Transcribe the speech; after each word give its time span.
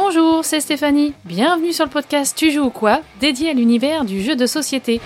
Bonjour, 0.00 0.44
c'est 0.44 0.60
Stéphanie. 0.60 1.12
Bienvenue 1.24 1.72
sur 1.72 1.84
le 1.84 1.90
podcast 1.90 2.36
Tu 2.38 2.52
joues 2.52 2.66
ou 2.66 2.70
quoi 2.70 3.00
dédié 3.18 3.50
à 3.50 3.52
l'univers 3.52 4.04
du 4.04 4.22
jeu 4.22 4.36
de 4.36 4.46
société. 4.46 5.00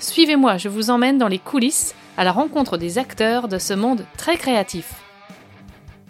Suivez-moi, 0.00 0.58
je 0.58 0.68
vous 0.68 0.90
emmène 0.90 1.16
dans 1.16 1.28
les 1.28 1.38
coulisses 1.38 1.94
à 2.18 2.24
la 2.24 2.32
rencontre 2.32 2.76
des 2.76 2.98
acteurs 2.98 3.48
de 3.48 3.56
ce 3.56 3.72
monde 3.72 4.04
très 4.18 4.36
créatif. 4.36 4.92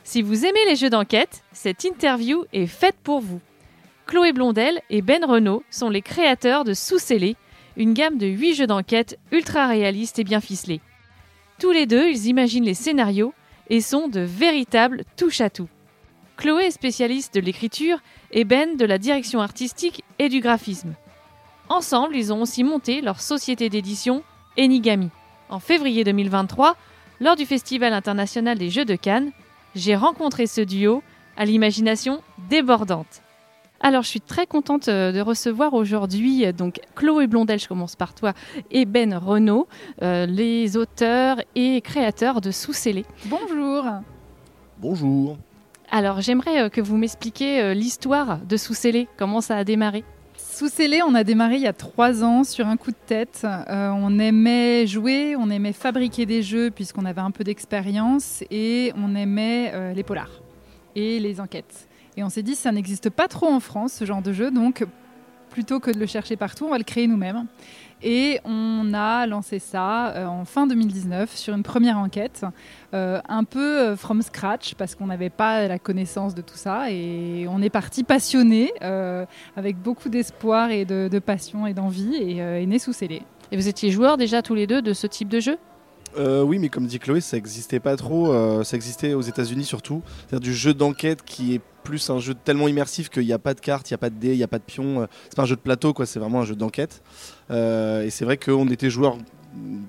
Si 0.03 0.21
vous 0.21 0.45
aimez 0.45 0.65
les 0.67 0.75
jeux 0.75 0.91
d'enquête, 0.91 1.45
cette 1.53 1.85
interview 1.85 2.45
est 2.53 2.67
faite 2.67 2.97
pour 3.05 3.21
vous. 3.21 3.41
Chloé 4.07 4.33
Blondel 4.33 4.81
et 4.91 5.03
Ben 5.03 5.25
Renault 5.25 5.63
sont 5.71 5.91
les 5.91 6.03
créateurs 6.03 6.65
de 6.65 6.75
Sous-Scellé, 6.75 7.37
une 7.77 7.95
gamme 7.95 8.19
de 8.19 8.27
8 8.27 8.55
jeux 8.57 8.67
d'enquête 8.67 9.17
ultra 9.31 9.69
réalistes 9.69 10.19
et 10.19 10.25
bien 10.25 10.41
ficelés. 10.41 10.81
Tous 11.61 11.71
les 11.71 11.87
deux, 11.87 12.09
ils 12.09 12.27
imaginent 12.27 12.65
les 12.65 12.75
scénarios 12.75 13.33
et 13.69 13.81
sont 13.81 14.09
de 14.09 14.21
véritables 14.21 15.05
touche-à-tout. 15.17 15.69
Chloé 16.41 16.69
est 16.69 16.71
spécialiste 16.71 17.35
de 17.35 17.41
l'écriture 17.41 17.99
et 18.31 18.45
Ben 18.45 18.79
de 18.79 18.87
la 18.87 18.97
direction 18.97 19.43
artistique 19.43 20.05
et 20.19 20.31
du 20.31 20.41
graphisme. 20.41 20.95
Ensemble, 21.69 22.17
ils 22.17 22.33
ont 22.33 22.41
aussi 22.41 22.65
monté 22.65 23.03
leur 23.03 23.21
société 23.21 23.69
d'édition 23.69 24.23
Enigami. 24.59 25.11
En 25.51 25.61
février 25.61 26.03
2023, 26.03 26.77
lors 27.21 27.37
du 27.37 27.45
Festival 27.45 27.93
international 27.93 28.57
des 28.57 28.71
Jeux 28.71 28.87
de 28.87 28.97
Cannes, 28.97 29.33
j'ai 29.75 29.95
rencontré 29.95 30.47
ce 30.47 30.63
duo 30.63 31.03
à 31.37 31.45
l'imagination 31.45 32.23
débordante. 32.49 33.21
Alors, 33.83 34.03
je 34.03 34.09
suis 34.09 34.23
très 34.23 34.47
contente 34.47 34.89
euh, 34.89 35.13
de 35.13 35.21
recevoir 35.21 35.75
aujourd'hui 35.75 36.47
euh, 36.47 36.53
donc 36.53 36.81
Chloé 36.95 37.27
Blondel, 37.27 37.59
je 37.59 37.69
commence 37.69 37.97
par 37.97 38.15
toi, 38.15 38.33
et 38.71 38.87
Ben 38.87 39.15
Renault, 39.15 39.69
euh, 40.01 40.25
les 40.25 40.79
auteurs 40.79 41.43
et 41.55 41.83
créateurs 41.83 42.41
de 42.41 42.51
Sous-Scellé. 42.51 43.05
Bonjour. 43.27 43.85
Bonjour. 44.79 45.37
Alors, 45.93 46.21
j'aimerais 46.21 46.71
que 46.71 46.81
vous 46.81 46.97
m'expliquiez 46.97 47.75
l'histoire 47.75 48.39
de 48.39 48.57
Sous-Scellé, 48.57 49.09
comment 49.17 49.41
ça 49.41 49.57
a 49.57 49.65
démarré? 49.65 50.05
Sous-Scellé, 50.37 51.01
on 51.03 51.17
a 51.17 51.25
démarré 51.25 51.57
il 51.57 51.63
y 51.63 51.67
a 51.67 51.73
trois 51.73 52.23
ans 52.23 52.45
sur 52.45 52.69
un 52.69 52.77
coup 52.77 52.93
de 52.93 52.97
tête. 53.07 53.45
on 53.69 54.19
aimait 54.21 54.87
jouer, 54.87 55.35
on 55.35 55.51
aimait 55.51 55.73
fabriquer 55.73 56.27
des 56.27 56.43
jeux 56.43 56.71
puisqu'on 56.71 57.05
avait 57.05 57.21
un 57.21 57.33
peu 57.33 57.43
d'expérience 57.43 58.45
et 58.53 58.93
on 58.97 59.17
aimait 59.17 59.93
les 59.93 60.05
polars 60.05 60.41
et 60.95 61.19
les 61.19 61.41
enquêtes. 61.41 61.89
Et 62.17 62.23
on 62.23 62.29
s'est 62.29 62.45
dit, 62.45 62.55
ça 62.55 62.71
n'existe 62.71 63.11
pas 63.11 63.27
trop 63.27 63.49
en 63.49 63.59
France, 63.59 63.93
ce 63.95 64.05
genre 64.05 64.23
de 64.23 64.33
jeu, 64.33 64.53
donc 64.53 64.87
plutôt 65.51 65.81
que 65.81 65.91
de 65.91 65.99
le 65.99 66.07
chercher 66.07 66.37
partout, 66.37 66.67
on 66.67 66.71
va 66.71 66.79
le 66.79 66.85
créer 66.85 67.07
nous-mêmes. 67.07 67.47
Et 68.03 68.41
on 68.45 68.95
a 68.95 69.27
lancé 69.27 69.59
ça 69.59 70.13
euh, 70.13 70.25
en 70.25 70.47
fin 70.47 70.67
2019 70.67 71.37
sur 71.37 71.55
une 71.55 71.63
première 71.63 71.99
enquête, 71.99 72.47
euh, 72.95 73.21
un 73.29 73.45
peu 73.45 73.79
euh, 73.79 73.97
from 73.97 74.23
scratch 74.23 74.75
parce 74.75 74.95
qu'on 74.95 75.07
n'avait 75.07 75.29
pas 75.29 75.69
la 75.69 75.79
connaissance 75.79 76.35
de 76.35 76.41
tout 76.41 76.57
ça. 76.57 76.91
Et 76.91 77.47
on 77.49 77.61
est 77.61 77.71
parti 77.71 78.03
passionné, 78.03 78.73
avec 79.57 79.77
beaucoup 79.77 80.09
d'espoir 80.09 80.71
et 80.71 80.85
de, 80.85 81.19
passion 81.19 81.67
et 81.67 81.75
d'envie, 81.75 82.15
et 82.17 82.39
est 82.39 82.67
né 82.67 82.79
sous 82.79 82.93
scellé. 82.93 83.23
Et 83.53 83.57
vous 83.57 83.69
étiez 83.69 83.91
joueurs 83.91 84.17
déjà 84.17 84.43
tous 84.43 84.55
les 84.55 84.67
deux 84.67 84.81
de 84.81 84.93
ce 84.93 85.07
type 85.07 85.29
de 85.29 85.41
jeu? 85.41 85.59
Oui, 86.17 86.59
mais 86.59 86.69
comme 86.69 86.87
dit 86.87 86.99
Chloé, 86.99 87.21
ça 87.21 87.37
n'existait 87.37 87.81
pas 87.81 87.97
trop. 87.97 88.33
ça 88.65 88.77
existait 88.77 89.15
aux 89.15 89.21
États-Unis 89.21 89.65
surtout. 89.65 90.03
C'est-à-dire 90.29 90.41
du 90.41 90.55
jeu 90.55 90.73
d'enquête 90.73 91.23
qui 91.25 91.55
est 91.55 91.61
plus 91.83 92.11
un 92.11 92.19
jeu 92.19 92.35
tellement 92.35 92.69
immersif 92.69 93.09
qu'il 93.09 93.25
n'y 93.25 93.33
a 93.33 93.39
pas 93.39 93.55
de 93.55 93.61
cartes, 93.61 93.91
il 93.91 93.95
n'y 93.95 93.97
a 93.97 93.99
pas 93.99 94.11
de 94.11 94.17
dés, 94.17 94.33
il 94.33 94.37
n'y 94.37 94.43
a 94.43 94.49
pas 94.49 94.59
de 94.59 94.65
pions. 94.65 95.03
Euh, 95.03 95.07
c'est 95.25 95.37
pas 95.37 95.43
un 95.43 95.47
jeu 95.47 95.57
de 95.57 95.61
plateau, 95.61 95.93
quoi. 95.93 96.07
C'est 96.07 96.19
vraiment 96.19 96.41
un 96.41 96.45
jeu 96.45 96.57
d'enquête. 96.57 97.03
Euh, 97.51 98.05
et 98.05 98.11
c'est 98.11 98.25
vrai 98.25 98.37
qu'on 98.37 98.69
était 98.69 98.91
joueurs 98.91 99.17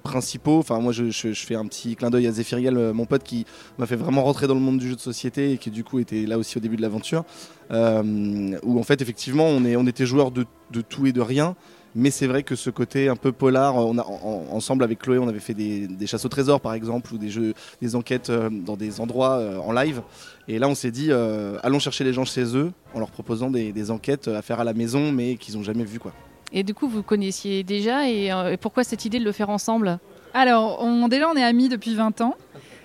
principaux. 0.04 0.60
Enfin, 0.60 0.80
moi, 0.80 0.92
je, 0.92 1.12
fais 1.34 1.56
un 1.56 1.66
petit 1.66 1.96
clin 1.96 2.10
d'œil 2.10 2.28
à 2.28 2.32
Zéphiriel, 2.32 2.78
euh, 2.78 2.94
mon 2.94 3.06
pote, 3.06 3.24
qui 3.24 3.46
m'a 3.78 3.86
fait 3.86 3.96
vraiment 3.96 4.24
rentrer 4.24 4.48
dans 4.48 4.56
le 4.56 4.60
monde 4.60 4.80
du 4.80 4.90
jeu 4.90 4.96
de 4.96 5.02
société 5.02 5.52
et 5.52 5.58
qui, 5.58 5.70
du 5.70 5.84
coup, 5.84 6.00
était 6.00 6.26
là 6.26 6.38
aussi 6.38 6.58
au 6.58 6.62
début 6.62 6.78
de 6.78 6.82
l'aventure. 6.82 7.24
où, 7.72 8.80
en 8.80 8.84
fait, 8.84 9.02
effectivement, 9.02 9.46
on, 9.46 9.64
est, 9.66 9.76
on 9.76 9.86
était 9.86 10.06
joueurs 10.06 10.32
de, 10.32 10.46
de 10.72 10.82
tout 10.82 11.06
et 11.06 11.12
de 11.12 11.22
rien. 11.22 11.56
Mais 11.94 12.10
c'est 12.10 12.28
vrai 12.28 12.44
que 12.44 12.56
ce 12.56 12.70
côté 12.70 13.10
un 13.10 13.16
peu 13.16 13.32
polar, 13.32 13.76
on 13.76 13.98
a, 13.98 14.04
ensemble 14.04 14.84
avec 14.84 15.00
Chloé, 15.00 15.18
on 15.18 15.28
avait 15.28 15.40
fait 15.40 15.54
des, 15.54 16.08
chasses 16.08 16.26
au 16.26 16.30
trésor 16.30 16.62
par 16.62 16.74
exemple, 16.74 17.14
ou 17.14 17.18
des 17.18 17.30
jeux, 17.30 17.54
des 17.82 17.96
enquêtes 17.96 18.30
euh, 18.30 18.50
dans 18.50 18.78
des 18.78 19.02
endroits 19.02 19.38
euh, 19.38 19.58
en 19.58 19.72
live. 19.72 20.02
Et 20.48 20.58
là, 20.58 20.68
on 20.68 20.76
s'est 20.76 20.92
dit, 20.92 21.08
euh, 21.12 21.58
allons 21.64 21.80
chercher 21.80 22.04
les 22.04 22.14
gens 22.14 22.26
chez 22.26 22.56
eux 22.56 22.72
en 22.94 23.00
leur 23.00 23.12
proposant 23.12 23.50
des, 23.50 23.92
enquêtes 23.92 24.28
à 24.28 24.42
faire 24.42 24.60
à 24.60 24.64
la 24.64 24.74
maison, 24.74 25.12
mais 25.12 25.36
qu'ils 25.36 25.56
n'ont 25.56 25.64
jamais 25.64 25.84
vu 25.84 26.00
quoi. 26.00 26.14
Et 26.54 26.64
du 26.64 26.74
coup, 26.74 26.88
vous 26.88 27.04
connaissiez 27.04 27.64
déjà, 27.64 28.10
et, 28.10 28.32
pourquoi 28.60 28.84
cette 28.84 29.06
idée 29.06 29.20
de 29.20 29.26
le 29.26 29.32
faire 29.32 29.50
ensemble? 29.50 30.00
Alors, 30.34 30.82
on, 30.82 31.08
déjà, 31.08 31.30
on 31.30 31.36
est 31.36 31.44
amis 31.44 31.68
depuis 31.68 31.96
20 31.96 32.22
ans. 32.22 32.36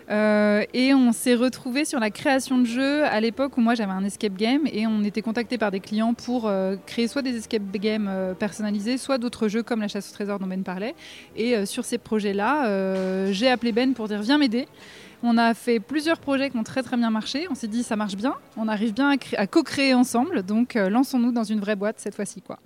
Euh, 0.09 0.65
et 0.73 0.95
on 0.95 1.13
s'est 1.13 1.35
retrouvé 1.35 1.85
sur 1.85 1.99
la 1.99 2.11
création 2.11 2.59
de 2.59 2.65
jeux 2.65 3.05
à 3.05 3.21
l'époque 3.21 3.57
où 3.57 3.61
moi 3.61 3.75
j'avais 3.75 3.93
un 3.93 4.05
escape 4.05 4.35
game 4.35 4.63
et 4.71 4.87
on 4.87 5.03
était 5.03 5.23
contacté 5.23 5.59
par 5.59 5.71
des 5.71 5.81
clients 5.81 6.15
pour 6.15 6.47
euh, 6.47 6.77
créer 6.87 7.09
soit 7.09 7.23
des 7.23 7.37
escape 7.37 7.63
games 7.73 8.07
euh, 8.09 8.35
personnalisés, 8.35 8.99
soit 8.99 9.19
d'autres 9.19 9.49
jeux 9.49 9.63
comme 9.63 9.81
la 9.81 9.89
chasse 9.89 10.11
au 10.11 10.15
trésor 10.15 10.39
dont 10.39 10.47
Ben 10.47 10.63
parlait. 10.63 10.95
Et 11.35 11.67
sur 11.67 11.85
ces 11.85 11.99
projets-là, 11.99 13.33
j'ai 13.33 13.49
appelé 13.49 13.73
Ben 13.73 13.95
pour 13.95 14.09
dire 14.09 14.23
viens 14.23 14.39
m'aider. 14.39 14.67
On 15.23 15.39
a 15.39 15.55
fait 15.55 15.81
plusieurs 15.81 16.19
projets 16.19 16.51
qui 16.51 16.57
ont 16.57 16.63
très 16.63 16.83
très 16.83 16.97
bien 16.97 17.11
marché. 17.11 17.47
On 17.51 17.55
s'est 17.55 17.67
dit 17.67 17.83
ça 17.83 17.97
marche 17.97 18.17
bien, 18.17 18.35
on 18.57 18.69
arrive 18.69 18.95
bien 18.95 19.13
à, 19.13 19.17
à 19.37 19.47
co-créer 19.47 19.95
ensemble, 19.95 20.43
donc 20.43 20.75
lançons-nous 20.75 21.33
dans 21.33 21.45
une 21.45 21.61
vraie 21.61 21.77
boîte 21.77 21.97
cette 21.99 22.15
fois-ci 22.15 22.43
quoi. 22.43 22.59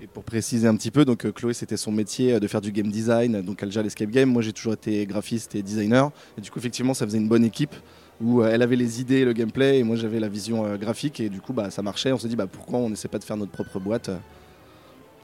Et 0.00 0.06
pour 0.06 0.22
préciser 0.22 0.68
un 0.68 0.76
petit 0.76 0.92
peu, 0.92 1.04
donc 1.04 1.26
euh, 1.26 1.32
Chloé 1.32 1.52
c'était 1.54 1.76
son 1.76 1.90
métier 1.90 2.34
euh, 2.34 2.40
de 2.40 2.46
faire 2.46 2.60
du 2.60 2.70
game 2.70 2.88
design, 2.88 3.42
donc 3.42 3.60
elle 3.62 3.72
gère 3.72 3.82
l'escape 3.82 4.10
game. 4.10 4.30
Moi 4.30 4.42
j'ai 4.42 4.52
toujours 4.52 4.74
été 4.74 5.04
graphiste 5.06 5.56
et 5.56 5.62
designer. 5.62 6.12
Et 6.36 6.40
du 6.40 6.52
coup 6.52 6.60
effectivement 6.60 6.94
ça 6.94 7.04
faisait 7.04 7.18
une 7.18 7.28
bonne 7.28 7.44
équipe 7.44 7.74
où 8.20 8.40
euh, 8.40 8.50
elle 8.52 8.62
avait 8.62 8.76
les 8.76 9.00
idées, 9.00 9.24
le 9.24 9.32
gameplay 9.32 9.80
et 9.80 9.82
moi 9.82 9.96
j'avais 9.96 10.20
la 10.20 10.28
vision 10.28 10.76
graphique 10.76 11.18
et 11.18 11.28
du 11.28 11.40
coup 11.40 11.52
bah, 11.52 11.70
ça 11.70 11.82
marchait. 11.82 12.12
On 12.12 12.18
s'est 12.18 12.28
dit 12.28 12.36
bah, 12.36 12.46
pourquoi 12.46 12.78
on 12.78 12.90
n'essaie 12.90 13.08
pas 13.08 13.18
de 13.18 13.24
faire 13.24 13.36
notre 13.36 13.52
propre 13.52 13.80
boîte 13.80 14.10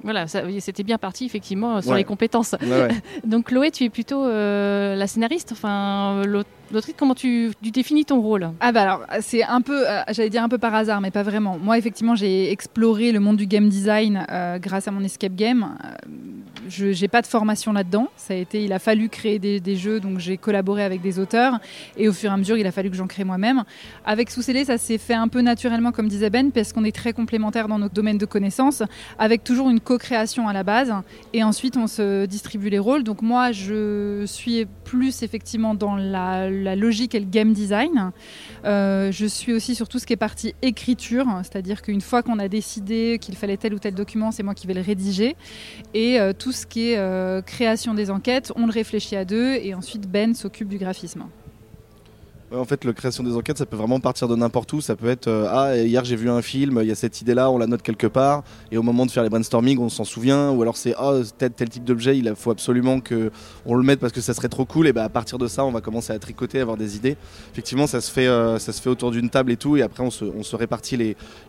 voilà, 0.03 0.27
c'était 0.27 0.83
bien 0.83 0.99
parti 0.99 1.25
effectivement 1.25 1.81
sur 1.81 1.95
les 1.95 2.05
compétences. 2.05 2.55
Donc 3.25 3.47
Chloé, 3.47 3.71
tu 3.71 3.85
es 3.85 3.89
plutôt 3.89 4.27
la 4.29 5.06
scénariste, 5.06 5.53
enfin 5.53 6.25
l'autre 6.27 6.51
L'autrice, 6.73 6.95
comment 6.97 7.15
tu, 7.15 7.53
définis 7.63 8.05
ton 8.05 8.21
rôle? 8.21 8.51
Ah 8.61 8.73
bah 8.73 8.83
alors, 8.83 9.07
c'est 9.21 9.45
un 9.45 9.61
peu, 9.61 9.89
euh, 9.89 10.03
j'allais 10.11 10.31
dire 10.31 10.43
un 10.43 10.49
peu 10.49 10.59
par 10.59 10.75
hasard, 10.75 11.01
mais 11.01 11.11
pas 11.11 11.23
vraiment. 11.23 11.59
Moi, 11.59 11.77
effectivement, 11.77 12.15
j'ai 12.15 12.51
exploré 12.51 13.13
le 13.13 13.21
monde 13.21 13.37
du 13.37 13.47
game 13.47 13.69
design 13.69 14.27
euh, 14.31 14.59
grâce 14.59 14.89
à 14.89 14.91
mon 14.91 15.03
escape 15.05 15.35
game. 15.35 15.77
Euh, 15.85 15.89
je 16.69 16.99
n'ai 16.99 17.09
pas 17.09 17.21
de 17.21 17.27
formation 17.27 17.73
là-dedans. 17.73 18.09
Ça 18.17 18.33
a 18.33 18.37
été, 18.39 18.65
il 18.65 18.73
a 18.73 18.79
fallu 18.79 19.09
créer 19.09 19.39
des, 19.39 19.77
jeux, 19.77 20.01
donc 20.01 20.19
j'ai 20.19 20.39
collaboré 20.39 20.85
avec 20.85 21.03
des 21.03 21.19
auteurs, 21.19 21.59
et 21.97 22.09
au 22.09 22.13
fur 22.13 22.31
et 22.31 22.33
à 22.33 22.37
mesure, 22.37 22.57
il 22.57 22.67
a 22.67 22.73
fallu 22.73 22.91
que 22.91 22.97
j'en 22.97 23.07
crée 23.07 23.25
moi-même. 23.25 23.65
Avec 24.07 24.31
sous 24.31 24.43
ça 24.43 24.79
s'est 24.79 24.99
fait 24.99 25.15
un 25.15 25.29
peu 25.29 25.41
naturellement, 25.41 25.93
comme 25.93 26.09
disait 26.09 26.31
Ben, 26.31 26.51
parce 26.51 26.73
qu'on 26.73 26.85
est 26.85 26.95
très 26.95 27.13
complémentaires 27.13 27.69
dans 27.69 27.79
nos 27.79 27.89
domaines 27.89 28.19
de 28.19 28.27
connaissances, 28.27 28.83
avec 29.19 29.45
toujours 29.45 29.69
une 29.69 29.81
co-création 29.81 30.49
à 30.49 30.53
la 30.53 30.63
base, 30.63 30.95
et 31.33 31.43
ensuite 31.43 31.77
on 31.77 31.87
se 31.87 32.25
distribue 32.27 32.71
les 32.71 32.79
rôles. 32.79 33.05
Donc 33.05 33.21
moi, 33.21 33.53
je 33.53 34.25
suis 34.27 34.67
plus 34.85 35.23
effectivement 35.23 35.75
dans 35.75 35.97
la 35.97 36.49
la 36.63 36.77
logique 36.77 37.15
et 37.15 37.21
le 37.21 37.27
game 37.27 37.53
design. 37.53 38.13
Euh, 38.65 39.11
je 39.13 39.27
suis 39.27 39.53
aussi 39.53 39.75
sur 39.75 39.89
tout 39.89 39.99
ce 39.99 40.07
qui 40.07 40.13
est 40.13 40.17
partie 40.17 40.55
écriture, 40.63 41.27
c'est-à-dire 41.43 41.83
qu'une 41.83 42.01
fois 42.01 42.23
qu'on 42.23 42.39
a 42.39 42.49
décidé 42.49 43.19
qu'il 43.21 43.37
fallait 43.37 43.57
tel 43.57 43.75
ou 43.75 43.79
tel 43.79 43.95
document, 43.95 44.31
c'est 44.31 44.43
moi 44.43 44.55
qui 44.55 44.67
vais 44.67 44.75
le 44.75 44.81
rédiger. 44.81 45.37
Et 45.93 46.21
euh, 46.21 46.33
tout 46.33 46.53
ce 46.53 46.67
qui 46.67 46.91
est 46.91 46.99
euh, 46.99 47.43
création 47.43 47.95
des 47.95 48.11
enquêtes, 48.11 48.53
on 48.57 48.67
le 48.67 48.73
réfléchit 48.73 49.17
à 49.17 49.25
deux 49.25 49.55
et 49.55 49.75
ensuite 49.75 50.09
Ben 50.09 50.35
s'occupe 50.35 50.69
du 50.69 50.79
graphisme 50.79 51.25
en 52.57 52.65
fait, 52.65 52.85
la 52.85 52.93
création 52.93 53.23
des 53.23 53.35
enquêtes, 53.35 53.59
ça 53.59 53.67
peut 53.67 53.77
vraiment 53.77 54.01
partir 54.01 54.29
de 54.29 54.37
n'importe 54.37 54.73
où. 54.73 54.81
Ça 54.81 54.97
peut 54.97 55.09
être 55.09 55.29
euh, 55.29 55.47
Ah, 55.51 55.77
hier 55.77 56.05
j'ai 56.05 56.17
vu 56.17 56.31
un 56.31 56.43
film, 56.43 56.79
il 56.83 56.89
y 56.89 56.91
a 56.91 56.95
cette 56.95 57.21
idée-là, 57.21 57.51
on 57.51 57.59
la 57.59 57.67
note 57.67 57.83
quelque 57.83 58.07
part. 58.07 58.43
Et 58.71 58.79
au 58.79 58.83
moment 58.83 59.07
de 59.07 59.11
faire 59.11 59.23
les 59.23 59.29
brainstorming, 59.29 59.79
on 59.79 59.89
s'en 59.89 60.05
souvient. 60.05 60.51
Ou 60.51 60.63
alors 60.63 60.77
c'est 60.77 60.95
Ah, 60.99 61.15
tel, 61.39 61.69
type 61.69 61.85
d'objet, 61.85 62.17
il 62.19 62.33
faut 62.37 62.51
absolument 62.51 63.01
qu'on 63.01 63.75
le 63.75 63.83
mette 63.83 64.01
parce 64.01 64.13
que 64.13 64.21
ça 64.21 64.35
serait 64.35 64.49
trop 64.49 64.65
cool. 64.65 64.87
Et 64.87 64.93
bah, 64.93 65.05
à 65.05 65.09
partir 65.09 65.39
de 65.39 65.47
ça, 65.47 65.65
on 65.65 65.71
va 65.71 65.81
commencer 65.81 66.13
à 66.13 66.19
tricoter, 66.19 66.61
avoir 66.61 66.77
des 66.77 66.97
idées. 66.97 67.17
Effectivement, 67.53 67.87
ça 67.87 68.01
se 68.01 68.11
fait, 68.11 68.27
euh, 68.27 68.59
ça 68.59 68.73
se 68.73 68.81
fait 68.81 68.91
autour 68.91 69.11
d'une 69.11 69.31
table 69.31 69.53
et 69.53 69.57
tout. 69.57 69.77
Et 69.77 69.83
après, 69.83 70.03
on 70.03 70.11
se, 70.11 70.25
on 70.25 70.57
répartit 70.57 70.97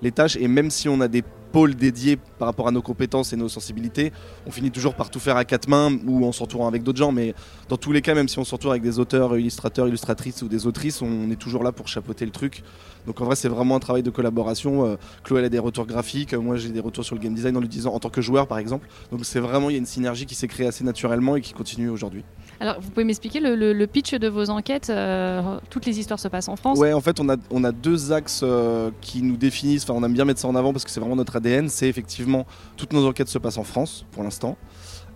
les 0.01 0.11
tâches. 0.11 0.35
Et 0.37 0.47
même 0.47 0.69
si 0.69 0.89
on 0.89 1.01
a 1.01 1.07
des 1.07 1.23
pôle 1.51 1.75
dédié 1.75 2.17
par 2.37 2.47
rapport 2.47 2.67
à 2.67 2.71
nos 2.71 2.81
compétences 2.81 3.33
et 3.33 3.35
nos 3.35 3.49
sensibilités. 3.49 4.11
On 4.45 4.51
finit 4.51 4.71
toujours 4.71 4.95
par 4.95 5.09
tout 5.09 5.19
faire 5.19 5.37
à 5.37 5.45
quatre 5.45 5.67
mains 5.67 5.97
ou 6.05 6.25
en 6.25 6.31
s'entourant 6.31 6.67
avec 6.67 6.83
d'autres 6.83 6.97
gens, 6.97 7.11
mais 7.11 7.33
dans 7.69 7.77
tous 7.77 7.91
les 7.91 8.01
cas, 8.01 8.13
même 8.13 8.27
si 8.27 8.39
on 8.39 8.43
s'entoure 8.43 8.71
avec 8.71 8.83
des 8.83 8.99
auteurs, 8.99 9.37
illustrateurs, 9.37 9.87
illustratrices 9.87 10.41
ou 10.41 10.47
des 10.47 10.67
autrices, 10.67 11.01
on 11.01 11.29
est 11.31 11.39
toujours 11.39 11.63
là 11.63 11.71
pour 11.71 11.87
chapeauter 11.87 12.25
le 12.25 12.31
truc. 12.31 12.63
Donc 13.05 13.21
en 13.21 13.25
vrai, 13.25 13.35
c'est 13.35 13.49
vraiment 13.49 13.75
un 13.75 13.79
travail 13.79 14.03
de 14.03 14.09
collaboration. 14.09 14.85
Euh, 14.85 14.95
Chloé 15.23 15.39
elle 15.39 15.45
a 15.45 15.49
des 15.49 15.59
retours 15.59 15.85
graphiques, 15.85 16.33
moi 16.33 16.55
j'ai 16.57 16.69
des 16.69 16.79
retours 16.79 17.05
sur 17.05 17.15
le 17.15 17.21
game 17.21 17.33
design 17.33 17.55
en 17.57 17.59
l'utilisant 17.59 17.93
en 17.93 17.99
tant 17.99 18.09
que 18.09 18.21
joueur 18.21 18.47
par 18.47 18.57
exemple. 18.57 18.87
Donc 19.11 19.25
c'est 19.25 19.39
vraiment, 19.39 19.69
il 19.69 19.73
y 19.73 19.75
a 19.75 19.79
une 19.79 19.85
synergie 19.85 20.25
qui 20.25 20.35
s'est 20.35 20.47
créée 20.47 20.67
assez 20.67 20.83
naturellement 20.83 21.35
et 21.35 21.41
qui 21.41 21.53
continue 21.53 21.89
aujourd'hui. 21.89 22.23
Alors 22.59 22.79
vous 22.79 22.89
pouvez 22.89 23.03
m'expliquer 23.03 23.39
le, 23.41 23.85
pitch 23.85 24.13
de 24.15 24.27
vos 24.27 24.49
enquêtes 24.49 24.89
euh, 24.89 25.57
Toutes 25.69 25.85
les 25.85 25.99
histoires 25.99 26.19
se 26.19 26.27
passent 26.27 26.47
en 26.47 26.55
France 26.55 26.79
Ouais, 26.79 26.93
en 26.93 27.01
fait 27.01 27.19
on 27.19 27.29
a, 27.29 27.35
on 27.51 27.63
a 27.63 27.71
deux 27.71 28.11
axes 28.11 28.41
euh, 28.43 28.91
qui 29.01 29.21
nous 29.21 29.37
définissent, 29.37 29.83
enfin 29.83 29.93
on 29.95 30.03
aime 30.03 30.13
bien 30.13 30.25
mettre 30.25 30.39
ça 30.39 30.47
en 30.47 30.55
avant 30.55 30.71
parce 30.71 30.85
que 30.85 30.91
c'est 30.91 30.99
vraiment 30.99 31.15
notre 31.15 31.35
C'est 31.67 31.87
effectivement, 31.87 32.45
toutes 32.77 32.93
nos 32.93 33.07
enquêtes 33.07 33.29
se 33.29 33.37
passent 33.37 33.57
en 33.57 33.63
France 33.63 34.05
pour 34.11 34.23
l'instant. 34.23 34.57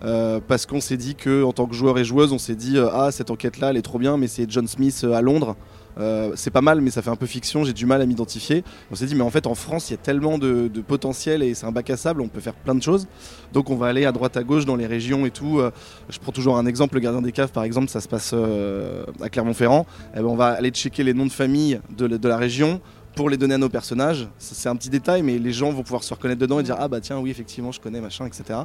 parce 0.00 0.66
qu'on 0.66 0.80
s'est 0.80 0.96
dit 0.96 1.14
que 1.14 1.42
en 1.42 1.52
tant 1.52 1.66
que 1.66 1.74
joueur 1.74 1.98
et 1.98 2.04
joueuse, 2.04 2.32
on 2.32 2.38
s'est 2.38 2.56
dit 2.56 2.78
ah 2.78 3.10
cette 3.10 3.30
enquête 3.30 3.58
là 3.58 3.70
elle 3.70 3.76
est 3.76 3.82
trop 3.82 3.98
bien, 3.98 4.16
mais 4.16 4.28
c'est 4.28 4.50
John 4.50 4.66
Smith 4.66 5.04
à 5.12 5.20
Londres 5.20 5.56
euh, 5.98 6.32
c'est 6.34 6.50
pas 6.50 6.60
mal, 6.60 6.80
mais 6.80 6.90
ça 6.90 7.02
fait 7.02 7.10
un 7.10 7.16
peu 7.16 7.26
fiction, 7.26 7.64
j'ai 7.64 7.72
du 7.72 7.86
mal 7.86 8.00
à 8.00 8.06
m'identifier. 8.06 8.64
On 8.90 8.94
s'est 8.94 9.06
dit, 9.06 9.14
mais 9.14 9.22
en 9.22 9.30
fait, 9.30 9.46
en 9.46 9.54
France, 9.54 9.90
il 9.90 9.94
y 9.94 9.94
a 9.94 9.98
tellement 9.98 10.38
de, 10.38 10.68
potentiel 10.86 11.42
et 11.42 11.54
c'est 11.54 11.66
un 11.66 11.72
bac 11.72 11.90
à 11.90 11.96
sable, 11.96 12.20
on 12.20 12.28
peut 12.28 12.40
faire 12.40 12.54
plein 12.54 12.74
de 12.74 12.82
choses. 12.82 13.06
Donc, 13.52 13.70
on 13.70 13.76
va 13.76 13.86
aller 13.86 14.04
à 14.04 14.12
droite, 14.12 14.36
à 14.36 14.42
gauche 14.42 14.64
dans 14.64 14.76
les 14.76 14.86
régions 14.86 15.26
et 15.26 15.30
tout. 15.30 15.60
Euh, 15.60 15.70
je 16.08 16.18
prends 16.18 16.32
toujours 16.32 16.56
un 16.56 16.66
exemple, 16.66 16.94
le 16.94 17.00
gardien 17.00 17.22
des 17.22 17.32
caves, 17.32 17.52
par 17.52 17.64
exemple, 17.64 17.88
ça 17.88 18.00
se 18.00 18.08
passe 18.08 18.32
euh, 18.34 19.04
à 19.20 19.28
Clermont-Ferrand. 19.28 19.86
Eh 20.14 20.18
ben, 20.18 20.24
on 20.24 20.36
va 20.36 20.48
aller 20.48 20.70
checker 20.70 21.04
les 21.04 21.14
noms 21.14 21.26
de 21.26 21.32
famille 21.32 21.80
de 21.96 22.28
la 22.28 22.36
région 22.36 22.80
pour 23.20 23.28
les 23.28 23.36
donner 23.36 23.52
à 23.52 23.58
nos 23.58 23.68
personnages. 23.68 24.28
C'est 24.38 24.70
un 24.70 24.76
petit 24.76 24.88
détail, 24.88 25.22
mais 25.22 25.36
les 25.36 25.52
gens 25.52 25.70
vont 25.72 25.82
pouvoir 25.82 26.02
se 26.02 26.14
reconnaître 26.14 26.40
dedans 26.40 26.58
et 26.58 26.62
dire 26.62 26.76
Ah 26.78 26.88
bah 26.88 27.02
tiens, 27.02 27.18
oui, 27.18 27.30
effectivement, 27.30 27.70
je 27.70 27.78
connais, 27.78 28.00
machin, 28.00 28.24
etc. 28.24 28.60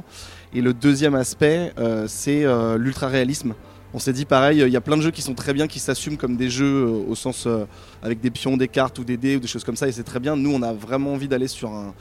Et 0.54 0.62
le 0.62 0.72
deuxième 0.72 1.14
aspect, 1.14 1.74
euh, 1.78 2.06
c'est 2.08 2.46
euh, 2.46 2.78
l'ultra-réalisme. 2.78 3.52
On 3.92 3.98
s'est 3.98 4.14
dit 4.14 4.24
pareil, 4.24 4.60
il 4.60 4.68
y 4.68 4.76
a 4.76 4.80
plein 4.80 4.96
de 4.96 5.02
jeux 5.02 5.10
qui 5.10 5.22
sont 5.22 5.34
très 5.34 5.52
bien, 5.52 5.66
qui 5.66 5.78
s'assument 5.78 6.16
comme 6.16 6.36
des 6.36 6.48
jeux 6.48 6.84
euh, 6.86 7.10
au 7.10 7.14
sens 7.14 7.46
euh, 7.46 7.66
avec 8.02 8.20
des 8.20 8.30
pions, 8.30 8.56
des 8.56 8.68
cartes 8.68 8.98
ou 8.98 9.04
des 9.04 9.16
dés 9.16 9.36
ou 9.36 9.40
des 9.40 9.46
choses 9.46 9.62
comme 9.62 9.76
ça, 9.76 9.88
et 9.88 9.92
c'est 9.92 10.04
très 10.04 10.20
bien. 10.20 10.36
Nous, 10.36 10.52
on 10.52 10.62
a 10.62 10.72
vraiment 10.72 11.12
envie 11.12 11.28
d'aller 11.28 11.48
sur 11.48 11.70
un, 11.70 11.94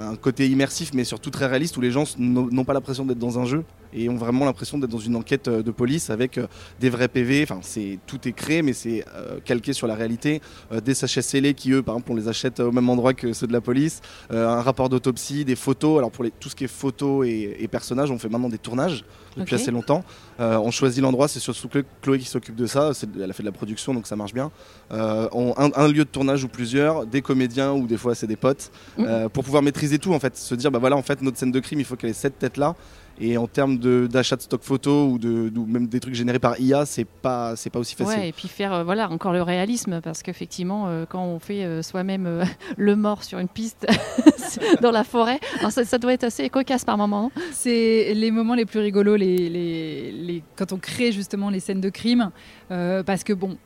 un 0.00 0.16
côté 0.16 0.48
immersif, 0.48 0.90
mais 0.94 1.04
surtout 1.04 1.30
très 1.30 1.46
réaliste, 1.46 1.76
où 1.76 1.80
les 1.80 1.90
gens 1.90 2.04
n'ont 2.18 2.64
pas 2.64 2.72
l'impression 2.72 3.04
d'être 3.04 3.18
dans 3.18 3.38
un 3.38 3.44
jeu 3.44 3.64
et 3.92 4.08
ont 4.08 4.16
vraiment 4.16 4.44
l'impression 4.44 4.78
d'être 4.78 4.90
dans 4.90 4.98
une 4.98 5.16
enquête 5.16 5.48
euh, 5.48 5.62
de 5.62 5.70
police 5.72 6.10
avec 6.10 6.38
euh, 6.38 6.46
des 6.80 6.90
vrais 6.90 7.08
PV. 7.08 7.42
Enfin, 7.42 7.58
c'est 7.62 7.98
tout 8.06 8.26
est 8.28 8.32
créé, 8.32 8.62
mais 8.62 8.72
c'est 8.72 9.04
euh, 9.16 9.40
calqué 9.44 9.72
sur 9.72 9.86
la 9.88 9.94
réalité. 9.96 10.40
Euh, 10.72 10.80
des 10.80 10.94
sachets 10.94 11.22
scellés 11.22 11.54
qui, 11.54 11.72
eux, 11.72 11.82
par 11.82 11.96
exemple, 11.96 12.12
on 12.12 12.16
les 12.16 12.28
achète 12.28 12.60
au 12.60 12.70
même 12.72 12.88
endroit 12.88 13.14
que 13.14 13.32
ceux 13.32 13.46
de 13.48 13.52
la 13.52 13.60
police. 13.60 14.00
Euh, 14.32 14.48
un 14.48 14.62
rapport 14.62 14.88
d'autopsie, 14.88 15.44
des 15.44 15.56
photos. 15.56 15.98
Alors 15.98 16.10
pour 16.12 16.22
les, 16.24 16.30
tout 16.30 16.48
ce 16.48 16.54
qui 16.56 16.64
est 16.64 16.68
photos 16.68 17.26
et, 17.26 17.56
et 17.58 17.68
personnages, 17.68 18.10
on 18.10 18.18
fait 18.18 18.28
maintenant 18.28 18.48
des 18.48 18.58
tournages 18.58 19.04
depuis 19.36 19.54
assez 19.56 19.70
longtemps. 19.70 20.04
On 20.38 20.70
choisit 20.70 21.02
l'endroit, 21.02 21.28
c'est 21.28 21.38
surtout 21.40 21.68
Chloé- 22.02 22.18
qui 22.18 22.26
s'occupe 22.26 22.56
de 22.56 22.66
ça. 22.66 22.92
Elle 23.22 23.30
a 23.30 23.32
fait 23.34 23.42
de 23.42 23.48
la 23.48 23.52
production, 23.52 23.92
donc 23.94 24.06
ça 24.06 24.16
marche 24.16 24.32
bien. 24.34 24.50
On- 24.90 25.54
un, 25.56 25.70
un 25.74 25.88
lieu 25.88 26.04
de 26.04 26.08
tournage 26.10 26.44
ou 26.44 26.48
plusieurs, 26.48 27.06
des 27.06 27.22
comédiens 27.22 27.72
ou 27.72 27.86
des 27.86 27.96
fois 27.96 28.14
c'est 28.14 28.26
des 28.26 28.36
potes, 28.36 28.70
euh, 28.98 29.28
pour 29.28 29.44
pouvoir 29.44 29.62
maîtriser 29.62 29.89
tout 29.98 30.12
en 30.14 30.20
fait. 30.20 30.36
Se 30.36 30.54
dire, 30.54 30.70
bah 30.70 30.78
voilà, 30.78 30.96
en 30.96 31.02
fait, 31.02 31.20
notre 31.22 31.36
scène 31.38 31.52
de 31.52 31.60
crime, 31.60 31.80
il 31.80 31.84
faut 31.84 31.96
qu'elle 31.96 32.10
ait 32.10 32.14
cette 32.14 32.38
tête 32.38 32.56
là. 32.56 32.74
Et 33.22 33.36
en 33.36 33.46
termes 33.46 33.76
de- 33.76 34.08
d'achat 34.10 34.36
de, 34.36 34.40
stock 34.40 34.62
photo 34.62 35.08
ou, 35.08 35.18
de, 35.18 35.52
ou 35.54 35.66
même 35.66 35.86
des 35.88 36.00
trucs 36.00 36.14
générés 36.14 36.38
par 36.38 36.58
IA, 36.58 36.86
c'est 36.86 37.04
pas, 37.04 37.54
c'est 37.54 37.68
pas 37.68 37.78
aussi 37.78 37.94
facile. 37.94 38.18
Ouais, 38.18 38.28
et 38.30 38.32
puis 38.32 38.48
faire 38.48 38.72
euh, 38.72 38.82
voilà 38.82 39.10
encore 39.10 39.34
le 39.34 39.42
réalisme 39.42 40.00
parce 40.00 40.22
qu'effectivement 40.22 40.86
euh, 40.88 41.04
quand 41.06 41.22
on 41.22 41.38
fait 41.38 41.64
euh, 41.64 41.82
soi-même 41.82 42.24
euh, 42.26 42.44
le 42.78 42.96
mort 42.96 43.22
sur 43.22 43.38
une 43.38 43.48
piste 43.48 43.86
dans 44.80 44.90
la 44.90 45.04
forêt, 45.04 45.38
alors 45.58 45.70
ça, 45.70 45.84
ça 45.84 45.98
doit 45.98 46.14
être 46.14 46.24
assez 46.24 46.48
cocasse 46.48 46.86
par 46.86 46.96
moment. 46.96 47.30
hein. 47.36 47.40
C'est 47.52 48.14
les 48.14 48.30
moments 48.30 48.54
les 48.54 48.64
plus 48.64 48.80
rigolos 48.80 49.16
les, 49.16 49.50
les- 49.50 50.12
les- 50.12 50.42
quand 50.56 50.72
on 50.72 50.78
crée 50.78 51.12
justement 51.12 51.50
les 51.50 51.60
scènes 51.60 51.80
de 51.82 51.90
crime. 51.90 52.30
euh, 52.70 53.02
parce 53.02 53.22
que 53.22 53.34
bon. 53.34 53.58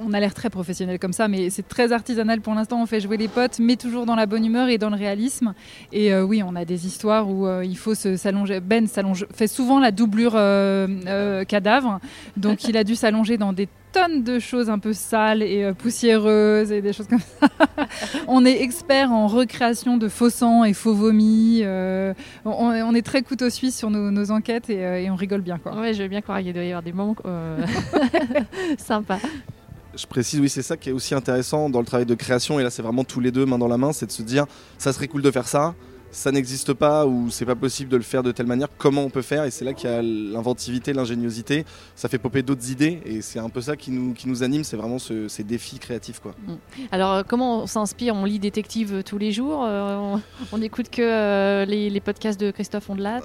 On 0.00 0.12
a 0.12 0.20
l'air 0.20 0.34
très 0.34 0.50
professionnel 0.50 0.98
comme 0.98 1.12
ça, 1.12 1.28
mais 1.28 1.50
c'est 1.50 1.66
très 1.66 1.92
artisanal 1.92 2.40
pour 2.40 2.54
l'instant. 2.54 2.80
On 2.82 2.86
fait 2.86 3.00
jouer 3.00 3.16
les 3.16 3.28
potes, 3.28 3.58
mais 3.58 3.76
toujours 3.76 4.06
dans 4.06 4.14
la 4.16 4.26
bonne 4.26 4.44
humeur 4.44 4.68
et 4.68 4.78
dans 4.78 4.90
le 4.90 4.96
réalisme. 4.96 5.54
Et 5.92 6.12
euh, 6.12 6.22
oui, 6.24 6.42
on 6.42 6.54
a 6.56 6.64
des 6.64 6.86
histoires 6.86 7.28
où 7.30 7.46
euh, 7.46 7.64
il 7.64 7.76
faut 7.76 7.94
se- 7.94 8.16
s'allonger. 8.16 8.60
Ben 8.60 8.86
s'allonge, 8.86 9.26
fait 9.34 9.46
souvent 9.46 9.80
la 9.80 9.90
doublure 9.90 10.32
euh, 10.36 11.44
cadavre, 11.44 12.00
donc 12.36 12.64
il 12.68 12.76
a 12.76 12.84
dû 12.84 12.94
s'allonger 12.94 13.36
dans 13.38 13.52
des 13.52 13.68
tonnes 13.92 14.24
de 14.24 14.40
choses 14.40 14.70
un 14.70 14.80
peu 14.80 14.92
sales 14.92 15.42
et 15.42 15.72
poussiéreuses 15.78 16.72
et 16.72 16.82
des 16.82 16.92
choses 16.92 17.06
comme 17.06 17.20
ça. 17.20 17.48
on 18.26 18.44
est 18.44 18.60
expert 18.62 19.12
en 19.12 19.28
recréation 19.28 19.96
de 19.96 20.08
faux 20.08 20.30
sang 20.30 20.64
et 20.64 20.72
faux 20.72 20.94
vomis. 20.94 21.60
euh, 21.62 22.12
on, 22.44 22.50
on 22.50 22.94
est 22.94 23.02
très 23.06 23.22
couteau 23.22 23.50
suisse 23.50 23.76
sur 23.78 23.90
nos, 23.90 24.10
nos 24.10 24.30
enquêtes 24.32 24.68
et, 24.68 25.04
et 25.04 25.10
on 25.10 25.14
rigole 25.14 25.42
bien. 25.42 25.58
Quoi. 25.58 25.78
Ouais, 25.80 25.94
je 25.94 26.02
veux 26.02 26.08
bien 26.08 26.22
croire 26.22 26.40
qu'il 26.42 26.52
doit 26.52 26.64
y 26.64 26.70
avoir 26.70 26.82
des 26.82 26.92
moments 26.92 27.14
euh, 27.24 27.58
sympas. 28.78 29.18
Je 29.96 30.06
précise, 30.06 30.40
oui, 30.40 30.48
c'est 30.48 30.62
ça 30.62 30.76
qui 30.76 30.88
est 30.88 30.92
aussi 30.92 31.14
intéressant 31.14 31.70
dans 31.70 31.78
le 31.78 31.86
travail 31.86 32.06
de 32.06 32.14
création, 32.14 32.58
et 32.58 32.62
là 32.62 32.70
c'est 32.70 32.82
vraiment 32.82 33.04
tous 33.04 33.20
les 33.20 33.30
deux 33.30 33.46
main 33.46 33.58
dans 33.58 33.68
la 33.68 33.78
main, 33.78 33.92
c'est 33.92 34.06
de 34.06 34.12
se 34.12 34.22
dire, 34.22 34.46
ça 34.76 34.92
serait 34.92 35.06
cool 35.06 35.22
de 35.22 35.30
faire 35.30 35.46
ça, 35.46 35.74
ça 36.14 36.30
n'existe 36.32 36.72
pas 36.72 37.06
ou 37.06 37.28
c'est 37.30 37.44
pas 37.44 37.54
possible 37.56 37.90
de 37.90 37.96
le 37.96 38.02
faire 38.02 38.22
de 38.22 38.30
telle 38.32 38.46
manière, 38.46 38.68
comment 38.78 39.02
on 39.02 39.10
peut 39.10 39.20
faire? 39.22 39.44
Et 39.44 39.50
c'est 39.50 39.64
là 39.64 39.72
qu'il 39.74 39.90
y 39.90 39.92
a 39.92 40.00
l'inventivité, 40.00 40.92
l'ingéniosité, 40.92 41.64
ça 41.96 42.08
fait 42.08 42.18
popper 42.18 42.42
d'autres 42.42 42.70
idées, 42.70 43.00
et 43.04 43.20
c'est 43.20 43.38
un 43.40 43.48
peu 43.48 43.60
ça 43.60 43.76
qui 43.76 43.90
nous, 43.90 44.14
qui 44.14 44.28
nous 44.28 44.42
anime, 44.42 44.62
c'est 44.64 44.76
vraiment 44.76 44.98
ce- 44.98 45.28
ces 45.28 45.42
défis 45.44 45.78
créatifs. 45.78 46.20
Quoi. 46.20 46.34
Alors 46.92 47.12
euh, 47.12 47.22
comment 47.26 47.62
on 47.62 47.66
s'inspire? 47.66 48.14
On 48.14 48.24
lit 48.24 48.38
détective 48.38 48.94
euh, 48.94 49.02
tous 49.02 49.18
les 49.18 49.32
jours 49.32 49.64
euh, 49.64 49.96
on, 49.96 50.20
on 50.52 50.62
écoute 50.62 50.88
que 50.90 51.02
euh, 51.02 51.64
les, 51.64 51.90
les 51.90 52.00
podcasts 52.00 52.38
de 52.40 52.50
Christophe 52.50 52.88
Ondelat 52.88 53.20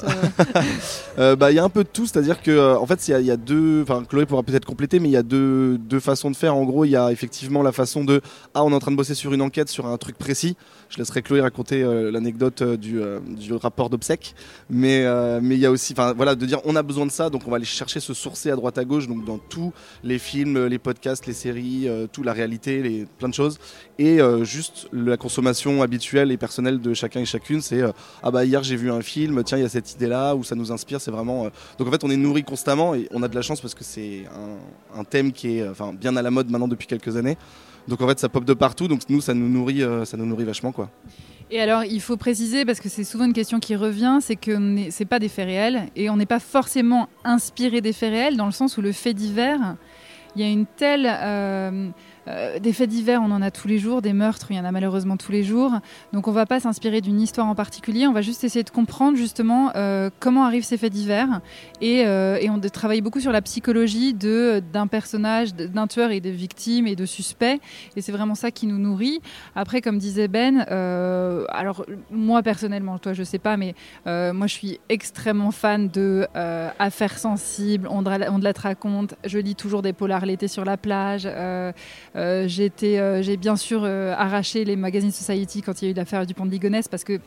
Euh, 1.18 1.36
bah, 1.36 1.52
Il 1.52 1.56
y 1.56 1.60
a 1.60 1.64
un 1.64 1.70
peu 1.70 1.84
de 1.84 1.90
tout, 1.90 2.06
c'est-à-dire 2.06 2.42
que 2.42 2.76
en 2.76 2.86
fait, 2.86 3.08
il 3.08 3.20
y, 3.20 3.26
y 3.26 3.32
a 3.32 3.38
deux. 3.38 3.82
Enfin, 3.84 4.04
Chloé 4.04 4.26
pourra 4.26 4.44
peut-être 4.44 4.66
compléter, 4.66 5.00
mais 5.00 5.10
il 5.10 5.14
y 5.14 5.18
a 5.18 5.24
deux, 5.24 5.78
deux 5.78 6.00
façons 6.00 6.32
de 6.32 6.36
faire. 6.36 6.56
En 6.56 6.64
gros, 6.64 6.86
il 6.86 6.90
y 6.92 6.96
a 6.96 7.12
effectivement 7.12 7.62
la 7.64 7.72
façon 7.72 8.04
de 8.04 8.22
Ah, 8.54 8.64
on 8.64 8.72
est 8.72 8.76
en 8.76 8.80
train 8.80 8.92
de 8.92 8.96
bosser 8.98 9.14
sur 9.16 9.34
une 9.34 9.42
enquête, 9.42 9.70
sur 9.70 9.86
un 9.86 9.98
truc 9.98 10.18
précis. 10.18 10.56
Je 10.90 10.98
laisserai 10.98 11.22
Chloé 11.22 11.42
raconter 11.42 11.84
euh, 11.84 12.12
l'anecdote 12.12 12.64
euh, 12.64 12.76
du, 12.76 13.00
euh, 13.00 13.20
du 13.20 13.54
rapport 13.54 13.92
d'obsèques. 13.92 14.34
Mais 14.72 15.06
mais 15.42 15.56
il 15.56 15.62
y 15.62 15.66
a 15.66 15.72
aussi, 15.72 15.94
enfin 15.94 16.14
voilà, 16.14 16.36
de 16.36 16.46
dire 16.46 16.60
on 16.66 16.76
a 16.76 16.84
besoin 16.84 17.06
de 17.06 17.12
ça, 17.12 17.30
donc 17.30 17.44
on 17.46 17.52
va 17.52 17.58
aller 17.58 17.66
chercher 17.66 18.00
se 18.00 18.14
sourcer 18.14 18.50
à 18.50 18.56
droite 18.56 18.78
à 18.78 18.86
gauche, 18.86 19.08
donc 19.08 19.26
dans 19.26 19.38
tous 19.38 19.72
les 20.04 20.20
films, 20.20 20.66
les 20.66 20.80
podcasts, 20.80 21.28
les 21.28 21.34
séries, 21.34 21.88
tout 22.12 22.24
la 22.24 22.34
réalité, 22.34 22.82
les, 22.82 23.06
plein 23.18 23.30
de 23.30 23.34
choses. 23.34 23.60
Et 23.98 24.20
juste 24.44 24.88
la 24.92 25.18
consommation 25.18 25.82
habituelle 25.82 26.32
et 26.32 26.38
personnelle 26.38 26.80
de 26.80 26.94
chacun 26.94 27.22
et 27.22 27.26
chacune, 27.26 27.62
c'est 27.62 27.82
ah 28.24 28.32
bah 28.32 28.46
hier 28.46 28.64
j'ai 28.64 28.76
vu 28.76 28.92
un 28.92 29.02
film, 29.02 29.44
tiens 29.44 29.58
il 29.58 29.62
y 29.62 29.66
a 29.66 29.70
cette 29.70 29.94
idée 29.94 30.08
là, 30.08 30.36
où 30.36 30.44
ça 30.44 30.56
nous 30.56 30.72
inspire, 30.72 31.02
c'est 31.02 31.12
vraiment. 31.12 31.50
Donc 31.78 31.88
en 31.88 31.92
fait 31.92 32.04
on 32.04 32.10
est 32.10 32.18
nourri 32.18 32.44
constamment 32.44 32.96
et 32.96 33.08
on 33.12 33.24
a 33.24 33.28
de 33.28 33.36
la 33.36 33.42
chance 33.42 33.62
parce 33.62 33.76
que 33.76 33.84
c'est 33.84 34.26
un, 34.96 35.00
un 35.00 35.04
thème 35.04 35.32
qui 35.32 35.58
est 35.58 35.68
enfin 35.68 35.94
bien 35.94 36.16
à 36.16 36.22
la 36.22 36.32
mode 36.32 36.50
maintenant 36.50 36.68
depuis 36.68 36.88
quelques 36.88 37.16
années. 37.16 37.38
Donc 37.88 38.02
en 38.02 38.08
fait 38.08 38.20
ça 38.20 38.30
pop 38.30 38.46
de 38.46 38.54
partout, 38.54 38.88
donc 38.88 39.02
nous 39.10 39.22
ça 39.22 39.34
nous 39.34 39.50
nourrit, 39.50 39.84
euh, 39.84 40.06
ça 40.06 40.18
nous 40.18 40.26
nourrit 40.26 40.46
vachement 40.46 40.72
quoi. 40.72 40.90
Et 41.52 41.60
alors, 41.60 41.84
il 41.84 42.00
faut 42.00 42.16
préciser, 42.16 42.64
parce 42.64 42.80
que 42.80 42.90
c'est 42.90 43.04
souvent 43.04 43.26
une 43.26 43.34
question 43.34 43.60
qui 43.60 43.76
revient, 43.76 44.20
c'est 44.22 44.36
que 44.36 44.56
c'est 44.92 45.06
pas 45.06 45.18
des 45.18 45.30
faits 45.30 45.48
réels 45.48 45.88
et 45.96 46.12
on 46.12 46.16
n'est 46.16 46.28
pas 46.28 46.40
forcément 46.40 47.10
inspiré 47.24 47.82
des 47.82 47.92
faits 47.92 48.12
réels 48.12 48.38
dans 48.38 48.46
le 48.46 48.52
sens 48.52 48.78
où 48.78 48.84
le 48.84 48.92
fait 48.92 49.16
divers, 49.16 49.76
il 50.36 50.44
y 50.44 50.46
a 50.46 50.48
une 50.48 50.68
telle. 50.68 51.08
euh, 51.12 51.90
euh, 52.28 52.60
des 52.60 52.74
faits 52.74 52.90
divers, 52.90 53.22
on 53.22 53.32
en 53.32 53.42
a 53.42 53.52
tous 53.52 53.68
les 53.68 53.80
jours, 53.80 54.02
des 54.02 54.14
meurtres, 54.14 54.48
il 54.52 54.58
y 54.58 54.60
en 54.60 54.66
a 54.66 54.72
malheureusement 54.72 55.18
tous 55.18 55.32
les 55.32 55.44
jours. 55.44 55.72
Donc 56.14 56.28
on 56.28 56.32
va 56.32 56.46
pas 56.46 56.60
s'inspirer 56.60 57.02
d'une 57.02 57.20
histoire 57.20 57.48
en 57.48 57.56
particulier, 57.56 58.08
on 58.08 58.14
va 58.14 58.22
juste 58.22 58.44
essayer 58.44 58.64
de 58.64 58.70
comprendre 58.70 59.18
justement 59.18 59.72
euh, 59.76 60.10
comment 60.20 60.46
arrivent 60.46 60.64
ces 60.66 60.78
faits 60.78 60.94
divers. 60.94 61.42
Et, 61.82 62.06
euh, 62.06 62.38
on 62.50 62.58
de- 62.58 62.68
travaille 62.68 63.02
beaucoup 63.02 63.20
sur 63.20 63.32
la 63.32 63.42
psychologie 63.42 64.14
de- 64.14 64.62
d'un 64.74 64.88
personnage, 64.88 65.54
de- 65.54 65.68
d'un 65.68 65.88
tueur 65.88 66.12
et 66.12 66.20
de 66.20 66.30
victimes 66.30 66.88
et 66.88 66.96
de 66.96 67.06
suspects. 67.06 67.60
Et 67.96 68.02
c'est 68.02 68.12
vraiment 68.12 68.36
ça 68.36 68.52
qui 68.52 68.66
nous 68.68 68.78
nourrit. 68.80 69.22
Après, 69.56 69.82
comme 69.82 69.98
disait 69.98 70.28
Ben, 70.28 70.60
alors 71.50 71.86
moi 72.12 72.42
personnellement, 72.44 72.98
toi 73.00 73.14
je 73.14 73.24
sais 73.24 73.40
pas, 73.40 73.58
mais 73.58 73.76
moi 74.06 74.48
je 74.48 74.54
suis 74.54 74.80
extrêmement 74.90 75.52
fan 75.52 75.88
de 75.90 76.28
affaires 76.80 77.18
sensibles, 77.18 77.88
on, 77.90 78.04
te 78.04 78.10
la 78.44 78.54
te 78.54 78.62
raconte. 78.62 79.16
Je 79.26 79.38
lis 79.40 79.56
toujours 79.56 79.82
des 79.82 79.94
polars 79.94 80.26
l'été 80.26 80.48
sur 80.48 80.66
la 80.66 80.78
plage. 80.78 81.28
Euh, 82.16 82.48
euh, 82.84 83.22
j'ai 83.22 83.38
bien 83.38 83.56
sûr 83.56 83.82
euh, 83.84 84.14
arraché 84.18 84.66
les 84.66 84.76
magazines 84.76 85.12
Society 85.12 85.62
quand 85.62 85.82
il 85.82 85.86
y 85.86 85.88
a 85.90 85.92
eu 85.92 85.94
l'affaire 85.96 86.26
du 86.26 86.34
pont 86.34 86.46
de 86.46 86.52
Ligonnès 86.52 86.88
parce 86.88 87.04
que 87.04 87.20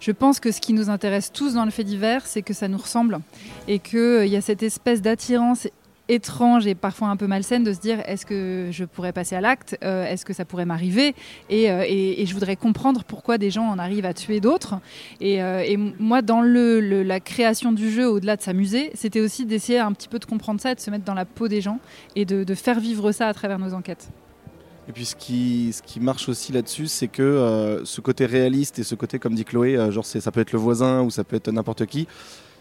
je 0.00 0.12
pense 0.12 0.40
que 0.40 0.52
ce 0.52 0.60
qui 0.60 0.72
nous 0.72 0.90
intéresse 0.90 1.32
tous 1.32 1.54
dans 1.54 1.64
le 1.64 1.70
fait 1.70 1.84
divers, 1.84 2.26
c'est 2.26 2.42
que 2.42 2.54
ça 2.54 2.68
nous 2.68 2.78
ressemble 2.78 3.18
et 3.66 3.78
qu'il 3.78 4.26
y 4.26 4.36
a 4.36 4.40
cette 4.40 4.62
espèce 4.62 5.02
d'attirance 5.02 5.66
étrange 6.10 6.66
et 6.66 6.74
parfois 6.74 7.08
un 7.08 7.16
peu 7.16 7.26
malsaine 7.26 7.64
de 7.64 7.72
se 7.72 7.80
dire 7.80 8.00
est-ce 8.06 8.24
que 8.24 8.68
je 8.70 8.84
pourrais 8.84 9.12
passer 9.12 9.36
à 9.36 9.42
l'acte 9.42 9.76
Est-ce 9.82 10.24
que 10.24 10.32
ça 10.32 10.46
pourrait 10.46 10.64
m'arriver 10.64 11.14
et, 11.50 12.24
je 12.24 12.32
voudrais 12.32 12.56
comprendre 12.56 13.04
pourquoi 13.04 13.36
des 13.36 13.50
gens 13.50 13.66
en 13.66 13.78
arrivent 13.78 14.06
à 14.06 14.14
tuer 14.14 14.40
d'autres. 14.40 14.76
Et, 15.20 15.76
moi, 15.98 16.22
dans 16.22 16.40
la 16.40 17.20
création 17.20 17.72
du 17.72 17.90
jeu, 17.90 18.08
au-delà 18.08 18.36
de 18.36 18.42
s'amuser, 18.42 18.90
c'était 18.94 19.20
aussi 19.20 19.44
d'essayer 19.44 19.80
un 19.80 19.92
petit 19.92 20.08
peu 20.08 20.18
de 20.18 20.24
comprendre 20.24 20.62
ça, 20.62 20.74
de 20.74 20.80
se 20.80 20.90
mettre 20.90 21.04
dans 21.04 21.12
la 21.12 21.26
peau 21.26 21.46
des 21.46 21.60
gens 21.60 21.78
et 22.16 22.24
de 22.24 22.54
faire 22.54 22.80
vivre 22.80 23.12
ça 23.12 23.28
à 23.28 23.34
travers 23.34 23.58
nos 23.58 23.74
enquêtes. 23.74 24.08
Et 24.88 24.92
puis 24.92 25.04
ce 25.04 25.14
qui, 25.14 26.00
marche 26.00 26.28
aussi 26.30 26.50
là-dessus, 26.50 26.86
c'est 26.86 27.08
que 27.08 27.22
euh, 27.22 27.84
ce 27.84 28.00
côté 28.00 28.24
réaliste 28.24 28.78
et 28.78 28.84
ce 28.84 28.94
côté, 28.94 29.18
comme 29.18 29.34
dit 29.34 29.44
Chloé, 29.44 29.76
euh, 29.76 29.90
genre 29.90 30.06
ça 30.06 30.32
peut 30.32 30.40
être 30.40 30.52
le 30.52 30.58
voisin 30.58 31.02
ou 31.02 31.10
ça 31.10 31.24
peut 31.24 31.36
être 31.36 31.50
n'importe 31.50 31.84
qui, 31.84 32.08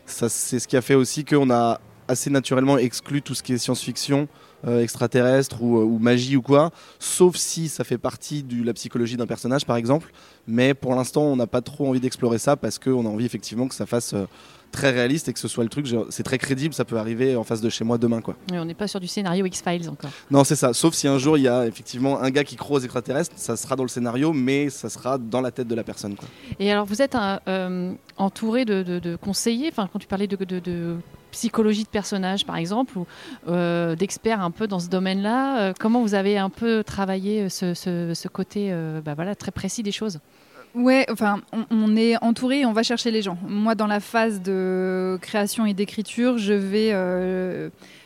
c'est 0.06 0.60
ce 0.60 0.68
qui 0.68 0.76
a 0.76 0.82
fait 0.82 0.96
aussi 0.96 1.24
qu'on 1.24 1.50
a 1.50 1.80
assez 2.08 2.30
naturellement 2.30 2.78
exclu 2.78 3.22
tout 3.22 3.34
ce 3.34 3.44
qui 3.44 3.54
est 3.54 3.58
science-fiction, 3.58 4.28
euh, 4.66 4.82
extraterrestre 4.82 5.62
ou, 5.62 5.78
euh, 5.78 5.84
ou 5.84 6.00
magie 6.00 6.36
ou 6.36 6.42
quoi, 6.42 6.72
sauf 7.00 7.36
si 7.36 7.68
ça 7.68 7.84
fait 7.84 7.98
partie 7.98 8.44
de 8.44 8.64
la 8.64 8.74
psychologie 8.74 9.18
d'un 9.18 9.28
personnage 9.28 9.66
par 9.66 9.76
exemple. 9.76 10.12
Mais 10.48 10.74
pour 10.74 10.96
l'instant, 10.96 11.24
on 11.24 11.36
n'a 11.36 11.48
pas 11.48 11.62
trop 11.62 11.88
envie 11.88 12.00
d'explorer 12.00 12.38
ça 12.40 12.56
parce 12.56 12.80
qu'on 12.80 13.06
a 13.06 13.10
envie 13.10 13.26
effectivement 13.26 13.68
que 13.68 13.76
ça 13.76 13.86
fasse 13.86 14.14
euh, 14.14 14.26
très 14.72 14.90
réaliste 14.92 15.30
et 15.30 15.34
que 15.34 15.40
ce 15.40 15.48
soit 15.48 15.64
le 15.64 15.70
truc, 15.70 15.88
c'est 16.10 16.24
très 16.24 16.38
crédible, 16.38 16.74
ça 16.74 16.84
peut 16.86 16.98
arriver 16.98 17.36
en 17.38 17.44
face 17.44 17.62
de 17.62 17.70
chez 17.70 17.84
moi 17.86 17.98
demain 17.98 18.20
quoi. 18.22 18.36
Et 18.54 18.60
on 18.60 18.66
n'est 18.66 18.74
pas 18.74 18.88
sur 18.88 19.00
du 19.00 19.08
scénario 19.08 19.46
X-Files 19.46 19.90
encore. 19.90 20.10
Non, 20.32 20.44
c'est 20.44 20.56
ça. 20.58 20.74
Sauf 20.74 20.94
si 20.94 21.08
un 21.08 21.18
jour 21.18 21.38
il 21.38 21.44
y 21.44 21.48
a 21.48 21.66
effectivement 21.68 22.20
un 22.22 22.30
gars 22.32 22.44
qui 22.44 22.56
croit 22.58 22.78
aux 22.78 22.82
extraterrestres, 22.82 23.32
ça 23.38 23.56
sera 23.56 23.76
dans 23.78 23.84
le 23.84 23.90
scénario, 23.90 24.34
mais 24.34 24.70
ça 24.70 24.90
sera 24.90 25.18
dans 25.18 25.40
la 25.42 25.52
tête 25.52 25.68
de 25.68 25.76
la 25.76 25.84
personne. 25.84 26.16
Quoi. 26.16 26.28
Et 26.60 26.70
alors, 26.72 26.86
vous 26.86 27.02
êtes 27.02 27.16
un, 27.16 27.40
euh, 27.48 27.94
entouré 28.18 28.66
de, 28.66 28.84
de- 28.84 29.00
de 29.00 29.16
conseillers? 29.16 29.70
Enfin, 29.72 29.88
quand 29.92 30.00
tu 30.00 30.08
parlais 30.08 30.28
de, 30.28 30.36
de- 30.36 30.60
de 30.60 30.96
psychologie 31.32 31.84
de 31.84 31.90
personnage, 31.90 32.46
par 32.46 32.58
exemple, 32.58 32.98
ou 32.98 33.06
d'experts 33.96 34.42
un 34.42 34.52
peu 34.52 34.68
dans 34.68 34.80
ce 34.80 34.90
domaine-là. 34.90 35.74
comment 35.80 36.02
vous 36.02 36.14
avez 36.14 36.38
un 36.38 36.50
peu 36.50 36.84
travaillé 36.84 37.50
ce, 37.50 38.28
côté 38.28 38.74
bah 39.04 39.16
très 39.36 39.52
précis 39.52 39.84
des 39.84 39.92
choses? 39.92 40.20
Ouais, 40.76 41.06
enfin, 41.10 41.42
on, 41.72 41.96
est 41.96 42.22
entouré 42.24 42.62
et 42.62 42.66
on 42.66 42.74
va 42.74 42.84
chercher 42.84 43.10
les 43.10 43.22
gens. 43.22 43.38
Moi, 43.48 43.74
dans 43.74 43.88
la 43.88 44.00
phase 44.00 44.42
de 44.42 45.18
création 45.22 45.66
et 45.66 45.74
d'écriture, 45.74 46.38
je 46.38 46.54
vais, 46.54 46.92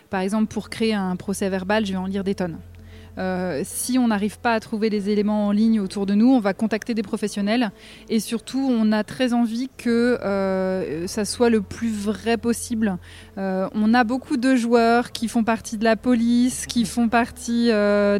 par 0.10 0.22
exemple, 0.22 0.48
pour 0.48 0.70
créer 0.70 0.94
un 0.94 1.16
procès 1.16 1.50
verbal, 1.50 1.86
je 1.86 1.92
vais 1.92 1.98
en 1.98 2.06
lire 2.06 2.24
des 2.24 2.36
tonnes. 2.36 2.58
Euh, 3.18 3.62
si 3.64 4.00
on 4.00 4.08
n'arrive 4.08 4.40
pas 4.40 4.54
à 4.54 4.60
trouver 4.60 4.90
les 4.90 5.10
éléments 5.10 5.48
en 5.48 5.52
ligne 5.52 5.80
autour 5.80 6.06
de 6.06 6.14
nous, 6.14 6.32
on 6.32 6.40
va 6.40 6.54
contacter 6.54 6.94
des 6.94 7.04
professionnels. 7.04 7.72
Et 8.10 8.20
surtout, 8.20 8.68
on 8.70 8.92
a 8.92 9.04
très 9.04 9.34
envie 9.34 9.70
que 9.78 10.18
euh, 10.22 11.08
ça 11.08 11.26
soit 11.26 11.50
le 11.50 11.62
plus 11.62 11.92
vrai 11.92 12.38
possible. 12.38 12.98
Euh, 13.38 13.68
on 13.74 13.94
a 13.94 14.04
beaucoup 14.04 14.38
de 14.38 14.56
joueurs 14.56 15.12
qui 15.12 15.28
font 15.28 15.44
partie 15.44 15.78
de 15.78 15.84
la 15.84 15.96
police, 15.96 16.66
qui 16.66 16.86
font 16.86 17.10
partie 17.10 17.70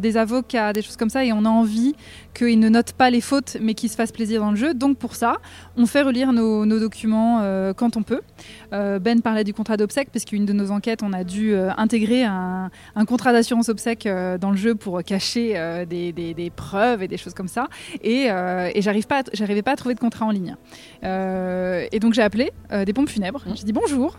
des 0.02 0.16
avocats, 0.16 0.72
des 0.72 0.82
choses 0.82 0.96
comme 0.96 1.10
ça, 1.10 1.24
et 1.24 1.32
on 1.32 1.44
a 1.44 1.48
envie 1.48 1.94
qu'ils 2.34 2.58
ne 2.58 2.68
notent 2.68 2.92
pas 2.92 3.10
les 3.10 3.20
fautes, 3.20 3.56
mais 3.60 3.74
qu'ils 3.74 3.90
se 3.90 3.96
fassent 3.96 4.12
plaisir 4.12 4.40
dans 4.40 4.50
le 4.50 4.56
jeu. 4.56 4.74
Donc 4.74 4.98
pour 4.98 5.14
ça, 5.14 5.36
on 5.76 5.86
fait 5.86 6.02
relire 6.02 6.32
nos, 6.32 6.64
documents 6.78 7.42
quand 7.76 7.96
on 7.96 8.02
peut. 8.02 8.22
ben 8.70 9.20
parlait 9.22 9.44
du 9.44 9.54
contrat 9.54 9.76
d'obsèque, 9.76 10.08
parce 10.12 10.24
qu'une 10.24 10.46
de 10.46 10.52
nos 10.52 10.70
enquêtes, 10.70 11.02
on 11.02 11.12
a 11.12 11.24
dû 11.24 11.54
intégrer 11.54 12.24
un, 12.24 12.70
un 12.94 13.04
contrat 13.04 13.32
d'assurance 13.32 13.68
obsèque 13.68 14.08
dans 14.40 14.50
le 14.50 14.56
jeu 14.56 14.74
pour 14.82 15.02
cacher 15.04 15.52
euh, 15.56 15.84
des, 15.86 16.52
preuves 16.54 17.02
et 17.02 17.08
des 17.08 17.16
choses 17.16 17.34
comme 17.34 17.48
ça. 17.48 17.68
Et, 18.02 18.26
euh, 18.28 18.70
et 18.74 18.82
j'arrive 18.82 19.06
pas, 19.06 19.22
j'arrivais 19.32 19.62
pas 19.62 19.72
à 19.72 19.76
trouver 19.76 19.94
de 19.94 20.00
contrat 20.00 20.26
en 20.26 20.30
ligne. 20.30 20.56
Euh, 21.04 21.86
et 21.92 21.98
donc 22.00 22.14
j'ai 22.14 22.22
appelé 22.22 22.52
des 22.84 22.92
pompes 22.92 23.08
funèbres. 23.08 23.42
Mmh. 23.46 23.52
J'ai 23.56 23.64
dit 23.64 23.72
bonjour, 23.72 24.18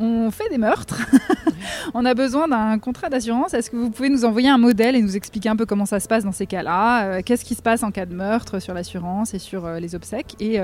on 0.00 0.30
fait 0.30 0.48
des 0.50 0.58
meurtres. 0.58 1.00
on 1.94 2.04
a 2.04 2.14
besoin 2.14 2.48
d'un 2.48 2.78
contrat 2.78 3.08
d'assurance. 3.08 3.54
Est-ce 3.54 3.70
que 3.70 3.76
vous 3.76 3.90
pouvez 3.90 4.08
nous 4.08 4.24
envoyer 4.24 4.48
un 4.48 4.58
modèle 4.58 4.96
et 4.96 5.02
nous 5.02 5.16
expliquer 5.16 5.48
un 5.48 5.56
peu 5.56 5.66
comment 5.66 5.86
ça 5.86 6.00
se 6.00 6.08
passe 6.08 6.24
dans 6.24 6.32
ces 6.32 6.46
cas-là? 6.46 7.22
Qu'est-ce 7.22 7.44
qui 7.44 7.54
se 7.54 7.62
passe 7.62 7.82
en 7.82 7.90
cas 7.90 8.06
de 8.06 8.14
meurtre 8.14 8.60
sur 8.60 8.74
l'assurance 8.74 9.34
et 9.34 9.38
sur 9.38 9.68
les 9.68 9.94
obsèques? 9.94 10.34
Et, 10.40 10.58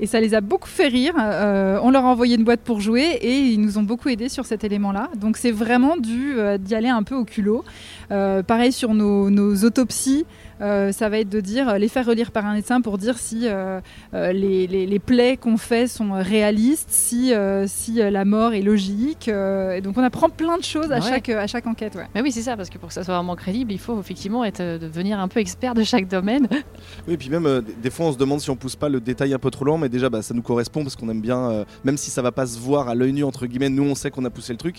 et, 0.00 0.06
ça 0.06 0.20
les 0.20 0.34
a 0.34 0.40
beaucoup 0.40 0.68
fait 0.68 0.88
rire. 0.88 1.14
on 1.16 1.90
leur 1.90 2.04
a 2.04 2.08
envoyé 2.08 2.36
une 2.36 2.44
boîte 2.44 2.60
pour 2.60 2.80
jouer 2.80 3.18
et 3.20 3.38
ils 3.38 3.60
nous 3.60 3.78
ont 3.78 3.82
beaucoup 3.82 4.08
aidés 4.08 4.28
sur 4.28 4.46
cet 4.46 4.64
élément-là. 4.64 5.10
Donc 5.16 5.36
c'est 5.36 5.52
vraiment 5.52 5.96
dû 5.96 6.34
d'y 6.58 6.74
aller 6.74 6.88
un 6.88 7.02
peu 7.02 7.14
au 7.14 7.24
culot. 7.24 7.64
pareil 8.08 8.71
sur 8.72 8.94
nos, 8.94 9.64
autopsies, 9.64 10.24
euh, 10.60 10.92
ça 10.92 11.08
va 11.08 11.18
être 11.18 11.28
de 11.28 11.40
dire, 11.40 11.68
euh, 11.68 11.78
les 11.78 11.88
faire 11.88 12.06
relire 12.06 12.30
par 12.30 12.46
un 12.46 12.54
médecin 12.54 12.80
pour 12.80 12.98
dire 12.98 13.18
si 13.18 13.42
euh, 13.44 13.80
les, 14.12 14.98
plaies 15.04 15.36
qu'on 15.36 15.56
fait 15.56 15.88
sont 15.88 16.12
réalistes, 16.12 16.90
si, 16.90 17.32
si 17.66 17.94
la 17.94 18.24
mort 18.24 18.54
est 18.54 18.62
logique. 18.62 19.28
et 19.28 19.80
donc 19.82 19.98
on 19.98 20.02
apprend 20.02 20.28
plein 20.28 20.58
de 20.58 20.64
choses 20.64 20.92
à, 20.92 21.00
chaque, 21.00 21.28
à 21.28 21.46
chaque 21.46 21.66
enquête. 21.66 21.94
Ouais. 21.94 22.06
Mais 22.14 22.22
oui, 22.22 22.32
c'est 22.32 22.42
ça, 22.42 22.56
parce 22.56 22.70
que 22.70 22.78
pour 22.78 22.88
que 22.88 22.94
ça 22.94 23.04
soit 23.04 23.14
vraiment 23.14 23.36
crédible, 23.36 23.72
il 23.72 23.78
faut 23.78 23.98
effectivement 23.98 24.44
être, 24.44 24.78
devenir 24.78 25.18
un 25.18 25.28
peu 25.28 25.40
expert 25.40 25.74
de 25.74 25.82
chaque 25.82 26.08
domaine. 26.08 26.48
Oui, 27.06 27.14
et 27.14 27.16
puis 27.16 27.30
même 27.30 27.62
des 27.82 27.90
fois 27.90 28.06
on 28.06 28.12
se 28.12 28.18
demande 28.18 28.40
si 28.40 28.50
on 28.50 28.56
pousse 28.56 28.76
pas 28.76 28.88
le 28.88 29.00
détail 29.00 29.34
un 29.34 29.38
peu 29.38 29.50
trop 29.50 29.64
loin, 29.64 29.78
mais 29.78 29.88
déjà 29.88 30.08
bah, 30.08 30.22
ça 30.22 30.34
nous 30.34 30.42
correspond 30.42 30.82
parce 30.82 30.94
qu'on 30.94 31.08
aime 31.08 31.20
bien, 31.20 31.64
même 31.84 31.96
si 31.96 32.10
ça 32.10 32.22
va 32.22 32.32
pas 32.32 32.46
se 32.46 32.58
voir 32.58 32.88
à 32.88 32.94
l'œil 32.94 33.12
nu, 33.12 33.24
entre 33.24 33.46
guillemets, 33.46 33.68
nous 33.68 33.82
on 33.82 33.94
sait 33.94 34.10
qu'on 34.10 34.24
a 34.24 34.30
poussé 34.30 34.52
le 34.52 34.58
truc. 34.58 34.76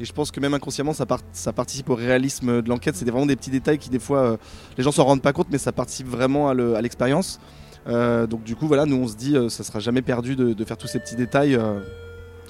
Et 0.00 0.04
je 0.04 0.12
pense 0.12 0.30
que 0.30 0.40
même 0.40 0.54
inconsciemment, 0.54 0.92
ça, 0.92 1.06
ça 1.32 1.52
participe 1.52 1.90
au 1.90 1.94
réalisme 1.94 2.62
de 2.62 2.68
l'enquête. 2.68 2.96
C'est 2.96 3.08
vraiment 3.08 3.26
des 3.26 3.36
petits 3.36 3.50
détails 3.50 3.78
qui, 3.78 3.90
des 3.90 3.98
fois, 3.98 4.18
euh, 4.18 4.36
les 4.76 4.84
gens 4.84 4.92
s'en 4.92 5.04
rendent 5.04 5.22
pas 5.22 5.32
compte, 5.32 5.48
mais 5.50 5.58
ça 5.58 5.72
participe 5.72 6.08
vraiment 6.08 6.48
à 6.48 6.80
l'expérience. 6.80 7.40
Euh, 7.86 8.26
donc, 8.26 8.42
du 8.44 8.56
coup, 8.56 8.66
voilà, 8.66 8.86
nous, 8.86 8.96
on 8.96 9.08
se 9.08 9.16
dit, 9.16 9.36
euh, 9.36 9.48
ça 9.48 9.64
sera 9.64 9.80
jamais 9.80 10.02
perdu 10.02 10.36
de, 10.36 10.64
faire 10.64 10.76
tous 10.76 10.86
ces 10.86 10.98
petits 10.98 11.16
détails. 11.16 11.54
donc, 11.54 11.82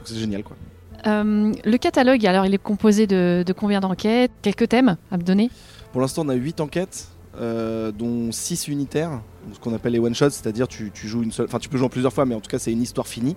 c'est 0.05 0.17
génial, 0.17 0.45
quoi. 0.45 0.57
le 1.05 1.77
catalogue, 1.77 2.25
alors, 2.27 2.47
il 2.47 2.55
est 2.55 2.63
composé 2.63 3.07
de, 3.07 3.45
combien 3.57 3.81
d'enquêtes? 3.81 4.33
Quelques 4.43 4.69
thèmes 4.69 4.97
à 5.11 5.17
me 5.17 5.23
donner? 5.23 5.51
Pour 5.93 6.01
l'instant, 6.01 6.23
on 6.25 6.29
a 6.29 6.35
8 6.35 6.61
enquêtes. 6.61 7.09
dont 7.39 8.31
6 8.31 8.69
unitaires, 8.69 9.21
ce 9.53 9.59
qu'on 9.59 9.75
appelle 9.75 9.93
les 9.93 9.99
one 9.99 10.15
shots, 10.15 10.31
c'est-à-dire 10.31 10.69
tu, 10.69 10.91
tu 10.93 11.09
joues 11.09 11.23
une 11.23 11.33
seule, 11.33 11.47
enfin 11.47 11.59
tu 11.59 11.69
peux 11.69 11.77
jouer 11.77 11.87
en 11.87 11.91
plusieurs 11.91 12.13
fois, 12.13 12.27
mais 12.27 12.35
en 12.35 12.41
tout 12.41 12.51
cas 12.51 12.59
c'est 12.59 12.71
une 12.71 12.83
histoire 12.83 13.07
finie. 13.07 13.37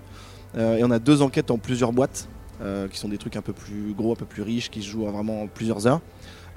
et 0.56 0.84
on 0.84 0.90
a 0.90 0.98
deux 0.98 1.22
enquêtes 1.22 1.50
en 1.50 1.56
plusieurs 1.56 1.92
boîtes, 1.92 2.28
qui 2.90 2.98
sont 2.98 3.08
des 3.08 3.18
trucs 3.18 3.36
un 3.36 3.42
peu 3.42 3.52
plus 3.52 3.94
gros, 3.96 4.12
un 4.12 4.16
peu 4.16 4.24
plus 4.24 4.42
riches, 4.42 4.70
qui 4.70 4.82
se 4.82 4.88
jouent 4.88 5.06
vraiment 5.06 5.46
plusieurs 5.46 5.86
heures. 5.86 6.00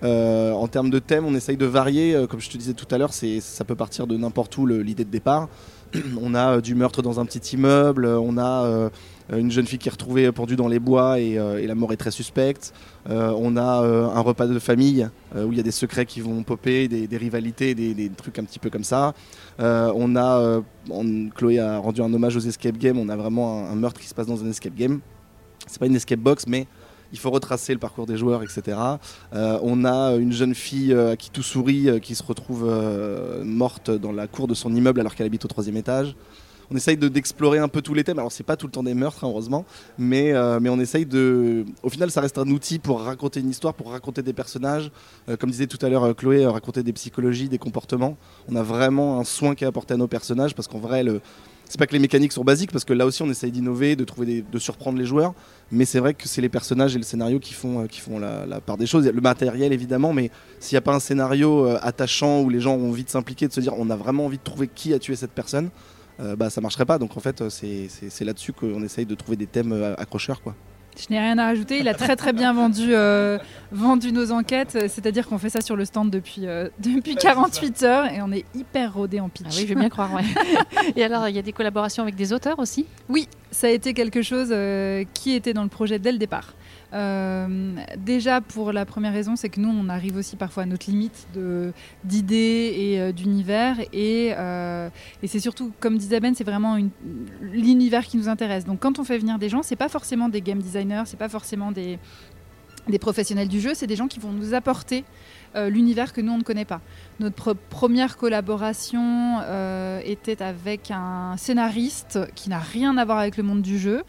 Euh, 0.03 0.51
en 0.53 0.67
termes 0.67 0.89
de 0.89 0.99
thème, 0.99 1.25
on 1.25 1.35
essaye 1.35 1.57
de 1.57 1.65
varier. 1.65 2.15
Euh, 2.15 2.27
comme 2.27 2.39
je 2.39 2.49
te 2.49 2.57
disais 2.57 2.73
tout 2.73 2.87
à 2.91 2.97
l'heure, 2.97 3.11
ça 3.13 3.65
peut 3.65 3.75
partir 3.75 4.07
de 4.07 4.17
n'importe 4.17 4.57
où 4.57 4.65
l'idée 4.65 5.05
de 5.05 5.09
départ. 5.09 5.49
on 6.21 6.35
a 6.35 6.61
du 6.61 6.75
meurtre 6.75 7.01
dans 7.01 7.19
un 7.19 7.25
petit 7.25 7.55
immeuble, 7.55 8.05
on 8.05 8.37
a 8.37 8.91
une 9.31 9.51
jeune 9.51 9.65
fille 9.65 9.79
qui 9.79 9.89
est 9.89 9.91
retrouvée 9.91 10.31
pendue 10.31 10.55
dans 10.55 10.67
les 10.67 10.77
bois 10.77 11.19
et, 11.19 11.35
la 11.65 11.73
mort 11.73 11.91
est 11.93 11.97
très 11.97 12.11
suspecte. 12.11 12.73
on 13.07 13.57
a 13.57 13.63
un 13.63 14.19
repas 14.19 14.45
de 14.45 14.59
famille 14.59 15.09
où 15.35 15.51
il 15.51 15.57
y 15.57 15.59
a 15.59 15.63
des 15.63 15.71
secrets 15.71 16.05
qui 16.05 16.21
vont 16.21 16.43
popper, 16.43 16.87
des, 16.87 17.17
rivalités, 17.17 17.73
des, 17.73 18.11
trucs 18.15 18.37
un 18.37 18.43
petit 18.43 18.59
peu 18.59 18.69
comme 18.69 18.83
ça. 18.83 19.15
on 19.57 20.15
a, 20.15 20.61
Chloé 21.33 21.57
a 21.57 21.79
rendu 21.79 22.03
un 22.03 22.13
hommage 22.13 22.35
aux 22.35 22.41
escape 22.41 22.77
games. 22.77 22.99
On 22.99 23.09
a 23.09 23.15
vraiment 23.15 23.67
un 23.67 23.75
meurtre 23.75 23.99
qui 23.99 24.07
se 24.07 24.13
passe 24.13 24.27
dans 24.27 24.43
un 24.43 24.49
escape 24.51 24.75
game 24.75 24.99
c'est 25.67 25.79
pas 25.79 25.85
une 25.85 25.95
escape 25.95 26.19
box, 26.19 26.45
mais 26.47 26.67
il 27.11 27.19
faut 27.19 27.31
retracer 27.31 27.73
le 27.73 27.79
parcours 27.79 28.05
des 28.05 28.17
joueurs, 28.17 28.43
etc. 28.43 28.77
Euh, 29.33 29.59
on 29.61 29.85
a 29.85 30.15
une 30.15 30.31
jeune 30.31 30.55
fille 30.55 30.93
euh, 30.93 31.13
à 31.13 31.17
qui 31.17 31.29
tout 31.31 31.43
sourit, 31.43 31.89
euh, 31.89 31.99
qui 31.99 32.15
se 32.15 32.23
retrouve 32.23 32.69
morte 33.43 33.89
dans 33.91 34.11
la 34.11 34.27
cour 34.27 34.47
de 34.47 34.53
son 34.53 34.73
immeuble 34.73 34.99
alors 34.99 35.15
qu'elle 35.15 35.25
habite 35.25 35.45
au 35.45 35.47
troisième 35.47 35.77
étage. 35.77 36.15
On 36.71 36.75
essaye 36.75 36.97
d'explorer 36.97 37.57
un 37.57 37.67
peu 37.67 37.81
tous 37.81 37.95
les 37.95 38.03
thèmes. 38.03 38.19
Alors 38.19 38.31
c'est 38.31 38.43
pas 38.43 38.55
tout 38.55 38.67
le 38.67 38.71
temps 38.71 38.83
des 38.83 38.93
meurtres, 38.93 39.23
hein, 39.23 39.27
heureusement, 39.27 39.65
mais, 39.97 40.33
mais 40.59 40.69
on 40.69 40.79
essaye 40.79 41.07
de. 41.07 41.65
Au 41.81 41.89
final, 41.89 42.11
ça 42.11 42.21
reste 42.21 42.37
un 42.37 42.47
outil 42.47 42.77
pour 42.77 43.01
raconter 43.01 43.39
une 43.39 43.49
histoire, 43.49 43.73
pour 43.73 43.89
raconter 43.91 44.21
des 44.21 44.33
personnages. 44.33 44.91
comme 45.39 45.49
disait 45.49 45.65
tout 45.65 45.83
à 45.83 45.89
l'heure 45.89 46.15
Chloé, 46.15 46.45
raconter 46.45 46.83
des 46.83 46.93
psychologies, 46.93 47.49
des 47.49 47.57
comportements. 47.57 48.17
On 48.47 48.55
a 48.55 48.61
vraiment 48.61 49.19
un 49.19 49.23
soin 49.23 49.55
qui 49.55 49.63
est 49.63 49.67
apporté 49.67 49.95
à 49.95 49.97
nos 49.97 50.07
personnages 50.07 50.53
parce 50.53 50.67
qu'en 50.67 50.77
vrai, 50.77 51.01
le, 51.01 51.21
c'est 51.69 51.77
pas 51.77 51.85
que 51.85 51.93
les 51.93 51.99
mécaniques 51.99 52.33
sont 52.33 52.43
basiques 52.43 52.71
parce 52.71 52.83
que 52.83 52.93
là 52.93 53.05
aussi 53.05 53.21
on 53.21 53.29
essaye 53.29 53.51
d'innover, 53.51 53.95
de 53.95 54.03
trouver 54.03 54.43
de 54.51 54.59
surprendre 54.59 54.97
les 54.97 55.05
joueurs, 55.05 55.35
mais 55.71 55.85
c'est 55.85 55.99
vrai 55.99 56.15
que 56.15 56.27
c'est 56.27 56.41
les 56.41 56.49
personnages 56.49 56.95
et 56.95 56.97
le 56.97 57.03
scénario 57.03 57.39
qui 57.39 57.53
font, 57.53 57.87
euh, 57.87 58.45
la, 58.47 58.59
part 58.59 58.75
des 58.75 58.87
choses. 58.87 59.05
Le 59.05 59.21
matériel 59.21 59.71
évidemment, 59.71 60.11
mais 60.11 60.31
s'il 60.59 60.75
n'y 60.75 60.79
a 60.79 60.81
pas 60.81 60.95
un 60.95 60.99
scénario 60.99 61.67
euh, 61.67 61.77
attachant 61.83 62.41
où 62.41 62.49
les 62.49 62.59
gens 62.59 62.75
ont 62.75 62.89
envie 62.89 63.03
de 63.03 63.09
s'impliquer, 63.09 63.47
de 63.47 63.53
se 63.53 63.61
dire 63.61 63.73
on 63.77 63.91
a 63.91 63.95
vraiment 63.95 64.25
envie 64.25 64.39
de 64.39 64.43
trouver 64.43 64.67
qui 64.67 64.95
a 64.95 64.99
tué 64.99 65.15
cette 65.15 65.31
personne, 65.31 65.69
euh, 66.19 66.35
bah 66.35 66.49
ça 66.49 66.59
marcherait 66.59 66.85
pas. 66.87 66.97
Donc 66.97 67.15
en 67.15 67.19
fait 67.19 67.43
c'est 67.49 68.25
là-dessus 68.25 68.51
qu'on 68.51 68.81
essaye 68.81 69.05
de 69.05 69.15
trouver 69.15 69.37
des 69.37 69.47
thèmes 69.47 69.93
accrocheurs 69.99 70.41
quoi. 70.41 70.55
Je 70.99 71.13
n'ai 71.13 71.19
rien 71.19 71.37
à 71.37 71.45
rajouter. 71.45 71.79
Il 71.79 71.87
a 71.87 71.93
très 71.93 72.15
très 72.15 72.33
bien 72.33 72.53
vendu, 72.53 72.93
euh, 72.93 73.37
vendu 73.71 74.11
nos 74.11 74.31
enquêtes. 74.31 74.77
C'est-à-dire 74.87 75.27
qu'on 75.27 75.37
fait 75.37 75.49
ça 75.49 75.61
sur 75.61 75.75
le 75.75 75.85
stand 75.85 76.09
depuis, 76.09 76.45
euh, 76.45 76.67
depuis 76.79 77.15
48 77.15 77.83
heures 77.83 78.05
et 78.11 78.21
on 78.21 78.31
est 78.31 78.45
hyper 78.53 78.93
rodé 78.93 79.19
en 79.19 79.29
pitch. 79.29 79.47
Ah 79.49 79.55
oui, 79.55 79.61
je 79.63 79.73
veux 79.73 79.79
bien 79.79 79.89
croire. 79.89 80.11
et 80.95 81.03
alors, 81.03 81.29
il 81.29 81.35
y 81.35 81.39
a 81.39 81.41
des 81.41 81.53
collaborations 81.53 82.03
avec 82.03 82.15
des 82.15 82.33
auteurs 82.33 82.59
aussi? 82.59 82.85
Oui, 83.07 83.27
ça 83.51 83.67
a 83.67 83.69
été 83.69 83.93
quelque 83.93 84.21
chose 84.21 84.49
euh, 84.51 85.05
qui 85.13 85.33
était 85.33 85.53
dans 85.53 85.63
le 85.63 85.69
projet 85.69 85.99
dès 85.99 86.11
le 86.11 86.17
départ. 86.17 86.53
Euh, 86.91 87.75
déjà, 87.97 88.41
pour 88.41 88.71
la 88.71 88.85
première 88.85 89.13
raison, 89.13 89.35
c'est 89.35 89.49
que 89.49 89.59
nous, 89.59 89.69
on 89.69 89.89
arrive 89.89 90.15
aussi 90.15 90.35
parfois 90.35 90.63
à 90.63 90.65
notre 90.65 90.89
limite 90.89 91.27
d'idées 92.03 92.73
et 92.77 92.99
euh, 92.99 93.11
d'univers. 93.11 93.77
Et, 93.93 94.33
euh, 94.37 94.89
et 95.21 95.27
c'est 95.27 95.39
surtout, 95.39 95.71
comme 95.79 95.97
disait 95.97 96.19
Ben, 96.19 96.33
c'est 96.33 96.43
vraiment 96.43 96.77
l'univers 97.41 98.05
qui 98.05 98.17
nous 98.17 98.27
intéresse. 98.27 98.65
Donc, 98.65 98.79
quand 98.79 98.99
on 98.99 99.03
fait 99.03 99.17
venir 99.17 99.37
des 99.39 99.49
gens, 99.49 99.63
c'est 99.63 99.75
pas 99.75 99.89
forcément 99.89 100.29
des 100.29 100.41
game 100.41 100.61
designers, 100.61 101.03
c'est 101.05 101.19
pas 101.19 101.29
forcément 101.29 101.71
des, 101.71 101.99
des 102.87 102.99
professionnels 102.99 103.47
du 103.47 103.59
jeu, 103.59 103.73
c'est 103.73 103.87
des 103.87 103.95
gens 103.95 104.07
qui 104.07 104.19
vont 104.19 104.31
nous 104.31 104.53
apporter 104.53 105.03
euh, 105.55 105.69
l'univers 105.69 106.13
que 106.13 106.21
nous, 106.21 106.31
on 106.31 106.37
ne 106.37 106.43
connaît 106.43 106.65
pas. 106.65 106.81
Notre 107.19 107.53
première 107.53 108.17
collaboration 108.17 109.39
euh, 109.41 109.99
était 110.05 110.41
avec 110.41 110.91
un 110.91 111.35
scénariste 111.37 112.19
qui 112.35 112.49
n'a 112.49 112.59
rien 112.59 112.97
à 112.97 113.05
voir 113.05 113.17
avec 113.17 113.35
le 113.37 113.43
monde 113.43 113.61
du 113.61 113.77
jeu, 113.77 114.03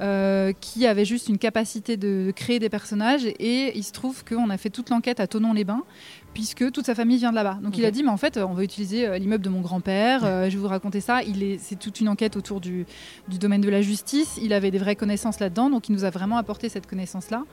euh, 0.00 0.52
qui 0.60 0.86
avait 0.86 1.04
juste 1.04 1.28
une 1.28 1.38
capacité 1.38 1.96
de 1.96 2.32
créer 2.34 2.58
des 2.58 2.68
personnages. 2.68 3.26
Et 3.26 3.76
il 3.76 3.82
se 3.82 3.92
trouve 3.92 4.24
qu'on 4.24 4.50
a 4.50 4.56
fait 4.56 4.70
toute 4.70 4.90
l'enquête 4.90 5.20
à 5.20 5.26
Tonon-les-Bains, 5.26 5.84
puisque 6.34 6.70
toute 6.72 6.84
sa 6.84 6.94
famille 6.94 7.16
vient 7.16 7.30
de 7.30 7.36
là-bas. 7.36 7.58
Donc 7.62 7.78
il 7.78 7.84
a 7.84 7.90
dit, 7.90 8.02
mais 8.02 8.10
en 8.10 8.16
fait, 8.16 8.36
on 8.36 8.52
va 8.52 8.64
utiliser 8.64 9.06
euh, 9.06 9.18
l'immeuble 9.18 9.44
de 9.44 9.48
mon 9.48 9.60
grand-père, 9.60 10.24
euh, 10.24 10.50
je 10.50 10.56
vais 10.56 10.60
vous 10.60 10.68
raconter 10.68 11.00
ça. 11.00 11.22
Il 11.22 11.42
est, 11.42 11.58
c'est 11.58 11.76
toute 11.76 12.00
une 12.00 12.08
enquête 12.08 12.36
autour 12.36 12.60
du, 12.60 12.84
du, 13.28 13.38
domaine 13.38 13.60
de 13.60 13.70
la 13.70 13.80
justice. 13.80 14.38
Il 14.42 14.52
avait 14.52 14.72
des 14.72 14.78
vraies 14.78 14.96
connaissances 14.96 15.38
là-dedans, 15.38 15.70
donc 15.70 15.88
il 15.88 15.92
nous 15.92 16.04
a 16.04 16.10
vraiment 16.10 16.36
apporté 16.36 16.68
cette 16.68 16.86
connaissance-là. 16.86 17.44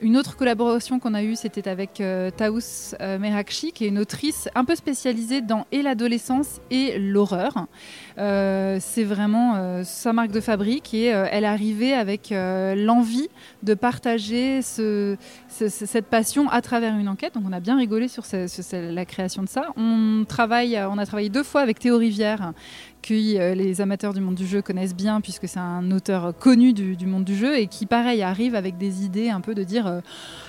Une 0.00 0.16
autre 0.16 0.36
collaboration 0.36 0.98
qu'on 0.98 1.12
a 1.12 1.22
eue, 1.22 1.36
c'était 1.36 1.68
avec 1.68 2.00
euh, 2.00 2.30
Taous 2.30 2.96
Merakchi, 2.98 3.72
qui 3.72 3.84
est 3.84 3.88
une 3.88 3.98
autrice 3.98 4.48
un 4.54 4.64
peu 4.64 4.74
spécialisée 4.74 5.42
dans 5.42 5.66
et 5.70 5.82
l'adolescence 5.82 6.60
et 6.70 6.98
l'horreur. 6.98 7.66
C'est 8.20 9.04
vraiment 9.04 9.82
sa 9.84 10.12
marque 10.12 10.30
de 10.30 10.40
fabrique 10.40 10.92
et 10.94 11.06
elle 11.06 11.44
est 11.44 11.46
arrivée 11.46 11.94
avec 11.94 12.32
l'envie 12.32 13.28
de 13.62 13.74
partager 13.74 14.62
ce, 14.62 15.16
cette 15.48 16.06
passion 16.06 16.48
à 16.50 16.60
travers 16.60 16.96
une 16.96 17.08
enquête. 17.08 17.34
Donc 17.34 17.44
on 17.48 17.52
a 17.52 17.60
bien 17.60 17.76
rigolé 17.78 18.08
sur 18.08 18.24
la 18.72 19.04
création 19.04 19.42
de 19.42 19.48
ça. 19.48 19.68
On, 19.76 20.24
travaille, 20.28 20.78
on 20.90 20.98
a 20.98 21.06
travaillé 21.06 21.28
deux 21.28 21.42
fois 21.42 21.62
avec 21.62 21.78
Théo 21.78 21.96
Rivière, 21.96 22.52
que 23.02 23.54
les 23.54 23.80
amateurs 23.80 24.14
du 24.14 24.20
monde 24.20 24.34
du 24.34 24.46
jeu 24.46 24.62
connaissent 24.62 24.94
bien, 24.94 25.20
puisque 25.20 25.48
c'est 25.48 25.58
un 25.58 25.90
auteur 25.90 26.34
connu 26.38 26.72
du, 26.72 27.06
monde 27.06 27.24
du 27.24 27.36
jeu, 27.36 27.58
et 27.58 27.66
qui, 27.66 27.86
pareil, 27.86 28.22
arrive 28.22 28.54
avec 28.54 28.78
des 28.78 29.04
idées 29.04 29.30
un 29.30 29.40
peu 29.40 29.54
de 29.54 29.62
dire 29.62 30.00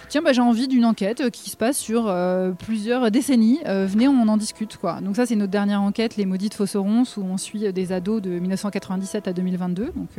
tiens, 0.09 0.21
bah, 0.21 0.33
j'ai 0.33 0.41
envie 0.41 0.67
d'une 0.67 0.85
enquête 0.85 1.29
qui 1.31 1.49
se 1.49 1.57
passe 1.57 1.77
sur 1.77 2.13
plusieurs 2.59 3.11
décennies, 3.11 3.59
venez, 3.65 4.07
on 4.07 4.27
en 4.27 4.37
discute. 4.37 4.77
Quoi. 4.77 5.01
Donc 5.01 5.15
ça, 5.15 5.25
c'est 5.25 5.35
notre 5.35 5.51
dernière 5.51 5.81
enquête, 5.81 6.17
Les 6.17 6.25
Maudites 6.25 6.53
Fosserons, 6.53 7.03
où 7.17 7.21
on 7.21 7.37
suit 7.37 7.71
des 7.71 7.91
ados 7.91 8.21
de 8.21 8.29
1997 8.31 9.27
à 9.27 9.33
2022. 9.33 9.91
Donc, 9.95 10.09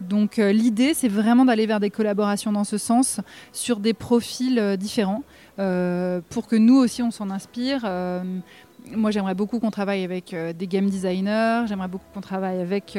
donc 0.00 0.36
l'idée, 0.36 0.94
c'est 0.94 1.08
vraiment 1.08 1.44
d'aller 1.44 1.66
vers 1.66 1.80
des 1.80 1.90
collaborations 1.90 2.52
dans 2.52 2.64
ce 2.64 2.78
sens, 2.78 3.20
sur 3.52 3.80
des 3.80 3.94
profils 3.94 4.76
différents. 4.78 5.22
Euh, 5.58 6.20
pour 6.30 6.46
que 6.46 6.54
nous 6.54 6.76
aussi 6.76 7.02
on 7.02 7.10
s'en 7.10 7.30
inspire. 7.30 7.82
Euh, 7.84 8.22
moi, 8.94 9.10
j'aimerais 9.10 9.34
beaucoup 9.34 9.60
qu'on 9.60 9.70
travaille 9.70 10.04
avec 10.04 10.32
euh, 10.32 10.52
des 10.52 10.66
game 10.66 10.88
designers, 10.88 11.64
j'aimerais 11.66 11.88
beaucoup 11.88 12.04
qu'on 12.14 12.20
travaille 12.20 12.60
avec, 12.60 12.98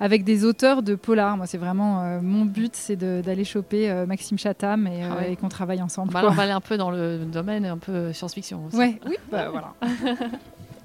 avec 0.00 0.24
des 0.24 0.44
auteurs 0.44 0.82
de 0.82 0.94
polar. 0.94 1.36
Moi, 1.36 1.46
c'est 1.46 1.58
vraiment 1.58 2.20
mon 2.22 2.44
but, 2.44 2.74
c'est 2.74 2.96
d'aller 2.96 3.44
choper 3.44 4.04
Maxime 4.06 4.38
Chatham 4.38 4.86
et, 4.86 5.02
ah 5.04 5.26
et 5.26 5.36
qu'on 5.36 5.48
travaille 5.48 5.82
ensemble. 5.82 6.12
on 6.16 6.30
va 6.30 6.42
aller 6.42 6.52
un 6.52 6.60
peu 6.60 6.76
dans 6.76 6.90
le 6.90 7.18
domaine 7.18 7.64
un 7.64 7.78
peu 7.78 8.12
science-fiction 8.12 8.66
aussi. 8.66 8.76
Ouais, 8.76 9.00
oui, 9.06 9.16
bah, 9.30 9.48
voilà. 9.50 9.74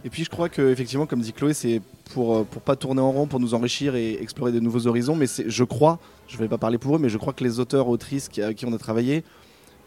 Et 0.06 0.10
puis 0.10 0.24
je 0.24 0.30
crois 0.30 0.50
que 0.50 0.62
effectivement, 0.70 1.06
comme 1.06 1.22
dit 1.22 1.32
Chloé, 1.32 1.54
c'est 1.54 1.82
pour 2.14 2.46
pour 2.46 2.62
pas 2.62 2.76
tourner 2.76 3.02
en 3.02 3.12
rond, 3.12 3.28
pour 3.28 3.40
nous 3.40 3.54
enrichir 3.54 3.96
et 3.96 4.22
explorer 4.22 4.52
de 4.52 4.60
nouveaux 4.60 4.88
horizons. 4.88 5.16
Mais 5.16 5.28
je 5.28 5.64
crois, 5.64 6.00
je 6.28 6.38
vais 6.38 6.50
pas 6.50 6.58
parler 6.58 6.78
pour 6.78 6.96
eux, 6.96 7.00
mais 7.00 7.10
je 7.10 7.18
crois 7.18 7.34
que 7.34 7.44
les 7.44 7.60
auteurs 7.60 7.88
autrices 7.88 8.28
qui, 8.28 8.42
avec 8.42 8.58
qui 8.58 8.66
on 8.66 8.74
a 8.74 8.78
travaillé 8.78 9.24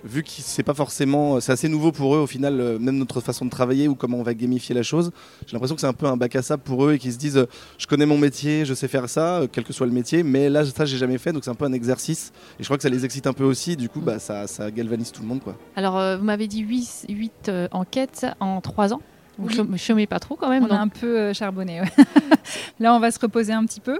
vu 0.04 0.22
que 0.22 0.30
c'est 0.30 0.62
pas 0.62 0.74
forcément, 0.74 1.40
c'est 1.40 1.52
assez 1.52 1.68
nouveau 1.68 1.92
pour 1.92 2.14
eux 2.14 2.18
au 2.18 2.26
final, 2.26 2.60
euh, 2.60 2.78
même 2.78 2.96
notre 2.96 3.20
façon 3.20 3.44
de 3.44 3.50
travailler 3.50 3.88
ou 3.88 3.94
comment 3.94 4.18
on 4.18 4.22
va 4.22 4.34
gamifier 4.34 4.74
la 4.74 4.82
chose. 4.82 5.10
J'ai 5.46 5.52
l'impression 5.52 5.74
que 5.74 5.80
c'est 5.80 5.86
un 5.86 5.92
peu 5.92 6.06
un 6.06 6.16
bac 6.16 6.36
à 6.36 6.42
sable 6.42 6.62
pour 6.62 6.84
eux 6.84 6.94
et 6.94 6.98
qu'ils 6.98 7.12
se 7.12 7.18
disent, 7.18 7.38
euh, 7.38 7.48
je 7.78 7.86
connais 7.86 8.06
mon 8.06 8.18
métier, 8.18 8.64
je 8.64 8.74
sais 8.74 8.88
faire 8.88 9.08
ça, 9.08 9.40
euh, 9.40 9.46
quel 9.50 9.64
que 9.64 9.72
soit 9.72 9.86
le 9.86 9.92
métier, 9.92 10.22
mais 10.22 10.48
là 10.48 10.64
ça 10.64 10.84
j'ai 10.84 10.98
jamais 10.98 11.18
fait, 11.18 11.32
donc 11.32 11.44
c'est 11.44 11.50
un 11.50 11.54
peu 11.54 11.64
un 11.64 11.72
exercice. 11.72 12.32
Et 12.58 12.62
je 12.62 12.64
crois 12.64 12.76
que 12.76 12.82
ça 12.82 12.88
les 12.88 13.04
excite 13.04 13.26
un 13.26 13.32
peu 13.32 13.44
aussi. 13.44 13.76
Du 13.76 13.88
coup, 13.88 14.00
bah 14.00 14.18
ça, 14.18 14.46
ça 14.46 14.70
galvanise 14.70 15.12
tout 15.12 15.22
le 15.22 15.28
monde, 15.28 15.40
quoi. 15.40 15.56
Alors, 15.74 16.18
vous 16.18 16.24
m'avez 16.24 16.46
dit 16.46 16.60
8, 16.60 17.06
8 17.08 17.50
enquêtes 17.72 18.26
en 18.40 18.60
3 18.60 18.94
ans. 18.94 19.00
Vous 19.38 19.64
ne 19.64 19.76
chômez 19.76 20.06
pas 20.06 20.18
trop 20.18 20.36
quand 20.36 20.48
même. 20.48 20.64
On 20.64 20.74
a 20.74 20.78
un 20.78 20.88
peu 20.88 21.32
charbonné. 21.32 21.82
Là, 22.80 22.94
on 22.94 23.00
va 23.00 23.10
se 23.10 23.18
reposer 23.18 23.52
un 23.52 23.64
petit 23.66 23.80
peu. 23.80 23.98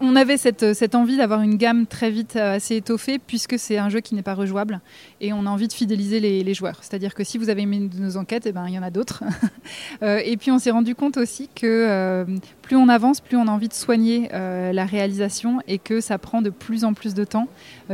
On 0.00 0.16
avait 0.16 0.36
cette, 0.36 0.74
cette 0.74 0.94
envie 0.94 1.16
d'avoir 1.16 1.42
une 1.42 1.56
gamme 1.56 1.86
très 1.86 2.10
vite 2.10 2.36
euh, 2.36 2.56
assez 2.56 2.76
étoffée 2.76 3.18
puisque 3.18 3.58
c'est 3.58 3.76
un 3.76 3.88
jeu 3.90 4.00
qui 4.00 4.14
n'est 4.14 4.22
pas 4.22 4.34
rejouable 4.34 4.80
et 5.20 5.32
on 5.32 5.44
a 5.46 5.50
envie 5.50 5.68
de 5.68 5.72
fidéliser 5.72 6.20
les, 6.20 6.54
joueurs. 6.54 6.78
C'est-à-dire 6.80 7.14
que 7.14 7.22
si 7.22 7.38
vous 7.38 7.50
avez 7.50 7.62
aimé 7.62 7.88
nos 7.98 8.16
enquêtes, 8.16 8.46
eh 8.46 8.52
ben, 8.52 8.64
il 8.66 8.74
y 8.74 8.78
en 8.78 8.82
a 8.82 8.90
d'autres. 8.90 9.22
Euh, 10.02 10.20
et 10.24 10.36
puis 10.36 10.50
on 10.50 10.58
s'est 10.58 10.70
rendu 10.70 10.94
compte 10.94 11.16
aussi 11.16 11.48
que 11.54 11.66
euh, 11.66 12.24
plus 12.62 12.76
on 12.76 12.88
avance, 12.88 13.20
plus 13.20 13.36
on 13.36 13.46
a 13.46 13.50
envie 13.50 13.68
de 13.68 13.74
soigner 13.74 14.28
la 14.30 14.84
réalisation 14.84 15.60
et 15.68 15.78
que 15.78 16.00
ça 16.00 16.16
prend 16.18 16.42
de 16.42 16.50
plus 16.50 16.84
en 16.84 16.94
plus 16.94 17.14
de 17.14 17.24
temps. 17.24 17.48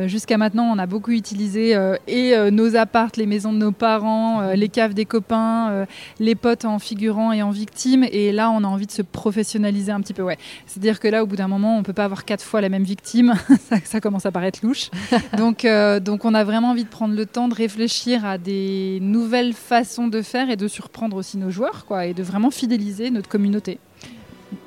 Jusqu'à 0.05 0.39
maintenant, 0.39 0.65
on 0.65 0.79
a 0.79 0.87
beaucoup 0.87 1.11
utilisé 1.11 1.77
et 2.07 2.51
nos 2.51 2.77
appartes, 2.77 3.17
les 3.17 3.27
maisons 3.27 3.53
de 3.53 3.59
nos 3.59 3.73
parents, 3.73 4.53
les 4.53 4.69
caves 4.69 4.95
des 4.95 5.05
copains, 5.05 5.87
les 6.21 6.35
potes 6.35 6.65
en 6.65 6.79
figurant 6.79 7.33
et 7.33 7.43
en 7.43 7.51
victime. 7.51 8.05
Et 8.05 8.33
là, 8.33 8.51
on 8.51 8.63
a 8.63 8.69
envie 8.69 8.87
de 8.87 8.93
se 8.93 9.03
professionnaliser 9.03 9.93
un 9.93 10.01
petit 10.01 10.15
peu. 10.15 10.23
Ouais. 10.23 10.39
C'est-à-dire 10.67 11.01
que 11.01 11.09
là, 11.09 11.23
au 11.23 11.27
bout 11.27 11.37
d'un 11.37 11.49
moment, 11.49 11.66
on 11.75 11.79
ne 11.79 11.85
peut 11.85 11.93
pas 11.93 12.05
avoir 12.05 12.25
quatre 12.25 12.43
fois 12.43 12.61
la 12.61 12.69
même 12.69 12.85
victime. 12.85 13.35
ça, 13.85 14.01
commence 14.01 14.27
à 14.27 14.33
paraître 14.33 14.61
louche. 14.63 14.91
donc, 15.37 15.65
euh, 15.65 16.01
donc, 16.01 16.25
on 16.25 16.35
a 16.35 16.45
vraiment 16.45 16.71
envie 16.71 16.85
de 16.85 16.89
prendre 16.89 17.15
le 17.15 17.27
temps 17.27 17.49
de 17.49 17.55
réfléchir 17.55 18.25
à 18.25 18.39
des 18.39 18.99
nouvelles 19.01 19.53
façons 19.53 20.09
de 20.09 20.23
faire 20.23 20.51
et 20.51 20.57
de 20.57 20.69
surprendre 20.69 21.17
aussi 21.17 21.39
nos 21.39 21.51
joueurs, 21.51 21.87
quoi, 21.87 22.07
et 22.07 22.15
de 22.15 22.23
vraiment 22.23 22.51
fidéliser 22.51 23.11
notre 23.11 23.29
communauté. 23.29 23.79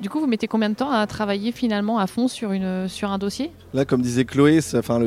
Du 0.00 0.08
coup, 0.08 0.20
vous 0.20 0.26
mettez 0.26 0.46
combien 0.46 0.70
de 0.70 0.74
temps 0.74 0.90
à 0.90 1.06
travailler 1.06 1.52
finalement 1.52 1.98
à 1.98 2.06
fond 2.06 2.28
sur, 2.28 2.52
une, 2.52 2.88
sur 2.88 3.10
un 3.10 3.18
dossier? 3.18 3.50
Là, 3.72 3.84
comme 3.84 4.02
disait 4.02 4.24
Chloé, 4.24 4.60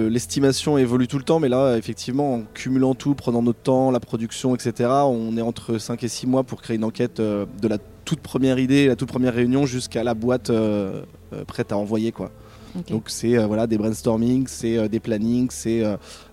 l'estimation 0.10 0.78
évolue 0.78 1.08
tout 1.08 1.18
le 1.18 1.24
temps, 1.24 1.40
mais 1.40 1.50
là, 1.50 1.78
effectivement, 1.78 2.36
en 2.36 2.42
cumulant 2.54 2.96
tout, 2.96 3.14
prenant 3.14 3.42
notre 3.42 3.60
temps, 3.60 3.92
la 3.92 4.00
production, 4.00 4.56
etc., 4.56 4.90
on 5.06 5.38
est 5.38 5.42
entre 5.42 5.78
5 5.78 6.04
et 6.04 6.08
6 6.08 6.28
mois 6.28 6.44
pour 6.44 6.62
créer 6.62 6.78
une 6.78 6.84
enquête 6.84 7.20
euh, 7.20 7.46
de 7.62 7.68
la 7.68 7.78
toute 8.06 8.20
première 8.20 8.60
idée, 8.60 8.88
la 8.88 8.96
toute 8.96 9.10
première 9.10 9.34
réunion 9.34 9.66
jusqu'à 9.66 10.04
la 10.04 10.14
boîte 10.14 10.50
euh, 10.50 11.04
euh, 11.34 11.44
prête 11.46 11.72
à 11.72 11.78
envoyer. 11.78 12.12
quoi. 12.12 12.32
Donc 12.90 13.04
c'est 13.08 13.38
euh, 13.38 13.46
voilà 13.46 13.68
des 13.68 13.78
brainstorming, 13.78 14.48
c'est 14.48 14.90
des 14.90 15.00
plannings, 15.00 15.50
c'est 15.52 15.84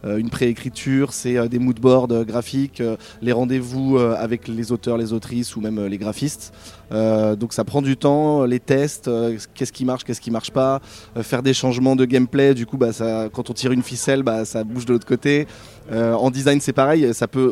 une 0.04 0.30
préécriture, 0.30 1.12
c'est 1.12 1.48
des 1.48 1.58
moodboards 1.58 2.24
graphiques, 2.24 2.82
les 3.22 3.32
rendez-vous 3.32 3.98
avec 3.98 4.48
les 4.48 4.72
auteurs, 4.72 4.96
les 4.96 5.12
autrices 5.12 5.56
ou 5.56 5.60
même 5.60 5.86
les 5.86 5.98
graphistes. 5.98 6.52
donc 6.90 7.52
ça 7.52 7.64
prend 7.64 7.82
du 7.82 7.96
temps, 7.96 8.44
les 8.44 8.60
tests, 8.60 9.10
qu'est-ce 9.54 9.72
qui 9.72 9.84
marche, 9.84 10.04
qu'est-ce 10.04 10.20
qui 10.20 10.30
marche 10.30 10.50
pas, 10.50 10.80
faire 11.22 11.42
des 11.42 11.54
changements 11.54 11.96
de 11.96 12.04
gameplay. 12.04 12.54
Du 12.54 12.66
coup, 12.66 12.76
bah, 12.76 12.90
quand 13.32 13.50
on 13.50 13.52
tire 13.52 13.72
une 13.72 13.82
ficelle, 13.82 14.22
bah, 14.22 14.44
ça 14.44 14.64
bouge 14.64 14.86
de 14.86 14.92
l'autre 14.92 15.06
côté. 15.06 15.46
Euh, 15.92 16.14
en 16.14 16.30
design, 16.30 16.60
c'est 16.60 16.72
pareil. 16.72 17.10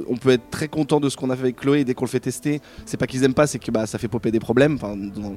On 0.08 0.16
peut 0.16 0.30
être 0.30 0.50
très 0.50 0.68
content 0.68 1.00
de 1.00 1.08
ce 1.08 1.16
qu'on 1.16 1.30
a 1.30 1.36
fait 1.36 1.42
avec 1.42 1.56
Chloé 1.56 1.84
dès 1.84 1.94
qu'on 1.94 2.04
le 2.04 2.10
fait 2.10 2.20
tester, 2.20 2.60
c'est 2.86 2.96
pas 2.96 3.06
qu'ils 3.06 3.24
aiment 3.24 3.34
pas, 3.34 3.46
c'est 3.46 3.58
que 3.58 3.70
bah, 3.70 3.86
ça 3.86 3.98
fait 3.98 4.08
popper 4.08 4.30
des 4.30 4.40
problèmes. 4.40 4.78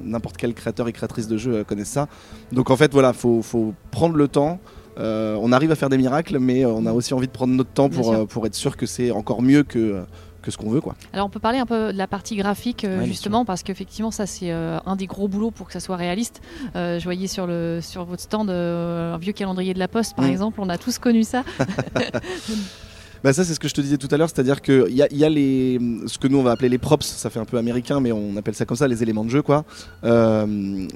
N'importe 0.04 0.36
quel 0.36 0.54
créateur 0.54 0.88
et 0.88 0.92
créatrice 0.92 1.28
de 1.28 1.38
euh, 1.48 1.64
connaissent 1.64 1.88
ça. 1.88 2.08
Donc 2.52 2.70
en 2.70 2.76
fait, 2.76 2.92
voilà, 2.92 3.12
faut 3.12 3.42
prendre 3.90 4.16
le 4.16 4.28
temps. 4.28 4.60
Euh, 4.98 5.36
on 5.40 5.52
arrive 5.52 5.70
à 5.70 5.74
faire 5.74 5.88
des 5.88 5.98
miracles, 5.98 6.38
mais 6.38 6.64
on 6.64 6.86
a 6.86 6.92
aussi 6.92 7.14
envie 7.14 7.26
de 7.26 7.32
prendre 7.32 7.54
notre 7.54 7.70
temps 7.70 7.88
pour, 7.88 8.26
pour 8.26 8.46
être 8.46 8.54
sûr 8.54 8.76
que 8.76 8.86
c'est 8.86 9.10
encore 9.10 9.42
mieux 9.42 9.62
que 9.62 10.02
que 10.42 10.50
ce 10.50 10.58
qu'on 10.58 10.70
veut. 10.70 10.80
Quoi. 10.80 10.96
Alors 11.12 11.26
on 11.26 11.28
peut 11.30 11.38
parler 11.38 11.58
un 11.58 11.66
peu 11.66 11.92
de 11.92 11.96
la 11.96 12.08
partie 12.08 12.34
graphique 12.34 12.84
justement 13.04 13.44
parce 13.44 13.62
qu'effectivement 13.62 14.10
ça 14.10 14.26
c'est 14.26 14.50
un 14.50 14.96
des 14.96 15.06
gros 15.06 15.28
boulots 15.28 15.52
pour 15.52 15.68
que 15.68 15.72
ça 15.72 15.78
soit 15.78 15.94
réaliste. 15.94 16.40
je 16.74 17.04
voyais 17.04 17.28
sur, 17.28 17.46
le, 17.46 17.78
sur 17.80 18.04
votre 18.04 18.22
stand 18.22 18.50
un 18.50 19.18
vieux 19.18 19.32
calendrier 19.32 19.72
de 19.72 19.78
la 19.78 19.86
poste 19.86 20.16
par 20.16 20.24
exemple, 20.24 20.60
on 20.60 20.68
a 20.68 20.78
tous 20.78 20.98
connu 20.98 21.22
ça. 21.22 21.44
Bah 23.24 23.32
ça 23.32 23.44
c'est 23.44 23.54
ce 23.54 23.60
que 23.60 23.68
je 23.68 23.74
te 23.74 23.80
disais 23.80 23.98
tout 23.98 24.08
à 24.10 24.16
l'heure, 24.16 24.28
c'est-à-dire 24.28 24.60
qu'il 24.60 24.90
y 24.90 25.02
a, 25.02 25.06
y 25.12 25.24
a 25.24 25.28
les, 25.28 25.78
ce 26.06 26.18
que 26.18 26.26
nous 26.26 26.38
on 26.38 26.42
va 26.42 26.50
appeler 26.50 26.68
les 26.68 26.78
props, 26.78 27.06
ça 27.06 27.30
fait 27.30 27.38
un 27.38 27.44
peu 27.44 27.56
américain 27.56 28.00
mais 28.00 28.10
on 28.10 28.36
appelle 28.36 28.56
ça 28.56 28.64
comme 28.64 28.76
ça, 28.76 28.88
les 28.88 29.02
éléments 29.04 29.24
de 29.24 29.30
jeu 29.30 29.42
quoi. 29.42 29.64
Euh, 30.02 30.86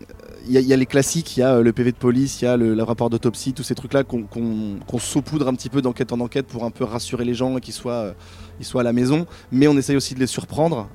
il 0.48 0.60
y, 0.60 0.72
a 0.72 0.76
les 0.76 0.86
classiques, 0.86 1.36
il 1.36 1.40
y 1.40 1.42
a 1.42 1.54
euh, 1.54 1.62
le 1.62 1.72
PV 1.72 1.90
de 1.90 1.96
police, 1.96 2.40
il 2.40 2.44
y 2.44 2.48
a 2.48 2.56
le, 2.56 2.80
rapport 2.82 3.10
d'autopsie, 3.10 3.52
tous 3.52 3.64
ces 3.64 3.74
trucs-là 3.74 4.04
qu'on 4.04 4.98
saupoudre 4.98 5.48
un 5.48 5.54
petit 5.54 5.68
peu 5.68 5.82
d'enquête 5.82 6.12
en 6.12 6.20
enquête 6.20 6.46
pour 6.46 6.64
un 6.64 6.70
peu 6.70 6.84
rassurer 6.84 7.24
les 7.24 7.34
gens 7.34 7.56
et 7.56 7.60
qu'ils 7.60 7.74
soient, 7.74 7.92
euh, 7.92 8.12
soient 8.60 8.82
à 8.82 8.84
la 8.84 8.92
maison. 8.92 9.26
Mais 9.50 9.66
on 9.66 9.76
essaye 9.76 9.96
aussi 9.96 10.14
de 10.14 10.20
les 10.20 10.28
surprendre. 10.28 10.88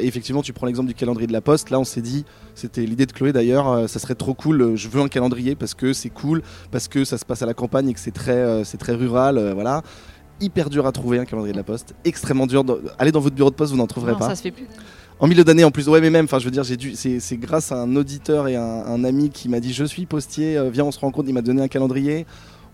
effectivement, 0.00 0.42
tu 0.42 0.52
prends 0.52 0.66
l'exemple 0.66 0.88
du 0.88 0.94
calendrier 0.94 1.28
de 1.28 1.32
la 1.32 1.40
Poste. 1.40 1.70
Là, 1.70 1.78
on 1.78 1.84
s'est 1.84 2.00
dit, 2.00 2.24
c'était 2.56 2.84
l'idée 2.86 3.06
de 3.06 3.12
Chloé 3.12 3.32
d'ailleurs, 3.32 3.88
ça 3.88 4.00
serait 4.00 4.16
trop 4.16 4.34
cool. 4.34 4.74
Je 4.74 4.88
veux 4.88 5.00
un 5.00 5.08
calendrier 5.08 5.54
parce 5.54 5.74
que 5.74 5.92
c'est 5.92 6.10
cool, 6.10 6.42
parce 6.72 6.88
que 6.88 7.04
ça 7.04 7.18
se 7.18 7.24
passe 7.24 7.42
à 7.42 7.46
la 7.46 7.54
campagne 7.54 7.90
et 7.90 7.94
que 7.94 8.00
c'est 8.00 8.10
très, 8.10 8.64
c'est 8.64 8.78
très 8.78 8.94
rural, 8.94 9.52
voilà 9.54 9.82
hyper 10.40 10.70
dur 10.70 10.86
à 10.86 10.92
trouver 10.92 11.18
un 11.18 11.24
calendrier 11.24 11.52
de 11.52 11.58
la 11.58 11.64
poste, 11.64 11.94
extrêmement 12.04 12.46
dur. 12.46 12.64
Allez 12.98 13.12
dans 13.12 13.20
votre 13.20 13.34
bureau 13.34 13.50
de 13.50 13.54
poste, 13.54 13.72
vous 13.72 13.78
n'en 13.78 13.86
trouverez 13.86 14.12
non, 14.12 14.18
pas. 14.18 14.28
Ça 14.28 14.36
se 14.36 14.42
fait 14.42 14.50
plus. 14.50 14.66
En 15.20 15.26
milieu 15.26 15.42
d'année 15.42 15.64
en 15.64 15.72
plus, 15.72 15.88
ouais, 15.88 16.00
mais 16.00 16.10
même, 16.10 16.26
enfin, 16.26 16.38
je 16.38 16.44
veux 16.44 16.50
dire, 16.50 16.62
j'ai 16.62 16.76
dû, 16.76 16.94
c'est 16.94 17.36
grâce 17.36 17.72
à 17.72 17.76
un 17.76 17.96
auditeur 17.96 18.46
et 18.46 18.54
un, 18.54 19.04
ami 19.04 19.30
qui 19.30 19.48
m'a 19.48 19.58
dit, 19.58 19.72
je 19.72 19.84
suis 19.84 20.06
postier, 20.06 20.56
euh, 20.56 20.70
viens, 20.70 20.84
on 20.84 20.92
se 20.92 21.00
rencontre. 21.00 21.28
Il 21.28 21.34
m'a 21.34 21.42
donné 21.42 21.60
un 21.60 21.68
calendrier 21.68 22.24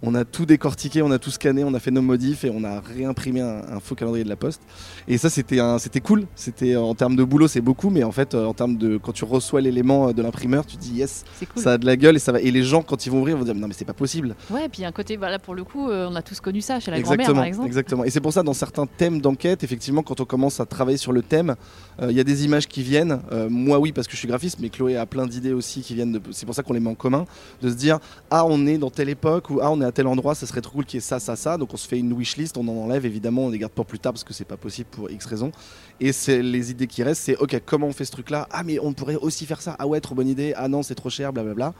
on 0.02 0.14
a 0.14 0.24
tout 0.24 0.46
décortiqué, 0.46 1.02
on 1.02 1.10
a 1.10 1.18
tout 1.18 1.30
scanné, 1.30 1.64
on 1.64 1.74
a 1.74 1.80
fait 1.80 1.90
nos 1.90 2.02
modifs 2.02 2.44
et 2.44 2.50
on 2.50 2.64
a 2.64 2.80
réimprimé 2.80 3.40
un, 3.40 3.80
faux 3.80 3.94
calendrier 3.94 4.24
de 4.24 4.28
la 4.28 4.36
poste. 4.36 4.62
Et 5.08 5.18
ça, 5.18 5.30
c'était 5.30 5.60
c'était 5.78 6.00
cool. 6.00 6.26
C'était 6.34 6.76
en 6.76 6.94
termes 6.94 7.16
de 7.16 7.24
boulot, 7.24 7.48
c'est 7.48 7.60
beaucoup, 7.60 7.90
mais 7.90 8.04
en 8.04 8.12
fait, 8.12 8.34
euh, 8.34 8.46
en 8.46 8.54
termes 8.54 8.76
de 8.76 8.96
quand 8.96 9.12
tu 9.12 9.24
reçois 9.24 9.60
l'élément 9.60 10.08
euh, 10.08 10.12
de 10.12 10.22
l'imprimeur, 10.22 10.66
tu 10.66 10.76
dis 10.76 10.92
yes, 10.94 11.24
ça 11.56 11.72
a 11.72 11.78
de 11.78 11.86
la 11.86 11.96
gueule 11.96 12.16
et 12.16 12.18
ça 12.18 12.32
va. 12.32 12.40
Et 12.40 12.50
les 12.50 12.62
gens, 12.62 12.82
quand 12.82 13.06
ils 13.06 13.10
vont 13.10 13.20
ouvrir, 13.20 13.36
vont 13.36 13.44
dire 13.44 13.54
non 13.54 13.68
mais 13.68 13.74
c'est 13.74 13.84
pas 13.84 13.92
possible. 13.92 14.34
Ouais, 14.50 14.66
et 14.66 14.68
puis 14.68 14.84
un 14.84 14.92
côté, 14.92 15.16
voilà, 15.16 15.38
pour 15.38 15.54
le 15.54 15.64
coup, 15.64 15.88
euh, 15.88 16.08
on 16.10 16.14
a 16.14 16.22
tous 16.22 16.40
connu 16.40 16.60
ça 16.60 16.80
chez 16.80 16.90
la 16.90 17.00
grand-mère, 17.00 17.32
par 17.32 17.44
exemple. 17.44 17.66
Exactement. 17.66 18.04
Et 18.04 18.10
c'est 18.10 18.20
pour 18.20 18.32
ça, 18.32 18.42
dans 18.42 18.54
certains 18.54 18.86
thèmes 18.86 19.20
d'enquête, 19.20 19.64
effectivement, 19.64 20.02
quand 20.02 20.20
on 20.20 20.24
commence 20.24 20.60
à 20.60 20.66
travailler 20.66 20.98
sur 20.98 21.12
le 21.12 21.22
thème, 21.22 21.54
il 22.02 22.12
y 22.12 22.20
a 22.20 22.24
des 22.24 22.44
images 22.44 22.66
qui 22.66 22.82
viennent. 22.82 23.20
moi, 23.48 23.78
oui, 23.78 23.92
parce 23.92 24.06
que 24.06 24.12
je 24.14 24.18
suis 24.18 24.28
graphiste, 24.28 24.58
mais 24.60 24.68
Chloé 24.68 24.96
a 24.96 25.06
plein 25.06 25.26
d'idées 25.26 25.52
aussi 25.52 25.80
qui 25.82 25.94
viennent. 25.94 26.12
De... 26.12 26.20
C'est 26.30 26.46
pour 26.46 26.54
ça 26.54 26.62
qu'on 26.62 26.72
les 26.72 26.80
met 26.80 26.90
en 26.90 26.94
commun, 26.94 27.24
de 27.62 27.70
se 27.70 27.74
dire 27.74 27.98
ah 28.30 28.44
on 28.46 28.66
est 28.66 28.78
dans 28.78 28.90
telle 28.90 29.08
époque 29.08 29.50
ou 29.50 29.60
ah 29.62 29.70
on 29.70 29.80
est 29.80 29.84
à 29.84 29.92
tel 29.94 30.06
endroit, 30.06 30.34
ça 30.34 30.46
serait 30.46 30.60
trop 30.60 30.74
cool 30.74 30.84
qu'il 30.84 30.98
y 30.98 30.98
ait 30.98 31.00
ça, 31.00 31.18
ça, 31.18 31.36
ça. 31.36 31.56
Donc 31.56 31.72
on 31.72 31.76
se 31.76 31.88
fait 31.88 31.98
une 31.98 32.12
wishlist, 32.12 32.56
on 32.58 32.68
en 32.68 32.76
enlève 32.76 33.06
évidemment, 33.06 33.46
on 33.46 33.50
les 33.50 33.58
garde 33.58 33.72
pour 33.72 33.86
plus 33.86 33.98
tard 33.98 34.12
parce 34.12 34.24
que 34.24 34.34
c'est 34.34 34.44
pas 34.44 34.56
possible 34.56 34.88
pour 34.90 35.10
X 35.10 35.24
raisons. 35.26 35.52
Et 36.00 36.12
c'est 36.12 36.42
les 36.42 36.70
idées 36.70 36.86
qui 36.86 37.02
restent, 37.02 37.22
c'est 37.22 37.36
ok, 37.36 37.62
comment 37.64 37.86
on 37.86 37.92
fait 37.92 38.04
ce 38.04 38.12
truc-là? 38.12 38.46
Ah, 38.50 38.62
mais 38.62 38.78
on 38.78 38.92
pourrait 38.92 39.16
aussi 39.16 39.46
faire 39.46 39.62
ça. 39.62 39.76
Ah 39.78 39.86
ouais, 39.86 40.00
trop 40.00 40.14
bonne 40.14 40.28
idée. 40.28 40.52
Ah 40.56 40.68
non, 40.68 40.82
c'est 40.82 40.94
trop 40.94 41.10
cher, 41.10 41.32
blablabla. 41.32 41.72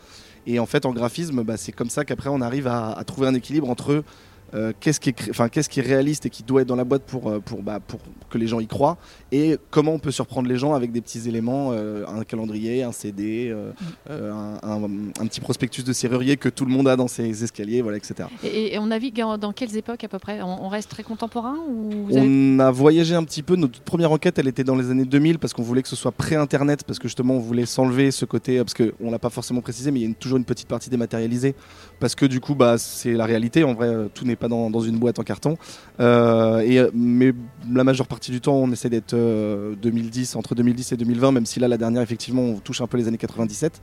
Et 0.46 0.58
en 0.58 0.66
fait, 0.66 0.86
en 0.86 0.92
graphisme, 0.92 1.42
bah, 1.42 1.56
c'est 1.56 1.72
comme 1.72 1.90
ça 1.90 2.04
qu'après 2.04 2.28
on 2.30 2.40
arrive 2.40 2.66
à, 2.66 3.02
trouver 3.06 3.26
un 3.26 3.34
équilibre 3.34 3.68
entre 3.68 4.04
euh, 4.54 4.72
qu'est-ce 4.80 5.00
qui, 5.00 5.10
est 5.10 5.30
enfin, 5.30 5.48
qu'est-ce 5.48 5.68
qui 5.68 5.80
est 5.80 5.82
réaliste 5.82 6.26
et 6.26 6.30
qui 6.30 6.42
doit 6.42 6.62
être 6.62 6.68
dans 6.68 6.76
la 6.76 6.84
boîte 6.84 7.02
pour, 7.02 7.28
euh, 7.28 7.40
pour, 7.40 7.62
bah, 7.62 7.80
pour 7.80 8.00
que 8.30 8.38
les 8.38 8.46
gens 8.46 8.60
y 8.60 8.66
croient, 8.66 8.96
et 9.32 9.56
comment 9.70 9.92
on 9.92 9.98
peut 9.98 10.10
surprendre 10.10 10.48
les 10.48 10.56
gens 10.56 10.74
avec 10.74 10.92
des 10.92 11.00
petits 11.00 11.28
éléments, 11.28 11.70
euh, 11.72 12.04
un 12.06 12.24
calendrier, 12.24 12.82
un 12.82 12.92
CD, 12.92 13.48
euh, 13.50 13.70
un, 14.08 14.58
un- 14.62 14.84
un 15.20 15.26
petit 15.26 15.40
prospectus 15.40 15.82
de 15.84 15.92
serrurier 15.92 16.36
que 16.36 16.48
tout 16.48 16.64
le 16.64 16.72
monde 16.72 16.88
a 16.88 16.96
dans 16.96 17.08
ses 17.08 17.44
escaliers, 17.44 17.82
voilà, 17.82 17.98
etc. 17.98 18.28
Et, 18.42 18.74
et 18.74 18.78
on 18.78 18.86
navigue 18.86 19.22
dans 19.40 19.52
quelles 19.52 19.76
époques 19.76 20.04
à 20.04 20.08
peu 20.08 20.18
près? 20.18 20.40
On, 20.42 20.64
on 20.64 20.68
reste 20.68 20.90
très 20.90 21.02
contemporain 21.02 21.56
ou 21.68 22.06
vous 22.08 22.16
avez- 22.16 22.26
On 22.28 22.58
a 22.60 22.70
voyagé 22.70 23.14
un 23.14 23.24
petit 23.24 23.42
peu. 23.42 23.56
Notre 23.56 23.80
première 23.80 24.12
enquête, 24.12 24.38
elle 24.38 24.48
était 24.48 24.64
dans 24.64 24.76
les 24.76 24.90
années 24.90 25.04
2000 25.04 25.38
parce 25.38 25.52
qu'on 25.52 25.62
voulait 25.62 25.82
que 25.82 25.88
ce 25.88 25.96
soit 25.96 26.12
pré-internet, 26.12 26.84
parce 26.86 26.98
que 26.98 27.08
justement, 27.08 27.34
on 27.34 27.40
voulait 27.40 27.66
s'enlever 27.66 28.10
ce 28.10 28.24
côté, 28.24 28.58
parce 28.58 28.74
qu'on 28.74 29.10
l'a 29.10 29.18
pas 29.18 29.30
forcément 29.30 29.60
précisé, 29.60 29.90
mais 29.90 30.00
il 30.00 30.02
y 30.02 30.06
a 30.06 30.08
une- 30.08 30.14
toujours 30.14 30.38
une 30.38 30.44
petite 30.44 30.68
partie 30.68 30.90
dématérialisée, 30.90 31.54
parce 32.00 32.14
que 32.14 32.26
du 32.26 32.40
coup, 32.40 32.54
bah, 32.54 32.78
c'est 32.78 33.12
la 33.12 33.26
réalité. 33.26 33.64
En 33.64 33.74
vrai, 33.74 34.08
tout 34.14 34.24
n'est 34.24 34.36
pas 34.36 34.43
dans, 34.48 34.80
une 34.80 34.98
boîte 34.98 35.18
en 35.18 35.22
carton. 35.22 35.56
Euh, 36.00 36.60
et, 36.60 36.78
euh, 36.78 36.90
mais 36.94 37.32
la 37.72 37.84
majeure 37.84 38.06
partie 38.06 38.30
du 38.30 38.40
temps, 38.40 38.54
on 38.56 38.70
essaie 38.72 38.90
d'être 38.90 39.14
euh, 39.14 39.74
2010, 39.82 40.36
entre 40.36 40.54
2010 40.54 40.92
et 40.92 40.96
2020, 40.96 41.32
même 41.32 41.46
si 41.46 41.60
là, 41.60 41.68
la 41.68 41.76
dernière, 41.78 42.02
effectivement, 42.02 42.42
on 42.42 42.58
touche 42.58 42.80
un 42.80 42.86
peu 42.86 42.96
les 42.96 43.08
années 43.08 43.18
97. 43.18 43.80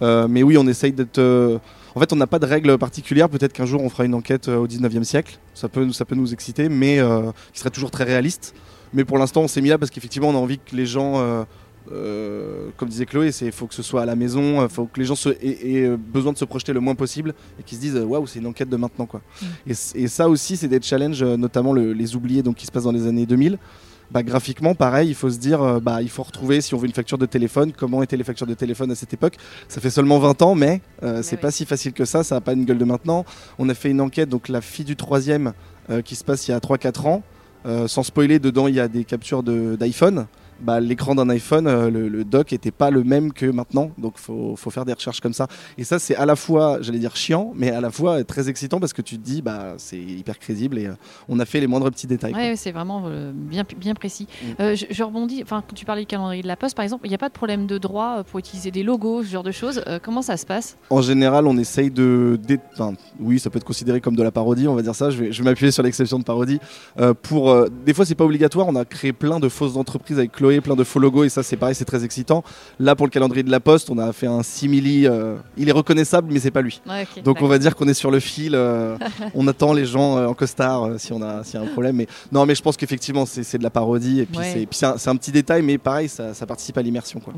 Euh, 0.00 0.28
mais 0.28 0.42
oui, 0.42 0.56
on 0.56 0.66
essaye 0.68 0.92
d'être. 0.92 1.18
euh, 1.18 1.58
En 1.96 2.00
fait, 2.00 2.12
on 2.12 2.16
n'a 2.16 2.28
pas 2.28 2.38
de 2.38 2.46
règles 2.46 2.78
particulières. 2.78 3.28
Peut-être 3.28 3.52
qu'un 3.52 3.66
jour, 3.66 3.82
on 3.82 3.88
fera 3.88 4.04
une 4.04 4.14
enquête 4.14 4.48
euh, 4.48 4.56
au 4.58 4.68
19e 4.68 5.02
siècle. 5.02 5.38
Ça 5.54 5.68
peut, 5.68 5.90
ça 5.92 6.04
peut 6.04 6.14
nous 6.14 6.32
exciter, 6.32 6.68
mais 6.68 7.00
euh, 7.00 7.32
qui 7.52 7.58
serait 7.58 7.70
toujours 7.70 7.90
très 7.90 8.04
réaliste. 8.04 8.54
Mais 8.92 9.04
pour 9.04 9.18
l'instant, 9.18 9.42
on 9.42 9.48
s'est 9.48 9.60
mis 9.60 9.68
là 9.70 9.76
parce 9.76 9.90
qu'effectivement, 9.90 10.28
on 10.28 10.34
a 10.36 10.38
envie 10.38 10.58
que 10.58 10.74
les 10.76 10.86
gens, 10.86 11.44
euh, 11.92 11.94
euh, 11.98 12.68
comme 12.76 12.88
disait 12.88 13.06
Chloé, 13.06 13.30
il 13.42 13.52
faut 13.52 13.66
que 13.66 13.74
ce 13.74 13.82
soit 13.82 14.02
à 14.02 14.06
la 14.06 14.14
maison, 14.16 14.62
il 14.62 14.68
faut 14.68 14.84
que 14.86 14.98
les 15.00 15.06
gens 15.06 15.14
se- 15.14 15.30
aient, 15.30 15.58
aient, 15.70 15.88
euh, 15.88 15.96
besoin 15.96 16.32
de 16.32 16.38
se 16.38 16.44
projeter 16.44 16.72
le 16.72 16.80
moins 16.80 16.94
possible 16.94 17.34
et 17.58 17.62
qu'ils 17.62 17.76
se 17.78 17.82
disent 17.82 17.96
euh, 17.96 18.04
waouh, 18.04 18.26
c'est 18.26 18.38
une 18.38 18.46
enquête 18.46 18.68
de 18.68 18.76
maintenant. 18.76 19.06
Quoi. 19.06 19.20
Et, 19.66 19.74
c- 19.74 19.98
et 19.98 20.06
ça 20.08 20.28
aussi, 20.28 20.56
c'est 20.56 20.68
des 20.68 20.80
challenges, 20.82 21.22
euh, 21.22 21.36
notamment 21.36 21.72
le- 21.72 21.92
les 21.92 22.14
oubliés 22.16 22.42
donc, 22.42 22.56
qui 22.56 22.66
se 22.66 22.70
passent 22.72 22.84
dans 22.84 22.92
les 22.92 23.06
années 23.06 23.26
2000. 23.26 23.58
Bah, 24.10 24.22
graphiquement, 24.22 24.74
pareil, 24.74 25.08
il 25.10 25.14
faut 25.14 25.28
se 25.28 25.38
dire, 25.38 25.60
euh, 25.62 25.80
bah, 25.80 26.00
il 26.00 26.08
faut 26.08 26.22
retrouver, 26.22 26.60
si 26.62 26.74
on 26.74 26.78
veut 26.78 26.86
une 26.86 26.92
facture 26.94 27.18
de 27.18 27.26
téléphone, 27.26 27.72
comment 27.76 28.02
étaient 28.02 28.16
les 28.16 28.24
factures 28.24 28.46
de 28.46 28.54
téléphone 28.54 28.90
à 28.90 28.94
cette 28.94 29.12
époque. 29.12 29.34
Ça 29.68 29.80
fait 29.82 29.90
seulement 29.90 30.18
20 30.18 30.40
ans, 30.40 30.54
mais 30.54 30.80
euh, 31.02 31.22
c'est 31.22 31.36
pas 31.36 31.50
si 31.50 31.66
facile 31.66 31.92
que 31.92 32.06
ça, 32.06 32.24
ça 32.24 32.36
n'a 32.36 32.40
pas 32.40 32.54
une 32.54 32.64
gueule 32.64 32.78
de 32.78 32.84
maintenant. 32.86 33.26
On 33.58 33.68
a 33.68 33.74
fait 33.74 33.90
une 33.90 34.00
enquête, 34.00 34.28
donc 34.30 34.48
la 34.48 34.62
fille 34.62 34.86
du 34.86 34.96
troisième, 34.96 35.52
euh, 35.90 36.00
qui 36.00 36.16
se 36.16 36.24
passe 36.24 36.48
il 36.48 36.52
y 36.52 36.54
a 36.54 36.58
3-4 36.60 37.06
ans. 37.06 37.22
Euh, 37.66 37.86
sans 37.88 38.02
spoiler, 38.02 38.38
dedans 38.38 38.66
il 38.68 38.76
y 38.76 38.80
a 38.80 38.88
des 38.88 39.04
captures 39.04 39.42
de- 39.42 39.76
d'iPhone. 39.76 40.26
Bah, 40.60 40.80
L'écran 40.80 41.14
d'un 41.14 41.28
iPhone, 41.28 41.66
euh, 41.66 41.90
le, 41.90 42.08
le 42.08 42.24
dock 42.24 42.52
était 42.52 42.70
pas 42.70 42.90
le 42.90 43.04
même 43.04 43.32
que 43.32 43.46
maintenant, 43.46 43.90
donc 43.98 44.14
faut, 44.16 44.56
faut 44.56 44.70
faire 44.70 44.84
des 44.84 44.92
recherches 44.92 45.20
comme 45.20 45.32
ça. 45.32 45.46
Et 45.76 45.84
ça, 45.84 45.98
c'est 45.98 46.16
à 46.16 46.26
la 46.26 46.36
fois, 46.36 46.78
j'allais 46.80 46.98
dire 46.98 47.14
chiant, 47.16 47.52
mais 47.54 47.70
à 47.70 47.80
la 47.80 47.90
fois 47.90 48.24
très 48.24 48.48
excitant 48.48 48.80
parce 48.80 48.92
que 48.92 49.02
tu 49.02 49.18
te 49.18 49.24
dis, 49.24 49.40
bah, 49.42 49.74
c'est 49.78 49.98
hyper 49.98 50.38
crédible 50.38 50.78
et 50.78 50.86
euh, 50.86 50.94
on 51.28 51.38
a 51.38 51.44
fait 51.44 51.60
les 51.60 51.66
moindres 51.66 51.90
petits 51.90 52.06
détails. 52.06 52.34
ouais, 52.34 52.56
c'est 52.56 52.72
vraiment 52.72 53.04
euh, 53.06 53.32
bien, 53.34 53.64
bien 53.76 53.94
précis. 53.94 54.26
Mm. 54.58 54.74
Je, 54.74 54.86
je 54.90 55.02
rebondis, 55.02 55.42
enfin, 55.42 55.62
quand 55.66 55.74
tu 55.74 55.84
parlais 55.84 56.02
du 56.02 56.06
calendrier 56.06 56.42
de 56.42 56.48
la 56.48 56.56
Poste, 56.56 56.74
par 56.76 56.82
exemple, 56.82 57.06
il 57.06 57.10
n'y 57.10 57.14
a 57.14 57.18
pas 57.18 57.28
de 57.28 57.34
problème 57.34 57.66
de 57.66 57.78
droit 57.78 58.24
pour 58.24 58.38
utiliser 58.38 58.70
des 58.70 58.82
logos, 58.82 59.22
ce 59.22 59.28
genre 59.28 59.42
de 59.42 59.52
choses. 59.52 59.82
Comment 60.02 60.22
ça 60.22 60.36
se 60.36 60.44
passe? 60.46 60.76
En 60.90 61.02
général, 61.02 61.46
on 61.46 61.56
essaye 61.56 61.90
de. 61.90 62.38
enfin, 62.72 62.94
oui, 63.20 63.38
ça 63.38 63.50
peut 63.50 63.58
être 63.58 63.64
considéré 63.64 64.00
comme 64.00 64.16
de 64.16 64.22
la 64.22 64.30
parodie, 64.32 64.66
on 64.66 64.74
va 64.74 64.82
dire 64.82 64.94
ça. 64.94 65.10
Je 65.10 65.18
vais, 65.18 65.32
je 65.32 65.42
vais 65.42 65.50
m'appuyer 65.50 65.70
sur 65.70 65.82
l'exception 65.82 66.18
de 66.18 66.24
parodie. 66.24 66.58
Pour, 67.22 67.68
des 67.86 67.94
fois, 67.94 68.04
c'est 68.04 68.14
pas 68.14 68.24
obligatoire. 68.24 68.66
On 68.68 68.76
a 68.76 68.84
créé 68.84 69.12
plein 69.12 69.38
de 69.40 69.48
fausses 69.48 69.76
entreprises 69.76 70.18
avec 70.18 70.32
Chloé, 70.48 70.60
plein 70.62 70.76
de 70.76 70.84
faux 70.84 70.98
logos, 70.98 71.24
et 71.24 71.28
ça, 71.28 71.42
c'est 71.42 71.56
pareil, 71.56 71.74
c'est 71.74 71.84
très 71.84 72.04
excitant. 72.04 72.42
Là, 72.78 72.96
pour 72.96 73.06
le 73.06 73.10
calendrier 73.10 73.42
de 73.42 73.50
la 73.50 73.60
Poste, 73.60 73.90
on 73.90 73.98
a 73.98 74.12
fait 74.12 74.26
un 74.26 74.42
simili. 74.42 75.06
euh, 75.06 75.36
il 75.56 75.68
est 75.68 75.72
reconnaissable, 75.72 76.32
mais 76.32 76.40
c'est 76.40 76.50
pas 76.50 76.62
lui. 76.62 76.80
Ouais, 76.88 77.06
Donc, 77.22 77.42
on 77.42 77.46
va 77.48 77.58
dire 77.58 77.76
qu'on 77.76 77.86
est 77.88 77.94
sur 77.94 78.10
le 78.10 78.20
fil. 78.20 78.54
euh, 78.54 78.96
on 79.34 79.46
attend 79.46 79.72
les 79.74 79.84
gens 79.84 80.16
euh, 80.16 80.26
en 80.26 80.34
costard 80.34 80.88
si 80.98 81.12
on 81.12 81.20
a, 81.20 81.44
s'il 81.44 81.60
y 81.60 81.62
a 81.62 81.66
un 81.66 81.70
problème. 81.70 81.96
Mais 81.96 82.06
non, 82.32 82.46
mais 82.46 82.54
je 82.54 82.62
pense 82.62 82.76
qu'effectivement, 82.76 83.26
c'est, 83.26 83.58
de 83.58 83.62
la 83.62 83.70
parodie. 83.70 84.20
Et 84.20 84.26
puis, 84.26 84.38
Ouais. 84.38 84.68
c'est, 84.70 85.08
un, 85.08 85.16
petit 85.16 85.32
détail, 85.32 85.62
mais 85.62 85.76
pareil, 85.78 86.08
ça, 86.08 86.32
ça 86.32 86.46
participe 86.46 86.78
à 86.78 86.82
l'immersion. 86.82 87.20
Quoi. 87.20 87.34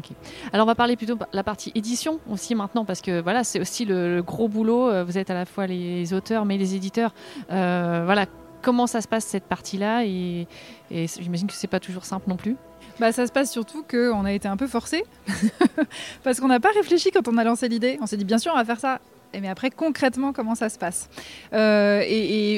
Alors 0.52 0.66
on 0.66 0.68
va 0.68 0.74
parler 0.74 0.96
plutôt 0.96 1.14
de 1.14 1.20
la 1.32 1.42
partie 1.42 1.72
édition 1.74 2.20
aussi 2.30 2.54
maintenant 2.54 2.84
parce 2.84 3.00
que 3.00 3.20
voilà 3.22 3.42
c'est 3.44 3.60
aussi 3.60 3.84
le, 3.84 4.16
le 4.16 4.22
gros 4.22 4.48
boulot. 4.48 5.04
Vous 5.04 5.16
êtes 5.18 5.30
à 5.30 5.34
la 5.34 5.46
fois 5.46 5.66
les 5.66 6.12
auteurs 6.12 6.44
mais 6.44 6.58
les 6.58 6.74
éditeurs. 6.74 7.14
Voilà 7.48 8.26
comment 8.62 8.86
ça 8.86 9.00
se 9.00 9.08
passe 9.08 9.24
cette 9.24 9.44
partie-là? 9.44 10.04
Et, 10.04 10.46
et 10.90 11.06
j'imagine 11.06 11.46
que 11.46 11.54
c'est 11.54 11.66
pas 11.66 11.80
toujours 11.80 12.04
simple 12.04 12.28
non 12.28 12.36
plus. 12.36 12.56
Bah, 13.00 13.12
ça 13.12 13.26
se 13.26 13.32
passe 13.32 13.50
surtout 13.50 13.82
qu'on 13.82 14.26
a 14.26 14.32
été 14.34 14.46
un 14.46 14.58
peu 14.58 14.66
forcé 14.66 15.06
parce 16.22 16.38
qu'on 16.38 16.48
n'a 16.48 16.60
pas 16.60 16.68
réfléchi 16.68 17.10
quand 17.10 17.28
on 17.28 17.38
a 17.38 17.44
lancé 17.44 17.66
l'idée. 17.66 17.98
On 18.02 18.06
s'est 18.06 18.18
dit 18.18 18.26
bien 18.26 18.36
sûr 18.36 18.52
on 18.54 18.58
va 18.58 18.64
faire 18.66 18.78
ça. 18.78 19.00
Mais 19.38 19.48
après 19.48 19.70
concrètement 19.70 20.32
comment 20.32 20.54
ça 20.54 20.68
se 20.68 20.78
passe 20.78 21.08
Euh, 21.52 22.02
et, 22.06 22.08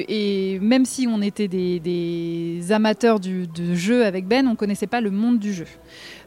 et- 0.00 0.54
et 0.54 0.58
même 0.60 0.84
si 0.84 1.06
on 1.08 1.20
était 1.22 1.48
des, 1.48 1.80
des 1.80 2.72
amateurs 2.72 3.20
du, 3.20 3.46
de 3.46 3.74
jeu 3.74 4.04
avec 4.04 4.26
Ben, 4.26 4.46
on 4.46 4.54
connaissait 4.56 4.86
pas 4.86 5.00
le 5.00 5.10
monde 5.10 5.38
du 5.38 5.52
jeu. 5.52 5.66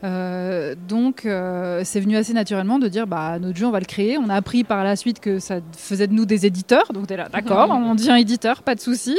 Euh, 0.03 0.75
donc 0.88 1.25
euh, 1.25 1.81
c'est 1.84 1.99
venu 1.99 2.15
assez 2.15 2.34
naturellement 2.34 2.77
de 2.79 2.88
dire 2.88 3.08
bah 3.08 3.39
notre 3.39 3.58
jeu 3.58 3.65
on 3.65 3.71
va 3.71 3.79
le 3.79 3.86
créer. 3.86 4.17
On 4.17 4.29
a 4.29 4.36
appris 4.36 4.63
par 4.63 4.84
la 4.84 4.95
suite 4.95 5.19
que 5.19 5.39
ça 5.39 5.60
faisait 5.75 6.08
de 6.08 6.13
nous 6.13 6.25
des 6.25 6.45
éditeurs. 6.45 6.91
Donc 6.93 7.08
t'es 7.08 7.17
là 7.17 7.27
d'accord, 7.29 7.69
on 7.71 7.95
devient 7.95 8.15
éditeur, 8.19 8.62
pas 8.62 8.75
de 8.75 8.81
souci. 8.81 9.17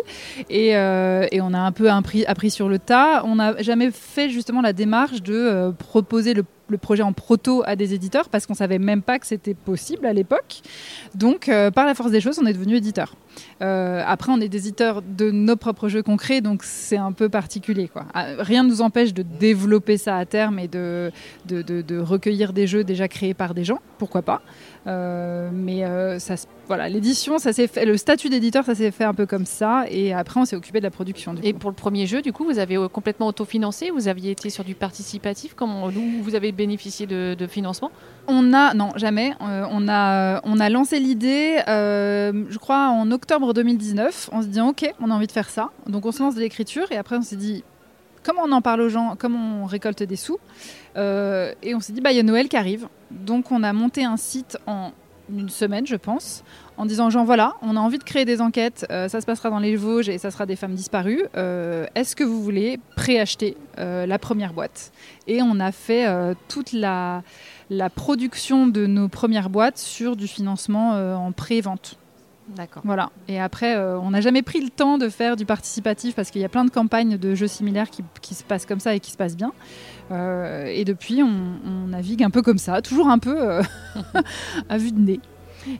Et, 0.50 0.68
et 0.70 1.40
on 1.40 1.52
a 1.54 1.58
un 1.58 1.72
peu 1.72 1.90
appris, 1.90 2.24
appris 2.26 2.50
sur 2.50 2.68
le 2.68 2.78
tas. 2.78 3.22
On 3.24 3.36
n'a 3.36 3.60
jamais 3.62 3.90
fait 3.90 4.28
justement 4.28 4.60
la 4.62 4.72
démarche 4.72 5.22
de 5.22 5.72
proposer 5.78 6.34
le, 6.34 6.44
le 6.68 6.78
projet 6.78 7.02
en 7.02 7.12
proto 7.12 7.62
à 7.66 7.76
des 7.76 7.94
éditeurs 7.94 8.28
parce 8.28 8.46
qu'on 8.46 8.54
savait 8.54 8.78
même 8.78 9.02
pas 9.02 9.18
que 9.18 9.26
c'était 9.26 9.54
possible 9.54 10.06
à 10.06 10.12
l'époque. 10.12 10.62
Donc, 11.14 11.48
euh, 11.48 11.70
par 11.70 11.86
la 11.86 11.94
force 11.94 12.10
des 12.10 12.20
choses, 12.20 12.38
on 12.42 12.46
est 12.46 12.52
devenu 12.52 12.76
éditeur. 12.76 13.14
Euh, 13.62 14.02
après, 14.06 14.32
on 14.32 14.40
est 14.40 14.48
des 14.48 14.68
éditeurs 14.68 15.02
de 15.02 15.30
nos 15.30 15.56
propres 15.56 15.88
jeux 15.88 16.02
crée, 16.02 16.40
donc 16.40 16.62
c'est 16.62 16.96
un 16.96 17.12
peu 17.12 17.28
particulier. 17.28 17.88
Quoi. 17.88 18.04
Ah, 18.14 18.26
Rien 18.38 18.62
ne 18.62 18.68
nous 18.68 18.80
empêche 18.80 19.12
de 19.12 19.22
développer 19.22 19.96
ça 19.98 20.16
à 20.16 20.24
terme 20.24 20.58
et 20.58 20.68
de, 20.68 21.10
de, 21.46 21.62
de- 21.62 21.82
de 21.82 21.98
recueillir 21.98 22.52
des 22.52 22.66
jeux 22.66 22.84
déjà 22.84 23.08
créés 23.08 23.34
par 23.34 23.52
des 23.54 23.64
gens, 23.64 23.78
pourquoi 23.98 24.22
pas. 24.22 24.40
Euh, 24.86 25.50
mais 25.52 25.84
euh, 25.84 26.18
ça, 26.20 26.36
voilà, 26.68 26.88
l'édition, 26.88 27.38
ça 27.38 27.52
s'est 27.52 27.66
fait, 27.66 27.84
le 27.84 27.96
statut 27.96 28.28
d'éditeur, 28.28 28.64
ça 28.64 28.74
s'est 28.74 28.92
fait 28.92 29.04
un 29.04 29.14
peu 29.14 29.26
comme 29.26 29.44
ça, 29.46 29.84
et 29.90 30.12
après, 30.14 30.38
on 30.40 30.44
s'est 30.44 30.54
occupé 30.56 30.78
de 30.78 30.84
la 30.84 30.90
production. 30.90 31.34
du 31.34 31.42
Et 31.42 31.52
coup. 31.52 31.58
pour 31.58 31.70
le 31.70 31.76
premier 31.76 32.06
jeu 32.06 32.22
du 32.22 32.32
coup 32.32 32.44
vous 32.44 32.58
avez 32.58 32.78
complètement 32.92 33.26
autofinancé. 33.26 33.90
Vous 33.90 34.06
aviez 34.08 34.30
été 34.30 34.48
sur 34.48 34.62
du 34.64 34.74
participatif. 34.74 35.54
Comment 35.54 35.88
vous 36.22 36.34
avez 36.34 36.52
bénéficié 36.52 37.06
de, 37.06 37.34
de 37.34 37.46
financement? 37.46 37.90
On 38.28 38.52
a, 38.52 38.74
non, 38.74 38.90
jamais. 38.96 39.32
Euh, 39.42 39.64
on, 39.70 39.88
a, 39.88 40.40
on 40.44 40.58
a 40.60 40.68
lancé 40.70 40.98
l'idée, 41.00 41.58
je 41.66 42.58
crois, 42.58 42.88
en 42.90 43.10
octobre 43.10 43.25
2019, 43.26 44.30
en 44.32 44.42
se 44.42 44.46
disant, 44.46 44.68
OK, 44.68 44.90
on 45.00 45.10
a 45.10 45.14
envie 45.14 45.26
de 45.26 45.32
faire 45.32 45.48
ça. 45.48 45.70
Donc 45.86 46.06
on 46.06 46.12
se 46.12 46.22
lance 46.22 46.34
de 46.34 46.40
l'écriture 46.40 46.90
et 46.90 46.96
après 46.96 47.16
on 47.16 47.22
s'est 47.22 47.36
dit, 47.36 47.64
comment 48.22 48.42
on 48.44 48.52
en 48.52 48.60
parle 48.60 48.80
aux 48.80 48.88
gens, 48.88 49.14
comment 49.18 49.62
on 49.62 49.66
récolte 49.66 50.02
des 50.02 50.16
sous. 50.16 50.38
Euh, 50.96 51.52
et 51.62 51.74
on 51.74 51.80
s'est 51.80 51.92
dit, 51.92 52.00
bah, 52.00 52.12
il 52.12 52.16
y 52.16 52.20
a 52.20 52.24
Noël 52.24 52.48
qui 52.48 52.56
arrive. 52.56 52.88
Donc 53.10 53.52
on 53.52 53.62
a 53.62 53.72
monté 53.72 54.04
un 54.04 54.16
site 54.16 54.58
en 54.66 54.92
une 55.28 55.48
semaine, 55.48 55.86
je 55.86 55.96
pense, 55.96 56.44
en 56.76 56.86
disant, 56.86 57.10
genre, 57.10 57.24
voilà, 57.24 57.54
on 57.60 57.74
a 57.76 57.80
envie 57.80 57.98
de 57.98 58.04
créer 58.04 58.24
des 58.24 58.40
enquêtes, 58.40 58.86
euh, 58.92 59.08
ça 59.08 59.20
se 59.20 59.26
passera 59.26 59.50
dans 59.50 59.58
les 59.58 59.74
Vosges 59.74 60.08
et 60.08 60.18
ça 60.18 60.30
sera 60.30 60.46
des 60.46 60.54
femmes 60.54 60.74
disparues. 60.74 61.24
Euh, 61.36 61.86
Est-ce 61.96 62.14
que 62.14 62.22
vous 62.22 62.42
voulez 62.42 62.78
préacheter 62.94 63.56
la 63.76 64.18
première 64.18 64.52
boîte? 64.52 64.92
Et 65.26 65.42
on 65.42 65.58
a 65.60 65.72
fait 65.72 66.06
toute 66.48 66.72
la 66.72 67.22
la 67.68 67.90
production 67.90 68.68
de 68.68 68.86
nos 68.86 69.08
premières 69.08 69.50
boîtes 69.50 69.78
sur 69.78 70.14
du 70.14 70.28
financement 70.28 70.92
en 70.92 71.32
pré-vente. 71.32 71.98
D'accord. 72.48 72.82
Voilà. 72.84 73.10
Et 73.28 73.40
après, 73.40 73.76
euh, 73.76 73.98
on 73.98 74.10
n'a 74.10 74.20
jamais 74.20 74.42
pris 74.42 74.60
le 74.60 74.70
temps 74.70 74.98
de 74.98 75.08
faire 75.08 75.36
du 75.36 75.44
participatif 75.44 76.14
parce 76.14 76.30
qu'il 76.30 76.40
y 76.40 76.44
a 76.44 76.48
plein 76.48 76.64
de 76.64 76.70
campagnes 76.70 77.18
de 77.18 77.34
jeux 77.34 77.48
similaires 77.48 77.88
qui, 77.90 78.34
se 78.34 78.44
passent 78.44 78.66
comme 78.66 78.80
ça 78.80 78.94
et 78.94 79.00
qui 79.00 79.10
se 79.10 79.16
passent 79.16 79.36
bien. 79.36 79.52
Euh, 80.12 80.66
et 80.66 80.84
depuis, 80.84 81.22
on, 81.22 81.58
on 81.64 81.88
navigue 81.88 82.22
un 82.22 82.30
peu 82.30 82.42
comme 82.42 82.58
ça, 82.58 82.82
toujours 82.82 83.08
un 83.08 83.18
peu 83.18 83.36
euh, 83.36 83.62
à 84.68 84.78
vue 84.78 84.92
de 84.92 85.00
nez. 85.00 85.20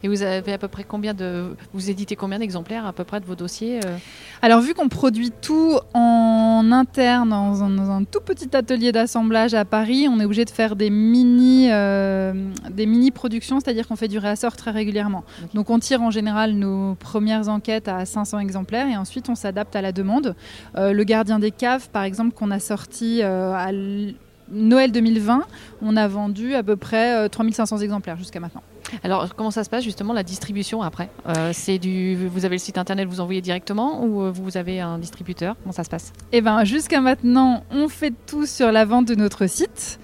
Et 0.03 0.09
vous 0.09 0.23
avez 0.23 0.53
à 0.53 0.59
peu 0.59 0.69
près 0.69 0.85
combien 0.85 1.15
de 1.15 1.55
vous 1.73 1.91
éditez 1.91 2.17
combien 2.17 2.39
d'exemplaires 2.39 2.87
à 2.87 2.93
peu 2.93 3.05
près 3.05 3.21
de 3.21 3.25
vos 3.27 3.35
dossiers 3.35 3.81
euh 3.85 3.97
Alors, 4.43 4.61
vu 4.61 4.75
qu'on 4.75 4.89
produit 4.89 5.31
tout 5.43 5.79
en 5.95 6.69
interne, 6.73 7.31
dans 7.31 7.63
un, 7.63 7.71
dans 7.71 7.91
un 7.91 8.05
tout 8.05 8.21
petit 8.21 8.55
atelier 8.57 8.93
d'assemblage 8.93 9.55
à 9.55 9.65
Paris, 9.65 10.09
on 10.11 10.21
est 10.21 10.25
obligé 10.25 10.45
de 10.45 10.51
faire 10.51 10.77
des 10.77 10.91
mini, 10.91 11.69
euh, 11.71 12.33
des 12.71 12.87
mini 12.87 13.11
productions, 13.11 13.61
c'est-à-dire 13.61 13.87
qu'on 13.89 13.97
fait 13.97 14.09
du 14.09 14.19
réassort 14.19 14.57
très 14.57 14.71
régulièrement. 14.71 15.25
Donc, 15.55 15.71
on 15.71 15.79
tire 15.79 16.03
en 16.03 16.11
général 16.11 16.53
nos 16.55 16.95
premières 16.97 17.49
enquêtes 17.49 17.89
à 17.89 18.05
500 18.07 18.39
exemplaires 18.39 18.89
et 18.89 18.97
ensuite 18.97 19.29
on 19.29 19.35
s'adapte 19.35 19.77
à 19.77 19.83
la 19.83 19.93
demande. 19.93 20.35
Euh, 20.77 20.93
le 20.93 21.05
Gardien 21.05 21.39
des 21.39 21.51
caves, 21.51 21.89
par 21.91 22.03
exemple, 22.05 22.35
qu'on 22.35 22.51
a 22.51 22.59
sorti 22.61 23.21
euh, 23.23 23.53
à 23.55 23.71
l- 23.71 24.15
Noël 24.51 24.93
2020, 24.93 25.43
on 25.83 25.97
a 25.97 26.09
vendu 26.09 26.55
à 26.55 26.63
peu 26.63 26.77
près 26.77 27.17
euh, 27.17 27.29
3500 27.29 27.79
exemplaires 27.79 28.17
jusqu'à 28.17 28.41
maintenant. 28.41 28.63
Alors 29.03 29.35
comment 29.35 29.51
ça 29.51 29.65
se 29.65 29.71
passe 29.71 29.83
justement 29.83 30.13
la 30.13 30.23
distribution 30.23 30.83
après? 30.83 31.09
Euh, 31.29 31.51
C'est 31.53 31.79
du 31.79 32.15
vous 32.29 32.45
avez 32.45 32.55
le 32.55 32.61
site 32.61 32.79
internet 32.79 33.09
vous 33.09 33.21
envoyez 33.21 33.41
directement 33.41 34.05
ou 34.05 34.23
euh, 34.23 34.31
vous 34.31 34.57
avez 34.57 34.81
un 34.81 34.99
distributeur? 34.99 35.57
Comment 35.63 35.73
ça 35.73 35.85
se 35.85 35.91
passe? 35.91 36.13
Eh 36.33 36.41
ben, 36.41 36.65
jusqu'à 36.65 37.01
maintenant, 37.01 37.65
on 37.71 37.89
fait 37.89 38.15
tout 38.27 38.47
sur 38.47 38.71
la 38.71 38.85
vente 38.85 39.07
de 39.09 39.15
notre 39.15 39.47
site. 39.49 39.99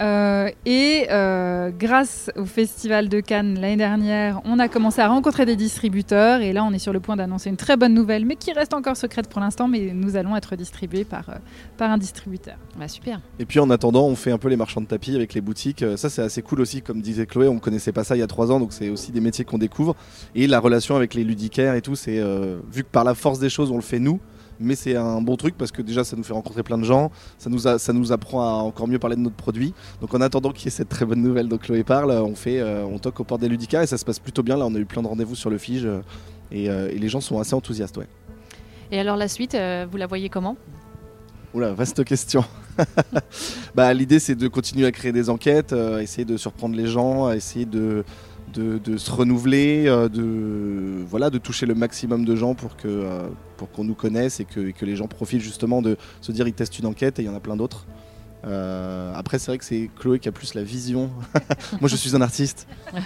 Euh, 0.00 0.50
et 0.64 1.06
euh, 1.10 1.70
grâce 1.76 2.30
au 2.36 2.44
Festival 2.44 3.08
de 3.08 3.20
Cannes 3.20 3.58
l'année 3.60 3.76
dernière, 3.76 4.40
on 4.44 4.58
a 4.58 4.68
commencé 4.68 5.00
à 5.00 5.08
rencontrer 5.08 5.44
des 5.44 5.56
distributeurs. 5.56 6.40
Et 6.40 6.52
là, 6.52 6.64
on 6.64 6.72
est 6.72 6.78
sur 6.78 6.92
le 6.92 7.00
point 7.00 7.16
d'annoncer 7.16 7.50
une 7.50 7.56
très 7.56 7.76
bonne 7.76 7.94
nouvelle, 7.94 8.24
mais 8.24 8.36
qui 8.36 8.52
reste 8.52 8.74
encore 8.74 8.96
secrète 8.96 9.28
pour 9.28 9.40
l'instant. 9.40 9.68
Mais 9.68 9.92
nous 9.92 10.16
allons 10.16 10.36
être 10.36 10.56
distribués 10.56 11.04
par, 11.04 11.28
euh, 11.30 11.34
par 11.76 11.90
un 11.90 11.98
distributeur. 11.98 12.56
Bah, 12.78 12.88
super. 12.88 13.20
Et 13.38 13.44
puis 13.44 13.58
en 13.60 13.70
attendant, 13.70 14.06
on 14.06 14.14
fait 14.14 14.30
un 14.30 14.38
peu 14.38 14.48
les 14.48 14.56
marchands 14.56 14.80
de 14.80 14.86
tapis 14.86 15.14
avec 15.14 15.34
les 15.34 15.40
boutiques. 15.40 15.84
Ça, 15.96 16.10
c'est 16.10 16.22
assez 16.22 16.42
cool 16.42 16.60
aussi, 16.60 16.82
comme 16.82 17.00
disait 17.00 17.26
Chloé. 17.26 17.48
On 17.48 17.58
connaissait 17.58 17.92
pas 17.92 18.04
ça 18.04 18.16
il 18.16 18.20
y 18.20 18.22
a 18.22 18.26
trois 18.26 18.52
ans, 18.52 18.60
donc 18.60 18.72
c'est 18.72 18.88
aussi 18.88 19.12
des 19.12 19.20
métiers 19.20 19.44
qu'on 19.44 19.58
découvre. 19.58 19.96
Et 20.34 20.46
la 20.46 20.60
relation 20.60 20.96
avec 20.96 21.14
les 21.14 21.24
ludicaires 21.24 21.74
et 21.74 21.82
tout, 21.82 21.96
c'est 21.96 22.18
euh, 22.18 22.58
vu 22.72 22.82
que 22.82 22.88
par 22.88 23.04
la 23.04 23.14
force 23.14 23.38
des 23.38 23.50
choses, 23.50 23.70
on 23.70 23.76
le 23.76 23.82
fait 23.82 23.98
nous. 23.98 24.20
Mais 24.60 24.74
c'est 24.74 24.96
un 24.96 25.20
bon 25.20 25.36
truc 25.36 25.56
parce 25.56 25.70
que 25.70 25.82
déjà 25.82 26.02
ça 26.04 26.16
nous 26.16 26.22
fait 26.24 26.32
rencontrer 26.32 26.62
plein 26.62 26.78
de 26.78 26.84
gens, 26.84 27.10
ça 27.38 27.48
nous, 27.48 27.68
a- 27.68 27.78
ça 27.78 27.92
nous 27.92 28.10
apprend 28.12 28.42
à 28.42 28.62
encore 28.62 28.88
mieux 28.88 28.98
parler 28.98 29.16
de 29.16 29.20
notre 29.20 29.36
produit. 29.36 29.72
Donc 30.00 30.12
en 30.14 30.20
attendant 30.20 30.50
qu'il 30.50 30.64
y 30.64 30.68
ait 30.68 30.70
cette 30.70 30.88
très 30.88 31.04
bonne 31.04 31.22
nouvelle 31.22 31.48
dont 31.48 31.58
Chloé 31.58 31.84
parle, 31.84 32.10
on 32.10 32.34
fait, 32.34 32.58
euh, 32.60 32.84
on 32.84 32.98
toque 32.98 33.20
aux 33.20 33.24
portes 33.24 33.40
des 33.40 33.48
ludicaires 33.48 33.82
et 33.82 33.86
ça 33.86 33.98
se 33.98 34.04
passe 34.04 34.18
plutôt 34.18 34.42
bien. 34.42 34.56
Là 34.56 34.66
on 34.66 34.74
a 34.74 34.78
eu 34.78 34.84
plein 34.84 35.02
de 35.02 35.06
rendez-vous 35.08 35.34
sur 35.36 35.48
le 35.50 35.58
Fige 35.58 35.84
euh, 35.86 36.00
et, 36.50 36.68
euh, 36.70 36.90
et 36.90 36.98
les 36.98 37.08
gens 37.08 37.20
sont 37.20 37.38
assez 37.38 37.54
enthousiastes. 37.54 37.96
Ouais. 37.98 38.06
Et 38.90 38.98
alors 38.98 39.16
la 39.16 39.28
suite, 39.28 39.56
vous 39.90 39.96
la 39.96 40.06
voyez 40.06 40.28
comment? 40.28 40.56
Oula, 41.54 41.72
vaste 41.72 42.04
question. 42.04 42.44
bah, 43.74 43.92
L'idée, 43.94 44.18
c'est 44.18 44.34
de 44.34 44.48
continuer 44.48 44.86
à 44.86 44.92
créer 44.92 45.12
des 45.12 45.30
enquêtes, 45.30 45.72
essayer 46.00 46.24
de 46.24 46.36
surprendre 46.36 46.74
les 46.76 46.86
gens, 46.86 47.30
essayer 47.32 47.64
de, 47.66 48.04
de, 48.52 48.96
se 48.96 49.10
renouveler, 49.10 49.84
euh, 49.86 50.08
de, 50.08 51.04
voilà, 51.06 51.30
de 51.30 51.38
toucher 51.38 51.66
le 51.66 51.74
maximum 51.74 52.24
de 52.24 52.36
gens 52.36 52.54
pour 52.54 52.76
que 52.76 52.88
euh, 52.88 53.28
pour 53.56 53.70
qu'on 53.70 53.84
nous 53.84 53.94
connaisse 53.94 54.40
et 54.40 54.44
que, 54.44 54.84
les 54.84 54.96
gens 54.96 55.08
profitent 55.08 55.40
justement 55.40 55.82
de 55.82 55.96
se 56.20 56.32
dire 56.32 56.46
ils 56.46 56.54
testent 56.54 56.78
une 56.78 56.86
enquête 56.86 57.18
et 57.18 57.22
il 57.22 57.26
y 57.26 57.28
en 57.28 57.34
a 57.34 57.40
plein 57.40 57.56
d'autres. 57.56 57.86
Euh, 58.44 59.12
après, 59.14 59.38
c'est 59.38 59.50
vrai 59.50 59.58
que 59.58 59.64
c'est 59.64 59.90
Chloé 59.98 60.20
qui 60.20 60.28
a 60.28 60.32
plus 60.32 60.54
la 60.54 60.62
vision. 60.62 61.10
Moi, 61.80 61.88
je 61.88 61.96
suis 61.96 62.14
un 62.14 62.20
artiste. 62.20 62.68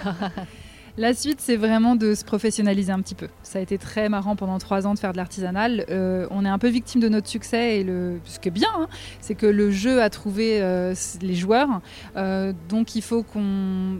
La 0.95 1.15
suite, 1.15 1.41
c'est 1.41 1.55
vraiment 1.55 1.95
de 1.95 2.13
se 2.13 2.23
professionnaliser 2.23 2.91
un 2.91 3.01
petit 3.01 3.15
peu. 3.15 3.27
Ça 3.41 3.57
a 3.57 3.63
été 3.63 3.79
très 3.79 4.09
marrant 4.09 4.35
pendant 4.35 4.59
trois 4.59 4.85
ans 4.85 4.93
de 4.93 4.99
faire 4.99 5.11
de 5.11 5.17
l'artisanal. 5.17 5.87
On 5.89 6.45
est 6.45 6.49
un 6.49 6.59
peu 6.59 6.67
victime 6.67 7.01
de 7.01 7.09
notre 7.09 7.27
succès 7.27 7.79
et 7.79 7.83
le, 7.83 8.19
ce 8.25 8.37
qui 8.37 8.49
est 8.49 8.51
bien, 8.51 8.69
hein, 8.77 8.87
c'est 9.19 9.33
que 9.33 9.47
le 9.47 9.71
jeu 9.71 10.03
a 10.03 10.11
trouvé 10.11 10.61
les 11.23 11.33
joueurs. 11.33 11.81
Donc 12.69 12.93
il 12.93 13.01
faut 13.01 13.23
qu'on 13.23 13.97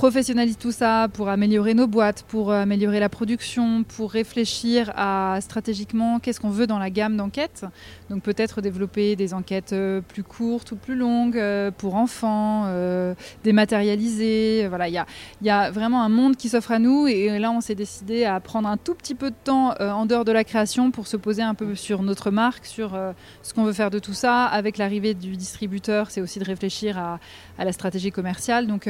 professionnalise 0.00 0.56
tout 0.56 0.72
ça 0.72 1.08
pour 1.12 1.28
améliorer 1.28 1.74
nos 1.74 1.86
boîtes, 1.86 2.22
pour 2.22 2.50
euh, 2.50 2.62
améliorer 2.62 3.00
la 3.00 3.10
production, 3.10 3.84
pour 3.84 4.10
réfléchir 4.12 4.90
à 4.96 5.36
stratégiquement 5.42 6.20
qu'est-ce 6.20 6.40
qu'on 6.40 6.48
veut 6.48 6.66
dans 6.66 6.78
la 6.78 6.88
gamme 6.88 7.18
d'enquêtes. 7.18 7.66
Donc 8.08 8.22
peut-être 8.22 8.62
développer 8.62 9.14
des 9.14 9.34
enquêtes 9.34 9.74
euh, 9.74 10.00
plus 10.00 10.22
courtes 10.22 10.72
ou 10.72 10.76
plus 10.76 10.96
longues 10.96 11.36
euh, 11.36 11.70
pour 11.70 11.96
enfants, 11.96 12.64
euh, 12.68 13.14
dématérialisées. 13.44 14.68
Voilà, 14.68 14.88
il 14.88 14.94
y 14.94 14.96
a, 14.96 15.04
y 15.42 15.50
a 15.50 15.70
vraiment 15.70 16.02
un 16.02 16.08
monde 16.08 16.36
qui 16.36 16.48
s'offre 16.48 16.72
à 16.72 16.78
nous 16.78 17.06
et 17.06 17.38
là 17.38 17.50
on 17.50 17.60
s'est 17.60 17.74
décidé 17.74 18.24
à 18.24 18.40
prendre 18.40 18.70
un 18.70 18.78
tout 18.78 18.94
petit 18.94 19.14
peu 19.14 19.28
de 19.28 19.36
temps 19.44 19.74
en 19.78 20.06
dehors 20.06 20.24
de 20.24 20.32
la 20.32 20.44
création 20.44 20.90
pour 20.90 21.08
se 21.08 21.18
poser 21.18 21.42
un 21.42 21.54
peu 21.54 21.74
sur 21.74 22.02
notre 22.02 22.30
marque, 22.30 22.64
sur 22.64 22.98
ce 23.42 23.52
qu'on 23.52 23.64
veut 23.64 23.74
faire 23.74 23.90
de 23.90 23.98
tout 23.98 24.14
ça. 24.14 24.46
Avec 24.46 24.78
l'arrivée 24.78 25.12
du 25.12 25.36
distributeur, 25.36 26.10
c'est 26.10 26.22
aussi 26.22 26.38
de 26.38 26.44
réfléchir 26.44 26.98
à, 26.98 27.20
à 27.58 27.66
la 27.66 27.72
stratégie 27.72 28.10
commerciale. 28.10 28.66
Donc, 28.66 28.88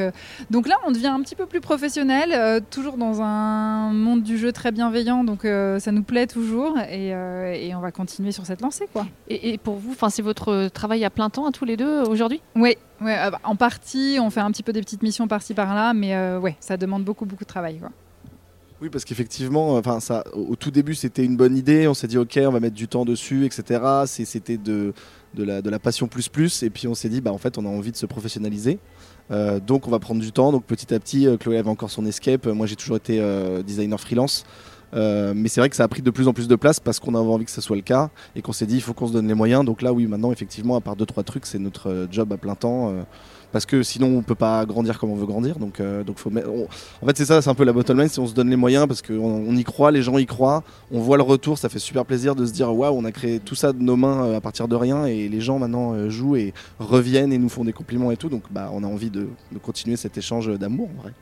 donc 0.50 0.68
là 0.68 0.76
on 0.86 0.92
devient 1.00 1.12
un 1.12 1.22
petit 1.22 1.34
peu 1.34 1.46
plus 1.46 1.60
professionnel, 1.60 2.32
euh, 2.32 2.60
toujours 2.70 2.96
dans 2.96 3.22
un 3.22 3.92
monde 3.92 4.22
du 4.22 4.38
jeu 4.38 4.52
très 4.52 4.70
bienveillant, 4.72 5.24
donc 5.24 5.44
euh, 5.44 5.78
ça 5.78 5.92
nous 5.92 6.02
plaît 6.02 6.26
toujours 6.26 6.78
et, 6.78 7.14
euh, 7.14 7.52
et 7.52 7.74
on 7.74 7.80
va 7.80 7.90
continuer 7.90 8.32
sur 8.32 8.46
cette 8.46 8.60
lancée 8.60 8.88
quoi. 8.92 9.06
et, 9.28 9.50
et 9.50 9.58
pour 9.58 9.76
vous, 9.76 9.92
enfin, 9.92 10.10
c'est 10.10 10.22
votre 10.22 10.68
travail 10.68 11.04
à 11.04 11.10
plein 11.10 11.30
temps 11.30 11.46
à 11.46 11.52
tous 11.52 11.64
les 11.64 11.76
deux 11.76 12.02
aujourd'hui? 12.02 12.40
Oui, 12.54 12.76
ouais, 13.00 13.18
euh, 13.18 13.30
en 13.44 13.56
partie, 13.56 14.18
on 14.20 14.30
fait 14.30 14.40
un 14.40 14.50
petit 14.50 14.62
peu 14.62 14.72
des 14.72 14.80
petites 14.80 15.02
missions 15.02 15.26
par-ci 15.26 15.54
par-là, 15.54 15.94
mais 15.94 16.14
euh, 16.14 16.38
ouais, 16.38 16.56
ça 16.60 16.76
demande 16.76 17.04
beaucoup 17.04 17.24
beaucoup 17.24 17.44
de 17.44 17.48
travail. 17.48 17.78
Quoi. 17.78 17.90
Oui, 18.82 18.88
parce 18.88 19.04
qu'effectivement, 19.04 19.74
enfin, 19.76 20.00
ça, 20.00 20.24
au 20.32 20.56
tout 20.56 20.70
début, 20.70 20.94
c'était 20.94 21.22
une 21.22 21.36
bonne 21.36 21.54
idée. 21.54 21.86
On 21.86 21.92
s'est 21.92 22.06
dit, 22.06 22.16
ok, 22.16 22.40
on 22.46 22.50
va 22.50 22.60
mettre 22.60 22.76
du 22.76 22.88
temps 22.88 23.04
dessus, 23.04 23.44
etc. 23.44 23.78
C'était 24.06 24.56
de, 24.56 24.94
de, 25.34 25.44
la, 25.44 25.60
de 25.60 25.68
la 25.68 25.78
passion 25.78 26.08
plus 26.08 26.28
plus. 26.30 26.62
Et 26.62 26.70
puis 26.70 26.88
on 26.88 26.94
s'est 26.94 27.10
dit, 27.10 27.20
bah, 27.20 27.30
en 27.30 27.36
fait, 27.36 27.58
on 27.58 27.66
a 27.66 27.68
envie 27.68 27.92
de 27.92 27.96
se 27.98 28.06
professionnaliser. 28.06 28.78
Euh, 29.30 29.60
donc 29.60 29.86
on 29.86 29.90
va 29.90 29.98
prendre 29.98 30.20
du 30.20 30.32
temps. 30.32 30.52
Donc 30.52 30.64
petit 30.64 30.92
à 30.94 30.98
petit, 30.98 31.26
euh, 31.26 31.36
Chloé 31.36 31.58
avait 31.58 31.70
encore 31.70 31.90
son 31.90 32.06
escape. 32.06 32.46
Moi, 32.46 32.66
j'ai 32.66 32.76
toujours 32.76 32.96
été 32.96 33.20
euh, 33.20 33.62
designer 33.62 34.00
freelance. 34.00 34.44
Euh, 34.92 35.32
mais 35.36 35.48
c'est 35.48 35.60
vrai 35.60 35.70
que 35.70 35.76
ça 35.76 35.84
a 35.84 35.88
pris 35.88 36.02
de 36.02 36.10
plus 36.10 36.26
en 36.26 36.32
plus 36.32 36.48
de 36.48 36.56
place 36.56 36.80
parce 36.80 36.98
qu'on 36.98 37.14
avait 37.14 37.28
envie 37.28 37.44
que 37.44 37.50
ce 37.50 37.60
soit 37.60 37.76
le 37.76 37.82
cas 37.82 38.10
et 38.34 38.42
qu'on 38.42 38.52
s'est 38.52 38.66
dit 38.66 38.74
il 38.74 38.80
faut 38.80 38.92
qu'on 38.92 39.06
se 39.06 39.12
donne 39.12 39.28
les 39.28 39.34
moyens. 39.34 39.64
Donc 39.64 39.82
là, 39.82 39.92
oui, 39.92 40.06
maintenant, 40.06 40.32
effectivement, 40.32 40.76
à 40.76 40.80
part 40.80 40.96
deux 40.96 41.06
trois 41.06 41.22
trucs, 41.22 41.46
c'est 41.46 41.58
notre 41.58 41.88
euh, 41.88 42.06
job 42.10 42.32
à 42.32 42.36
plein 42.36 42.54
temps. 42.54 42.92
Parce 43.52 43.66
que 43.66 43.82
sinon, 43.82 44.06
on 44.18 44.22
peut 44.22 44.34
pas 44.34 44.64
grandir 44.66 44.98
comme 44.98 45.10
on 45.10 45.16
veut 45.16 45.26
grandir. 45.26 45.58
Donc, 45.58 45.80
euh, 45.80 46.02
donc 46.04 46.18
faut 46.18 46.30
on- 46.34 46.68
en 47.02 47.06
fait, 47.06 47.16
c'est 47.16 47.24
ça, 47.24 47.42
c'est 47.42 47.50
un 47.50 47.54
peu 47.54 47.64
la 47.64 47.72
bottom 47.72 47.98
line, 47.98 48.08
c'est 48.08 48.20
on 48.20 48.26
se 48.26 48.34
donne 48.34 48.48
les 48.50 48.56
moyens 48.56 48.86
parce 48.86 49.02
qu'on 49.02 49.14
on 49.18 49.56
y 49.56 49.64
croit, 49.64 49.90
les 49.90 50.02
gens 50.02 50.18
y 50.18 50.26
croient, 50.26 50.62
on 50.92 51.00
voit 51.00 51.16
le 51.16 51.22
retour, 51.22 51.58
ça 51.58 51.68
fait 51.68 51.78
super 51.78 52.04
plaisir 52.04 52.34
de 52.34 52.46
se 52.46 52.52
dire 52.52 52.72
waouh, 52.74 52.96
on 52.96 53.04
a 53.04 53.12
créé 53.12 53.40
tout 53.40 53.54
ça 53.54 53.72
de 53.72 53.82
nos 53.82 53.96
mains 53.96 54.24
euh, 54.26 54.36
à 54.36 54.40
partir 54.40 54.68
de 54.68 54.76
rien 54.76 55.06
et 55.06 55.28
les 55.28 55.40
gens 55.40 55.58
maintenant 55.58 55.94
euh, 55.94 56.10
jouent 56.10 56.36
et 56.36 56.54
reviennent 56.78 57.32
et 57.32 57.38
nous 57.38 57.48
font 57.48 57.64
des 57.64 57.72
compliments 57.72 58.10
et 58.10 58.16
tout. 58.16 58.28
Donc, 58.28 58.42
bah, 58.50 58.70
on 58.72 58.84
a 58.84 58.86
envie 58.86 59.10
de, 59.10 59.28
de 59.52 59.58
continuer 59.58 59.96
cet 59.96 60.16
échange 60.18 60.48
d'amour 60.58 60.88
en 60.98 61.02
vrai. 61.02 61.12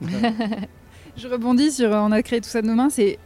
Je 1.16 1.28
rebondis 1.28 1.72
sur 1.72 1.90
on 1.90 2.10
a 2.12 2.22
créé 2.22 2.40
tout 2.40 2.48
ça 2.48 2.62
de 2.62 2.66
nos 2.66 2.74
mains, 2.74 2.88
c'est 2.90 3.18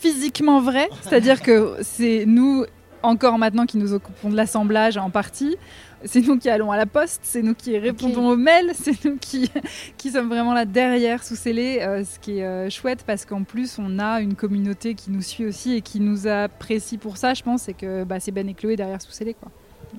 physiquement 0.00 0.60
vrai, 0.60 0.88
c'est-à-dire 1.02 1.42
que 1.42 1.74
c'est 1.82 2.24
nous 2.26 2.64
encore 3.02 3.38
maintenant 3.38 3.66
qui 3.66 3.76
nous 3.78 3.92
occupons 3.92 4.30
de 4.30 4.36
l'assemblage 4.36 4.96
en 4.96 5.10
partie. 5.10 5.56
C'est 6.04 6.20
nous 6.20 6.38
qui 6.38 6.48
allons 6.48 6.70
à 6.70 6.76
la 6.76 6.86
poste, 6.86 7.20
c'est 7.24 7.42
nous 7.42 7.54
qui 7.54 7.76
répondons 7.76 8.28
aux 8.28 8.36
mails, 8.36 8.70
c'est 8.74 9.04
nous 9.04 9.16
qui, 9.16 9.50
qui 9.96 10.10
sommes 10.10 10.28
vraiment 10.28 10.54
là 10.54 10.64
derrière 10.64 11.24
sous 11.24 11.36
scellé, 11.36 11.80
euh, 11.80 12.04
ce 12.04 12.18
qui 12.18 12.38
est 12.38 12.44
euh, 12.44 12.70
chouette 12.70 13.02
parce 13.06 13.24
qu'en 13.24 13.42
plus 13.42 13.78
on 13.78 13.98
a 13.98 14.20
une 14.20 14.34
communauté 14.34 14.94
qui 14.94 15.10
nous 15.10 15.22
suit 15.22 15.46
aussi 15.46 15.74
et 15.74 15.80
qui 15.80 16.00
nous 16.00 16.26
apprécie 16.26 16.98
pour 16.98 17.16
ça, 17.16 17.34
je 17.34 17.42
pense, 17.42 17.62
c'est 17.62 17.74
que 17.74 18.04
bah, 18.04 18.20
c'est 18.20 18.30
Ben 18.30 18.48
et 18.48 18.54
Chloé 18.54 18.76
derrière 18.76 19.02
sous 19.02 19.10
scellé. 19.10 19.34
Quoi. 19.34 19.50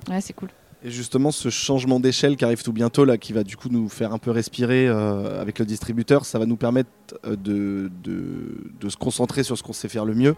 Ouais, 0.08 0.20
c'est 0.20 0.32
cool. 0.32 0.48
Et 0.82 0.90
justement, 0.90 1.30
ce 1.30 1.50
changement 1.50 2.00
d'échelle 2.00 2.36
qui 2.36 2.44
arrive 2.46 2.62
tout 2.62 2.72
bientôt, 2.72 3.04
là, 3.04 3.18
qui 3.18 3.34
va 3.34 3.44
du 3.44 3.54
coup 3.54 3.68
nous 3.70 3.90
faire 3.90 4.14
un 4.14 4.18
peu 4.18 4.30
respirer 4.30 4.88
euh, 4.88 5.40
avec 5.40 5.58
le 5.58 5.66
distributeur, 5.66 6.24
ça 6.24 6.38
va 6.38 6.46
nous 6.46 6.56
permettre 6.56 6.88
de, 7.26 7.90
de, 8.02 8.70
de 8.80 8.88
se 8.88 8.96
concentrer 8.96 9.42
sur 9.42 9.58
ce 9.58 9.62
qu'on 9.62 9.74
sait 9.74 9.88
faire 9.88 10.06
le 10.06 10.14
mieux, 10.14 10.34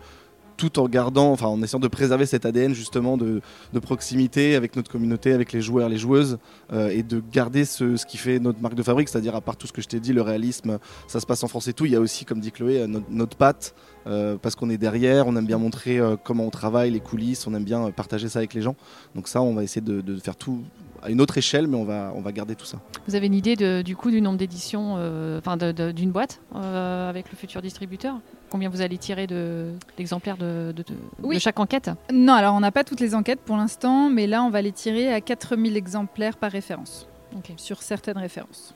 tout 0.63 0.79
en 0.79 0.89
gardant, 0.89 1.33
enfin 1.33 1.47
en 1.47 1.61
essayant 1.61 1.81
de 1.81 1.89
préserver 1.89 2.25
cet 2.25 2.47
ADN 2.47 2.73
justement 2.73 3.17
de, 3.17 3.41
proximité 3.81 4.55
avec 4.55 4.77
notre 4.77 4.93
communauté, 4.93 5.33
avec 5.33 5.53
les 5.53 5.61
joueurs, 5.61 5.89
les 5.89 5.99
joueuses, 5.99 6.39
euh, 6.73 6.89
et 6.89 7.03
de 7.03 7.21
garder 7.33 7.65
ce, 7.65 8.07
qui 8.07 8.17
fait 8.17 8.39
notre 8.39 8.61
marque 8.61 8.77
de 8.77 8.83
fabrique, 8.85 9.09
c'est-à-dire 9.09 9.35
à 9.35 9.41
part 9.41 9.57
tout 9.57 9.67
ce 9.67 9.73
que 9.73 9.83
je 9.83 9.89
t'ai 9.89 9.99
dit, 9.99 10.13
le 10.13 10.23
réalisme, 10.23 10.79
ça 11.09 11.19
se 11.19 11.27
passe 11.27 11.43
en 11.43 11.49
France 11.49 11.67
et 11.67 11.73
tout, 11.73 11.85
il 11.85 11.91
y 11.91 11.97
a 11.97 12.01
aussi, 12.01 12.25
comme 12.25 12.39
dit 12.39 12.53
Chloé, 12.53 12.83
euh, 12.83 13.01
notre, 13.11 13.37
patte, 13.37 13.75
euh, 14.07 14.37
parce 14.41 14.55
qu'on 14.55 14.71
est 14.71 14.79
derrière, 14.79 15.27
on 15.27 15.35
aime 15.35 15.47
bien 15.47 15.59
montrer 15.59 15.99
comment 16.23 16.47
on 16.47 16.51
travaille, 16.51 16.93
les 16.93 17.01
coulisses, 17.01 17.45
on 17.49 17.55
aime 17.55 17.65
bien 17.65 17.91
partager 17.91 18.29
ça 18.29 18.39
avec 18.39 18.55
les 18.55 18.63
gens. 18.63 18.77
Donc 19.17 19.27
ça, 19.27 19.43
on 19.43 19.55
va 19.55 19.65
essayer 19.65 19.81
de 19.81 20.17
faire 20.21 20.37
tout 20.37 20.63
à 21.03 21.11
une 21.11 21.21
autre 21.21 21.37
échelle, 21.39 21.67
mais 21.67 21.77
on 21.77 21.85
va, 21.85 22.13
on 22.15 22.21
va 22.21 22.33
garder 22.33 22.55
tout 22.55 22.65
ça. 22.65 22.79
Vous 23.09 23.15
avez 23.15 23.27
une 23.27 23.35
idée 23.35 23.57
de- 23.57 23.83
du 23.83 23.97
coup 23.97 24.11
du 24.11 24.21
nombre 24.21 24.39
d'éditions, 24.39 24.95
euh, 24.99 25.39
enfin 25.39 25.57
de- 25.57 25.73
de- 25.73 25.91
d'une 25.93 26.11
boîte 26.11 26.41
euh, 26.55 27.09
avec 27.11 27.31
le 27.31 27.37
futur 27.37 27.61
distributeur? 27.63 28.17
Combien 28.51 28.69
vous 28.69 28.81
allez 28.83 28.99
tirer 28.99 29.27
de- 29.27 29.73
d'exemplaires 29.97 30.37
de, 30.37 30.73
de- 30.77 30.83
de- 30.83 30.95
Oui. 31.23 31.37
de 31.37 31.41
chaque 31.41 31.59
enquête? 31.59 31.91
Non, 32.13 32.35
alors 32.35 32.55
on 32.55 32.61
n'a 32.61 32.71
pas 32.71 32.85
toutes 32.85 33.01
les 33.01 33.15
enquêtes 33.15 33.41
pour 33.41 33.57
l'instant, 33.57 34.11
mais 34.11 34.27
là 34.27 34.43
on 34.45 34.51
va 34.51 34.63
les 34.63 34.73
tirer 34.73 35.13
à 35.13 35.21
4000 35.21 35.77
exemplaires 35.77 36.37
par 36.37 36.51
référence. 36.53 37.07
Ok. 37.37 37.53
sur 37.57 37.83
certaines 37.83 38.19
références. 38.19 38.75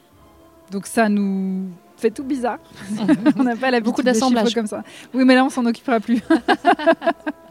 Donc 0.73 0.87
ça 0.87 1.09
nous 1.11 1.69
fait 1.99 2.11
tout 2.11 2.25
bizarre. 2.25 2.59
on 3.39 3.43
n'a 3.45 3.55
pas 3.55 3.71
l'habitude 3.71 3.85
Beaucoup 3.85 4.03
des 4.03 4.15
chiffres 4.15 4.55
comme 4.55 4.67
ça. 4.67 4.83
Oui, 5.15 5.25
mais 5.27 5.35
là 5.35 5.45
on 5.45 5.51
s'en 5.51 5.65
occupera 5.67 6.01
plus. 6.01 6.21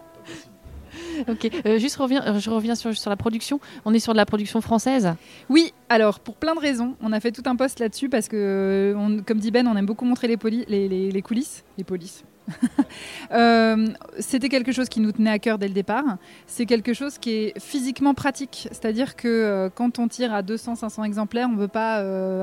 Ok, 1.29 1.49
euh, 1.65 1.79
juste 1.79 1.95
reviens, 1.97 2.23
euh, 2.25 2.39
je 2.39 2.49
reviens 2.49 2.75
sur, 2.75 2.91
la 3.09 3.15
production. 3.15 3.59
On 3.85 3.93
est 3.93 3.99
sur 3.99 4.13
de 4.13 4.17
la 4.17 4.25
production 4.25 4.61
française. 4.61 5.13
Oui, 5.49 5.73
alors 5.89 6.19
pour 6.19 6.35
plein 6.35 6.55
de 6.55 6.59
raisons, 6.59 6.95
on 7.01 7.11
a 7.11 7.19
fait 7.19 7.31
tout 7.31 7.43
un 7.45 7.55
post 7.55 7.79
là-dessus 7.79 8.09
parce 8.09 8.27
que, 8.27 8.93
euh, 8.95 9.21
comme 9.25 9.39
dit 9.39 9.51
Ben, 9.51 9.67
on 9.67 9.75
aime 9.75 9.85
beaucoup 9.85 10.05
montrer 10.05 10.27
les, 10.27 10.37
coulisses, 11.21 11.63
les 11.77 11.83
polices. 11.83 12.23
C'était 14.19 14.49
quelque 14.49 14.71
chose 14.71 14.87
qui 14.87 14.99
nous 14.99 15.11
tenait 15.11 15.31
à 15.31 15.39
cœur 15.39 15.57
dès 15.57 15.67
le 15.67 15.73
départ. 15.73 16.17
C'est 16.45 16.67
quelque 16.67 16.93
chose 16.93 17.17
qui 17.17 17.31
est 17.31 17.59
physiquement 17.59 18.13
pratique, 18.13 18.67
c'est-à-dire 18.71 19.15
que 19.15 19.71
quand 19.73 19.97
on 19.97 20.07
tire 20.07 20.31
à 20.31 20.43
200-500 20.43 21.05
exemplaires, 21.05 21.47
on 21.49 21.55
ne 21.55 21.59
veut 21.59 21.67
pas 21.67 21.95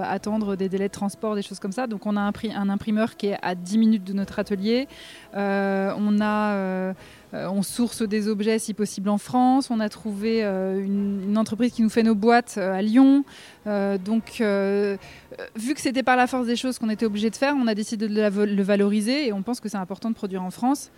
attendre 0.02 0.56
des 0.56 0.68
délais 0.68 0.88
de 0.88 0.92
transport, 0.92 1.36
des 1.36 1.42
choses 1.42 1.60
comme 1.60 1.70
ça. 1.70 1.86
Donc 1.86 2.04
on 2.04 2.16
a 2.16 2.20
un, 2.20 2.32
un 2.56 2.68
imprimeur 2.68 3.16
qui 3.16 3.28
est 3.28 3.38
à 3.42 3.54
10 3.54 3.78
minutes 3.78 4.04
de 4.04 4.12
notre 4.12 4.40
atelier. 4.40 4.88
On 5.34 6.20
a 6.20 6.94
euh, 7.34 7.48
on 7.48 7.62
source 7.62 8.02
des 8.02 8.28
objets 8.28 8.58
si 8.58 8.74
possible 8.74 9.08
en 9.08 9.18
France. 9.18 9.70
On 9.70 9.80
a 9.80 9.88
trouvé 9.88 10.44
euh, 10.44 10.84
une, 10.84 11.38
entreprise 11.38 11.72
qui 11.72 11.82
nous 11.82 11.88
fait 11.88 12.02
nos 12.02 12.14
boîtes 12.14 12.56
euh, 12.58 12.74
à 12.74 12.82
Lyon. 12.82 13.24
Donc, 13.64 14.42
vu 15.56 15.74
que 15.74 15.80
c'était 15.80 16.02
par 16.02 16.16
la 16.16 16.26
force 16.26 16.46
des 16.46 16.56
choses 16.56 16.78
qu'on 16.78 16.90
était 16.90 17.06
obligé 17.06 17.30
de 17.30 17.36
faire, 17.36 17.54
on 17.56 17.66
a 17.66 17.74
décidé 17.74 18.08
de 18.08 18.14
la 18.14 18.30
le 18.30 18.62
valoriser 18.62 19.28
et 19.28 19.32
on 19.32 19.42
pense 19.42 19.60
que 19.60 19.68
c'est 19.68 19.76
important 19.76 20.10
de 20.10 20.14
produire 20.14 20.42
en 20.42 20.50
France. 20.50 20.90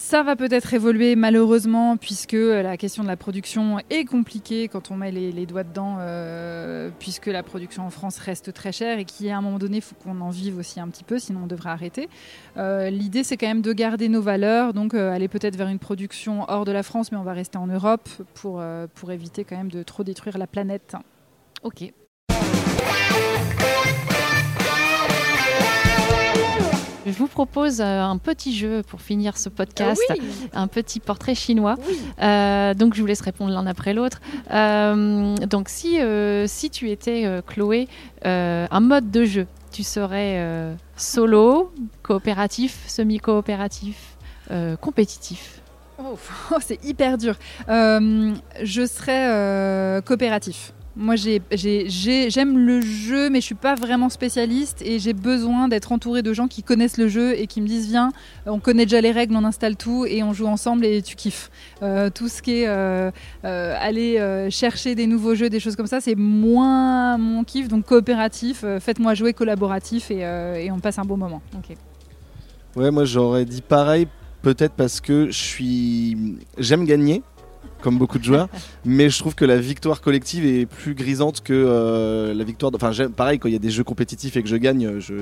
Ça 0.00 0.22
va 0.22 0.36
peut-être 0.36 0.72
évoluer 0.74 1.16
malheureusement 1.16 1.96
puisque 1.96 2.32
la 2.32 2.76
question 2.76 3.02
de 3.02 3.08
la 3.08 3.16
production 3.16 3.80
est 3.90 4.04
compliquée 4.04 4.68
quand 4.68 4.92
on 4.92 4.96
met 4.96 5.10
les, 5.10 5.44
doigts 5.44 5.64
dedans, 5.64 5.96
euh, 5.98 6.88
puisque 7.00 7.26
la 7.26 7.42
production 7.42 7.84
en 7.84 7.90
France 7.90 8.18
reste 8.18 8.52
très 8.52 8.70
chère 8.70 9.00
et 9.00 9.04
qu'à 9.04 9.36
un 9.36 9.40
moment 9.40 9.58
donné, 9.58 9.78
il 9.78 9.82
faut 9.82 9.96
qu'on 9.96 10.20
en 10.20 10.30
vive 10.30 10.56
aussi 10.56 10.78
un 10.78 10.86
petit 10.86 11.02
peu, 11.02 11.18
sinon 11.18 11.40
on 11.42 11.46
devrait 11.48 11.70
arrêter. 11.70 12.08
Euh, 12.56 12.90
l'idée, 12.90 13.24
c'est 13.24 13.36
quand 13.36 13.48
même 13.48 13.60
de 13.60 13.72
garder 13.72 14.08
nos 14.08 14.22
valeurs, 14.22 14.72
donc 14.72 14.94
euh, 14.94 15.10
aller 15.10 15.26
peut-être 15.26 15.56
vers 15.56 15.68
une 15.68 15.80
production 15.80 16.44
hors 16.48 16.64
de 16.64 16.70
la 16.70 16.84
France, 16.84 17.10
mais 17.10 17.18
on 17.18 17.24
va 17.24 17.32
rester 17.32 17.58
en 17.58 17.66
Europe 17.66 18.08
pour, 18.34 18.62
pour 18.94 19.10
éviter 19.10 19.42
quand 19.42 19.56
même 19.56 19.70
de 19.70 19.82
trop 19.82 20.04
détruire 20.04 20.38
la 20.38 20.46
planète. 20.46 20.94
Ok. 21.64 21.92
Je 27.08 27.18
vous 27.18 27.26
propose 27.26 27.80
euh, 27.80 28.02
un 28.02 28.18
petit 28.18 28.54
jeu 28.54 28.82
pour 28.82 29.00
finir 29.00 29.38
ce 29.38 29.48
podcast, 29.48 30.02
un 30.52 30.66
petit 30.66 31.00
portrait 31.00 31.34
chinois. 31.34 31.76
Euh, 32.20 32.74
donc 32.74 32.94
je 32.94 33.00
vous 33.00 33.06
laisse 33.06 33.22
répondre 33.22 33.52
l'un 33.52 33.66
après 33.66 33.94
l'autre. 33.94 34.20
Euh, 34.52 35.34
donc 35.36 35.70
si, 35.70 35.98
si 36.46 36.70
tu 36.70 36.90
étais 36.90 37.40
Chloé, 37.46 37.88
un 38.24 38.80
mode 38.80 39.10
de 39.10 39.24
jeu, 39.24 39.46
tu 39.72 39.82
serais 39.82 40.76
solo, 40.96 41.72
coopératif, 42.02 42.84
semi-coopératif, 42.86 44.16
compétitif? 44.80 45.60
Oh, 45.98 46.16
c'est 46.60 46.84
hyper 46.84 47.16
dur. 47.16 47.36
je 47.68 48.86
serais 48.86 50.02
coopératif. 50.02 50.72
Moi, 51.00 51.14
j'aime 51.14 52.58
le 52.58 52.80
jeu, 52.80 53.30
mais 53.30 53.40
je 53.40 53.46
suis 53.46 53.54
pas 53.54 53.76
vraiment 53.76 54.08
spécialiste 54.08 54.82
et 54.82 54.98
j'ai 54.98 55.12
besoin 55.12 55.68
d'être 55.68 55.92
entouré 55.92 56.22
de 56.22 56.32
gens 56.32 56.48
qui 56.48 56.64
connaissent 56.64 56.96
le 56.96 57.06
jeu 57.06 57.38
et 57.38 57.46
qui 57.46 57.60
me 57.60 57.68
disent 57.68 57.86
viens, 57.86 58.10
on 58.46 58.58
connaît 58.58 58.84
déjà 58.84 59.00
les 59.00 59.12
règles, 59.12 59.36
on 59.36 59.44
installe 59.44 59.76
tout 59.76 60.06
et 60.06 60.24
on 60.24 60.32
joue 60.32 60.48
ensemble 60.48 60.84
et 60.84 61.00
tu 61.00 61.14
kiffes. 61.14 61.52
Euh, 61.84 62.10
tout 62.10 62.26
ce 62.26 62.42
qui 62.42 62.62
est 62.62 62.66
euh, 62.66 63.12
euh, 63.44 63.76
aller 63.78 64.50
chercher 64.50 64.96
des 64.96 65.06
nouveaux 65.06 65.36
jeux, 65.36 65.48
des 65.48 65.60
choses 65.60 65.76
comme 65.76 65.86
ça, 65.86 66.00
c'est 66.00 66.16
moins 66.16 67.16
mon 67.16 67.44
kiff. 67.44 67.68
Donc 67.68 67.84
coopératif, 67.84 68.64
faites-moi 68.80 69.14
jouer 69.14 69.34
collaboratif 69.34 70.10
et, 70.10 70.68
on 70.72 70.80
passe 70.80 70.98
un 70.98 71.04
bon 71.04 71.16
moment. 71.16 71.40
Ouais, 72.74 72.90
moi 72.90 73.04
j'aurais 73.04 73.44
dit 73.44 73.62
pareil, 73.62 74.08
peut-être 74.42 74.74
parce 74.74 75.00
que 75.00 75.26
je 75.26 75.38
suis, 75.38 76.38
j'aime 76.58 76.84
gagner 76.86 77.22
comme 77.82 77.98
beaucoup 77.98 78.18
de 78.18 78.24
joueurs. 78.24 78.48
mais 78.84 79.10
je 79.10 79.18
trouve 79.18 79.34
que 79.34 79.44
la 79.44 79.58
victoire 79.58 80.00
collective 80.00 80.44
est 80.44 80.66
plus 80.66 80.94
grisante 80.94 81.42
que 81.42 81.52
euh, 81.52 82.34
la 82.34 82.44
victoire. 82.44 82.72
Enfin, 82.74 82.92
pareil, 83.10 83.38
quand 83.38 83.48
il 83.48 83.52
y 83.52 83.56
a 83.56 83.60
des 83.60 83.70
jeux 83.70 83.84
compétitifs 83.84 84.36
et 84.36 84.42
que 84.42 84.48
je 84.48 84.56
gagne, 84.56 84.98
je 84.98 85.14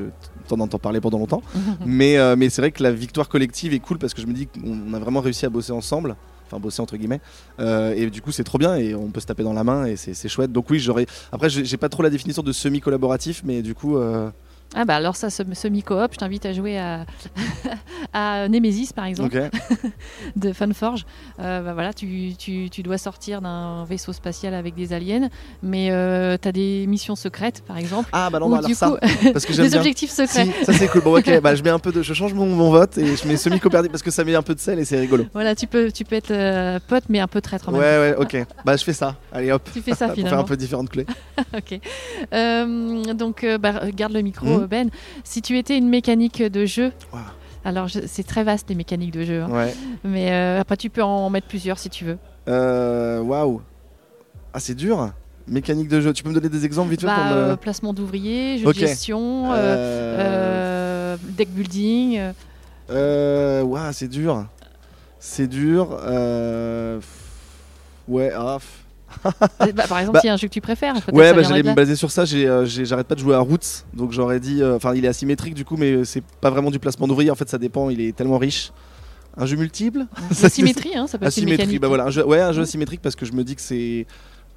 t'en 0.49 0.61
entends 0.61 0.79
parler 0.79 1.01
pendant 1.01 1.19
longtemps. 1.19 1.42
mais 1.87 2.19
euh, 2.19 2.37
mais 2.37 2.49
c'est 2.51 2.62
vrai 2.62 2.71
que 2.71 2.83
la 2.83 2.92
victoire 2.92 3.29
collective 3.29 3.75
est 3.75 3.81
cool 3.81 3.99
parce 3.99 4.14
que 4.14 4.23
je 4.23 4.27
me 4.27 4.33
dis 4.33 4.47
qu'on 4.47 4.92
a 4.95 4.99
vraiment 4.99 5.21
réussi 5.21 5.47
à 5.47 5.51
bosser 5.51 5.73
ensemble. 5.73 6.16
Enfin, 6.47 6.61
bosser 6.61 6.81
entre 6.81 6.97
guillemets. 6.97 7.21
Euh, 7.59 7.92
et 7.97 8.09
du 8.09 8.23
coup, 8.23 8.31
c'est 8.31 8.45
trop 8.45 8.59
bien 8.59 8.77
et 8.77 8.95
on 8.95 9.11
peut 9.11 9.19
se 9.19 9.27
taper 9.27 9.42
dans 9.42 9.53
la 9.53 9.64
main 9.64 9.87
et 9.87 9.97
c'est 9.97 10.29
chouette. 10.29 10.53
Donc, 10.53 10.71
oui, 10.71 10.79
j'aurais. 10.79 11.07
Après, 11.33 11.51
j'ai 11.51 11.77
pas 11.77 11.88
trop 11.88 12.05
la 12.05 12.11
définition 12.11 12.42
de 12.42 12.53
semi-collaboratif, 12.53 13.42
mais 13.45 13.62
du 13.62 13.75
coup. 13.75 13.99
Ah 14.74 14.85
bah 14.85 14.96
alors 14.96 15.16
ça, 15.16 15.31
semi-coop, 15.31 16.12
je 16.12 16.16
t'invite 16.18 16.44
à 16.44 16.52
jouer 16.52 16.79
à, 16.79 17.07
à 18.12 18.48
Nemesis 18.48 18.92
par 18.92 19.07
exemple, 19.07 19.48
de 20.37 20.52
Funforge. 20.52 21.07
Euh, 21.38 21.62
bah 21.62 21.72
voilà, 21.72 21.92
tu, 21.92 22.35
tu, 22.37 22.68
tu, 22.68 22.83
dois 22.83 22.98
sortir 22.98 23.40
d'un 23.40 23.85
vaisseau 23.85 24.12
spatial 24.12 24.55
avec 24.55 24.74
des 24.74 24.92
aliens, 24.92 25.29
mais 25.62 25.90
euh, 25.90 26.37
tu 26.40 26.48
as 26.48 26.52
des 26.52 26.87
missions 26.88 27.16
secrètes 27.16 27.62
par 27.66 27.79
exemple. 27.79 28.09
Ah 28.12 28.29
bah 28.31 28.38
non, 28.38 28.50
bah 28.50 28.59
alors 28.59 28.70
ça, 28.70 28.96
parce 29.33 29.46
que 29.46 29.52
j'aime 29.52 29.68
Des 29.68 29.76
objectifs 29.76 30.11
secrets. 30.11 30.48
ça 30.64 30.72
c'est 30.72 30.88
cool. 30.88 31.02
Bon 31.02 31.16
ok, 31.16 31.40
bah, 31.40 31.55
je 31.55 31.62
mets 31.62 31.70
un 31.70 31.79
peu 31.79 31.92
de, 31.92 32.02
je 32.02 32.12
change 32.12 32.35
mon, 32.35 32.46
mon 32.46 32.70
vote 32.70 32.98
et 32.98 33.16
je 33.16 33.26
mets 33.29 33.37
semi-coopératif 33.37 33.90
parce 33.90 34.02
que 34.02 34.11
ça 34.11 34.24
met 34.24 34.35
un 34.35 34.42
peu 34.42 34.55
de 34.55 34.61
sel 34.61 34.79
et 34.79 34.85
c'est 34.85 34.98
rigolo. 34.98 35.26
Voilà, 35.33 35.55
tu 35.55 35.66
peux, 35.66 35.92
tu 35.92 36.05
peux 36.05 36.16
être 36.16 36.33
euh, 36.33 36.81
pote 36.87 37.05
mais 37.09 37.20
un 37.20 37.29
peu 37.29 37.40
traître 37.40 37.68
en 37.68 37.72
même 37.72 37.81
Ouais 37.81 37.98
ouais, 37.98 38.14
ok. 38.18 38.46
Bah 38.64 38.76
je 38.76 38.85
fais 38.85 38.92
ça. 38.92 39.16
Allez 39.33 39.52
hop. 39.52 39.68
Tu 39.72 39.81
fais 39.81 39.94
ça 39.94 40.09
finalement. 40.09 40.22
Pour 40.22 40.29
faire 40.31 40.38
un 40.38 40.44
peu 40.44 40.57
différentes 40.57 40.90
clés. 40.90 41.07
ok. 41.57 41.81
Euh, 42.35 43.14
donc 43.14 43.46
bah, 43.61 43.90
garde 43.94 44.12
le 44.12 44.22
micro. 44.22 44.46
Hmm. 44.46 44.65
Ben, 44.66 44.90
si 45.24 45.42
tu 45.42 45.59
étais 45.59 45.76
une 45.76 45.88
mécanique 45.88 46.42
de 46.42 46.66
jeu, 46.66 46.92
alors 47.64 47.88
c'est 47.90 48.26
très 48.26 48.44
vaste 48.44 48.68
les 48.68 48.74
mécaniques 48.74 49.12
de 49.12 49.24
jeu, 49.24 49.42
hein. 49.42 49.68
mais 50.05 50.31
euh, 50.31 50.61
après 50.61 50.76
tu 50.76 50.90
peux 50.90 51.02
en 51.02 51.31
mettre 51.31 51.48
plusieurs 51.48 51.79
si 51.79 51.90
tu 51.90 52.05
veux. 52.05 52.18
Euh, 52.48 53.20
waouh, 53.20 53.61
ah 54.52 54.61
c'est 54.61 54.74
dur. 54.74 55.12
Mécanique 55.48 55.88
de 55.88 56.00
jeu, 56.00 56.12
tu 56.12 56.22
peux 56.22 56.31
me 56.31 56.35
donner 56.35 56.48
des 56.48 56.64
exemples 56.64 56.90
vite 56.90 57.00
fait 57.00 57.07
bah, 57.07 57.33
euh, 57.33 57.57
Placement 57.57 57.92
d'ouvriers, 57.92 58.59
jeu 58.59 58.66
de 58.66 58.72
gestion, 58.72 59.52
deck 61.37 61.48
building. 61.50 62.20
waouh, 62.88 63.92
c'est 63.92 64.09
dur. 64.09 64.46
C'est 65.18 65.46
dur. 65.48 65.98
Ouais, 68.09 68.31
ah. 68.33 68.59
Bah, 69.74 69.85
par 69.88 69.98
exemple, 69.98 70.20
s'il 70.20 70.29
y 70.29 70.31
a 70.31 70.35
un 70.35 70.37
jeu 70.37 70.48
que 70.48 70.52
tu 70.52 70.61
préfères. 70.61 70.94
Ouais, 71.12 71.33
bah, 71.33 71.42
j'allais 71.42 71.62
me 71.62 71.74
baser 71.74 71.96
sur 71.96 72.11
ça. 72.11 72.24
Euh, 72.33 72.64
j'arrête 72.66 73.07
pas 73.07 73.14
de 73.14 73.20
jouer 73.20 73.35
à 73.35 73.40
Roots, 73.40 73.85
donc 73.94 74.12
j'aurais 74.12 74.40
dit. 74.40 74.62
Euh, 74.62 74.76
enfin, 74.76 74.94
il 74.94 75.05
est 75.05 75.09
asymétrique 75.09 75.55
du 75.55 75.64
coup, 75.64 75.76
mais 75.76 76.05
c'est 76.05 76.22
pas 76.40 76.50
vraiment 76.50 76.70
du 76.70 76.79
placement 76.79 77.07
d'ouvrier. 77.07 77.31
En 77.31 77.35
fait, 77.35 77.48
ça 77.48 77.59
dépend. 77.59 77.90
Il 77.90 78.00
est 78.00 78.16
tellement 78.16 78.38
riche. 78.38 78.72
Un 79.37 79.46
jeu 79.46 79.57
multiple? 79.57 80.07
Asymétrie, 80.42 80.96
hein, 80.96 81.07
ça 81.07 81.18
peut 81.18 81.26
Asymétrie, 81.26 81.79
bah 81.79 81.88
voilà. 81.88 82.05
Un 82.05 82.11
jeu, 82.11 82.24
ouais, 82.24 82.40
un 82.40 82.52
jeu 82.52 82.62
asymétrique 82.62 83.02
parce 83.02 83.16
que 83.16 83.26
je 83.26 83.33
me 83.33 83.44
dis 83.44 83.55
que 83.55 83.61
c'est. 83.61 84.07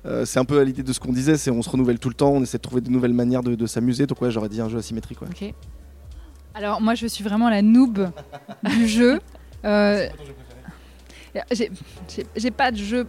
Euh, 0.06 0.24
c'est 0.24 0.40
un 0.40 0.46
peu 0.46 0.60
à 0.62 0.64
l'idée 0.64 0.82
de 0.82 0.94
ce 0.94 1.00
qu'on 1.02 1.12
disait, 1.12 1.36
c'est 1.36 1.52
on 1.52 1.62
se 1.62 1.70
renouvelle 1.70 2.00
tout 2.00 2.08
le 2.08 2.16
temps, 2.16 2.32
on 2.32 2.42
essaie 2.42 2.58
de 2.58 2.62
trouver 2.62 2.80
de 2.80 2.90
nouvelles 2.90 3.14
manières 3.14 3.44
de, 3.44 3.66
s'amuser. 3.66 4.06
Donc 4.06 4.22
ouais, 4.22 4.32
j'aurais 4.32 4.48
dit 4.48 4.62
un 4.62 4.70
jeu 4.70 4.78
asymétrique. 4.78 5.22
Ouais. 5.22 5.54
Alors 6.54 6.80
moi, 6.80 6.96
je 6.96 7.08
suis 7.08 7.24
vraiment 7.24 7.50
la 7.50 7.62
noob 7.62 8.10
du 8.64 8.88
jeu. 8.88 9.20
J'ai 12.36 12.52
pas 12.52 12.72
de 12.72 12.78
jeu. 12.78 13.08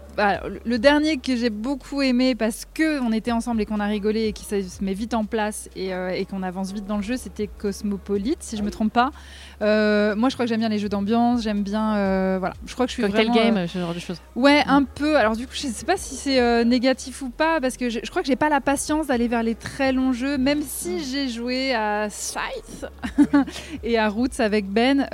le 0.64 0.78
dernier 0.78 1.16
que 1.16 1.36
j'ai 1.36 1.50
beaucoup 1.50 2.02
aimé 2.02 2.34
parce 2.34 2.66
que 2.72 3.00
on 3.00 3.12
était 3.12 3.32
ensemble 3.32 3.60
et 3.62 3.66
qu'on 3.66 3.80
a 3.80 3.86
rigolé 3.86 4.24
et 4.24 4.32
qui 4.32 4.44
se 4.44 4.84
met 4.84 4.94
vite 4.94 5.14
en 5.14 5.24
place 5.24 5.68
et, 5.76 5.94
euh, 5.94 6.10
et 6.10 6.24
qu'on 6.24 6.42
avance 6.42 6.72
vite 6.72 6.86
dans 6.86 6.96
le 6.96 7.02
jeu, 7.02 7.16
c'était 7.16 7.46
Cosmopolite, 7.46 8.42
si 8.42 8.56
je 8.56 8.62
me 8.62 8.70
trompe 8.70 8.92
pas. 8.92 9.10
Euh, 9.62 10.14
moi, 10.16 10.28
je 10.28 10.34
crois 10.34 10.44
que 10.44 10.48
j'aime 10.48 10.60
bien 10.60 10.68
les 10.68 10.78
jeux 10.78 10.88
d'ambiance, 10.88 11.42
j'aime 11.42 11.62
bien. 11.62 11.96
Euh, 11.96 12.36
voilà, 12.38 12.54
je 12.66 12.74
crois 12.74 12.86
que 12.86 12.90
je 12.90 12.94
suis 12.94 13.02
vraiment. 13.02 13.34
game, 13.34 13.66
ce 13.66 13.78
genre 13.78 13.94
de 13.94 13.98
choses. 13.98 14.20
Ouais, 14.36 14.62
un 14.66 14.84
peu. 14.84 15.16
Alors, 15.16 15.36
du 15.36 15.46
coup, 15.46 15.54
je 15.54 15.66
sais 15.66 15.86
pas 15.86 15.96
si 15.96 16.14
c'est 16.16 16.64
négatif 16.64 17.22
ou 17.22 17.30
pas 17.30 17.60
parce 17.60 17.76
que 17.76 17.88
je, 17.88 18.00
crois 18.10 18.22
que 18.22 18.28
j'ai 18.28 18.36
pas 18.36 18.48
la 18.48 18.60
patience 18.60 19.06
d'aller 19.06 19.28
vers 19.28 19.42
les 19.42 19.54
très 19.54 19.92
longs 19.92 20.12
jeux, 20.12 20.38
même 20.38 20.62
si 20.62 21.04
j'ai 21.04 21.28
joué 21.28 21.74
à 21.74 22.08
Scythe 22.10 22.86
et 23.82 23.98
à 23.98 24.08
Roots 24.08 24.40
avec 24.40 24.66
Ben. 24.66 25.08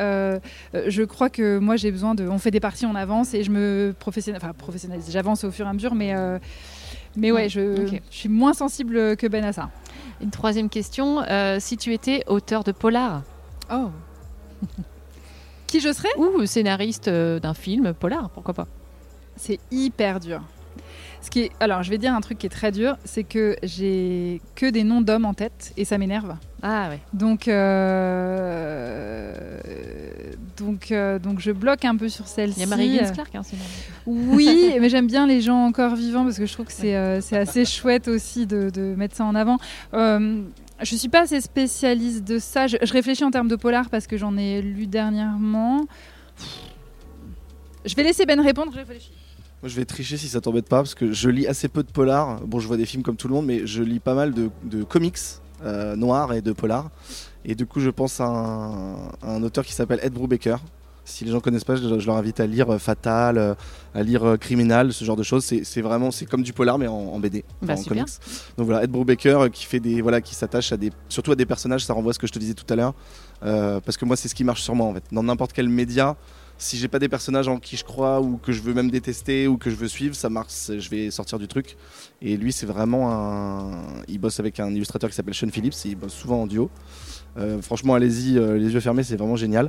je 0.75 1.03
crois 1.03 1.31
que 1.31 1.59
moi, 1.59 1.77
j'ai 1.77 1.91
besoin 1.91 2.15
de. 2.15 2.29
On 2.29 2.39
fait 2.39 2.51
des 2.51 2.61
parties, 2.61 2.87
on 2.87 2.96
avance 2.97 3.35
et 3.35 3.45
je 3.45 3.51
me 3.51 3.95
professionnalise. 3.99 4.45
Enfin, 4.45 4.53
professionnalise. 4.55 5.11
J'avance 5.11 5.45
au 5.45 5.51
fur 5.51 5.67
et 5.67 5.69
à 5.69 5.73
mesure, 5.73 5.95
mais. 5.95 6.15
Mais 7.19 7.33
ouais, 7.33 7.49
je, 7.49 7.87
je, 7.87 7.97
suis 8.11 8.29
moins 8.29 8.53
sensible 8.53 9.17
que 9.17 9.27
Ben 9.27 9.45
à 9.45 9.53
ça. 9.53 9.71
Une 10.21 10.31
troisième 10.31 10.69
question, 10.69 11.23
si 11.59 11.77
tu 11.77 11.95
étais 11.95 12.25
auteur 12.27 12.63
de 12.65 12.73
polar 12.73 13.23
Oh 13.71 13.91
Qui 15.67 15.81
je 15.81 15.93
serais? 15.93 16.09
Ou 16.17 16.47
scénariste 16.47 17.09
euh, 17.09 17.41
d'un 17.41 17.55
film 17.55 17.93
polar, 17.93 18.31
pourquoi 18.31 18.55
pas? 18.55 18.69
C'est 19.37 19.59
hyper 19.71 20.21
dur. 20.21 20.43
Ce 21.27 21.31
qui 21.31 21.41
est... 21.41 21.51
Alors, 21.59 21.83
je 21.83 21.91
vais 21.91 21.99
dire 21.99 22.15
un 22.15 22.21
truc 22.21 22.39
qui 22.39 22.47
est 22.47 22.51
très 22.51 22.71
dur, 22.71 22.97
c'est 23.05 23.25
que 23.25 23.57
j'ai 23.65 24.41
que 24.55 24.71
des 24.71 24.85
noms 24.85 25.01
d'hommes 25.01 25.25
en 25.25 25.35
tête 25.35 25.73
et 25.77 25.85
ça 25.85 25.99
m'énerve. 25.99 26.37
Ah 26.63 26.89
ouais. 26.89 27.01
Donc, 27.15 27.49
euh, 27.49 29.33
donc, 30.57 30.93
euh, 30.93 31.19
donc, 31.19 31.41
je 31.41 31.51
bloque 31.51 31.85
un 31.85 31.97
peu 31.97 32.09
sur 32.09 32.29
celle-ci. 32.29 32.61
Il 32.61 32.61
y 32.61 32.65
a 32.65 32.69
Marie 32.69 33.01
Clark, 33.13 33.35
hein, 33.35 33.43
Oui, 34.07 34.77
mais 34.81 34.89
j'aime 34.89 35.09
bien 35.09 35.27
les 35.27 35.41
gens 35.41 35.65
encore 35.65 35.97
vivants 35.97 36.23
parce 36.23 36.39
que 36.39 36.47
je 36.47 36.53
trouve 36.53 36.67
que 36.67 36.73
c'est 36.73 36.95
assez 36.95 37.65
chouette 37.65 38.07
aussi 38.07 38.47
de, 38.47 38.71
de, 38.71 38.95
mettre 38.95 39.17
ça 39.17 39.25
en 39.25 39.35
avant. 39.35 39.59
Je 39.93 40.95
suis 40.95 41.09
pas 41.09 41.23
assez 41.23 41.41
spécialiste 41.41 42.23
de 42.23 42.39
ça. 42.39 42.69
Je, 42.69 42.77
réfléchis 42.93 43.25
en 43.25 43.33
termes 43.33 43.49
de 43.49 43.57
polar 43.57 43.91
parce 43.91 44.07
que 44.07 44.17
j'en 44.17 44.37
ai 44.37 44.63
lu 44.63 44.87
dernièrement. 44.87 45.87
Je 47.85 47.97
vais 47.97 48.05
laisser 48.05 48.27
Ben 48.27 48.41
répondre. 48.41 48.71
Je 48.73 48.79
réfléchis. 48.79 49.16
Moi, 49.63 49.71
je 49.71 49.77
vais 49.77 49.87
tricher 49.87 50.19
si 50.19 50.29
ça 50.29 50.41
t'embête 50.43 50.69
pas 50.69 50.79
parce 50.79 50.95
que 50.95 51.13
je 51.13 51.31
lis 51.31 51.47
assez 51.47 51.69
peu 51.69 51.83
de 51.83 51.91
polar. 51.91 52.41
Bon, 52.43 52.61
je 52.61 52.67
vois 52.67 52.77
des 52.77 52.85
films 52.85 53.03
comme 53.03 53.17
tout 53.17 53.27
le 53.27 53.35
monde, 53.35 53.47
mais 53.47 53.67
je 53.67 53.83
lis 53.83 54.01
pas 54.01 54.15
mal 54.15 54.35
de, 54.35 54.85
comics 54.85 55.19
euh, 55.65 55.97
noirs 55.97 56.35
et 56.35 56.43
de 56.43 56.53
polar. 56.53 56.91
Et 57.47 57.55
du 57.55 57.65
coup, 57.65 57.81
je 57.81 57.89
pense 57.89 58.21
à 58.21 58.27
un, 58.27 59.43
auteur 59.43 59.65
qui 59.65 59.73
s'appelle 59.73 60.01
Ed 60.03 60.13
Brubaker, 60.13 60.59
si 61.07 61.25
les 61.25 61.31
gens 61.31 61.41
connaissent 61.41 61.65
pas, 61.65 61.77
je, 61.77 61.87
leur 61.87 62.17
invite 62.17 62.41
à 62.41 62.47
lire 62.47 62.69
euh, 62.69 62.79
Fatal, 62.79 63.39
euh, 63.39 63.55
à 63.95 64.03
lire 64.03 64.37
Criminal, 64.39 64.93
ce 64.93 65.05
genre 65.05 65.17
de 65.17 65.23
choses. 65.23 65.45
C'est 65.45 65.81
vraiment, 65.81 66.11
c'est 66.11 66.27
comme 66.27 66.43
du 66.43 66.53
polar 66.53 66.79
mais 66.79 66.89
en, 66.89 67.19
BD, 67.19 67.45
bah, 67.63 67.75
en 67.79 67.83
comics. 67.83 68.09
Donc 68.59 68.67
voilà, 68.67 68.85
Ed 68.85 68.91
Brubaker 68.91 69.49
qui 69.51 69.65
fait 69.65 69.81
des, 69.81 70.03
voilà, 70.03 70.21
qui 70.21 70.35
s'attache 70.35 70.71
à 70.73 70.77
des, 70.77 70.91
surtout 71.09 71.33
à 71.33 71.37
des 71.37 71.47
personnages. 71.47 71.87
Ça 71.87 71.95
renvoie 71.95 72.11
à 72.11 72.13
ce 72.13 72.19
que 72.19 72.27
je 72.27 72.33
te 72.33 72.39
disais 72.39 72.55
tout 72.55 72.71
à 72.71 72.77
l'heure, 72.77 72.93
parce 73.41 73.97
que 73.97 74.05
moi 74.05 74.17
c'est 74.17 74.29
ce 74.29 74.35
qui 74.35 74.45
marche 74.45 74.63
sur 74.63 74.75
moi 74.75 74.87
en 74.87 74.93
fait. 74.93 75.05
Dans 75.13 75.23
n'importe 75.23 75.55
quel 75.55 75.71
média, 75.71 76.17
si 76.59 76.77
j'ai 76.79 76.89
pas 76.89 76.99
des 76.99 77.09
personnages 77.09 77.49
en 77.49 77.59
qui 77.59 77.77
je 77.77 77.85
crois 77.85 78.21
ou 78.21 78.39
que 78.39 78.53
je 78.53 78.63
veux 78.63 78.75
même 78.75 78.91
détester 78.91 79.47
ou 79.47 79.59
que 79.59 79.71
je 79.71 79.77
veux 79.77 79.89
suivre, 79.89 80.15
ça 80.15 80.31
marche, 80.31 80.53
je 80.69 80.89
vais 80.89 81.11
sortir 81.11 81.39
du 81.39 81.49
truc. 81.49 81.77
Et 82.23 82.37
lui, 82.37 82.53
c'est 82.53 82.67
vraiment 82.67 83.13
un. 83.13 84.03
Il 84.09 84.19
bosse 84.19 84.41
avec 84.41 84.59
un 84.61 84.71
illustrateur 84.71 85.11
qui 85.11 85.17
s'appelle 85.17 85.35
Sean 85.35 85.51
Phillips, 85.51 85.75
et 85.85 85.89
il 85.91 85.97
bosse 85.97 86.15
souvent 86.15 86.43
en 86.43 86.47
duo. 86.47 86.71
Euh, 87.39 87.61
franchement, 87.61 87.95
allez-y, 87.95 88.39
euh, 88.39 88.57
les 88.57 88.73
yeux 88.73 88.81
fermés, 88.81 89.03
c'est 89.03 89.17
vraiment 89.17 89.37
génial. 89.37 89.69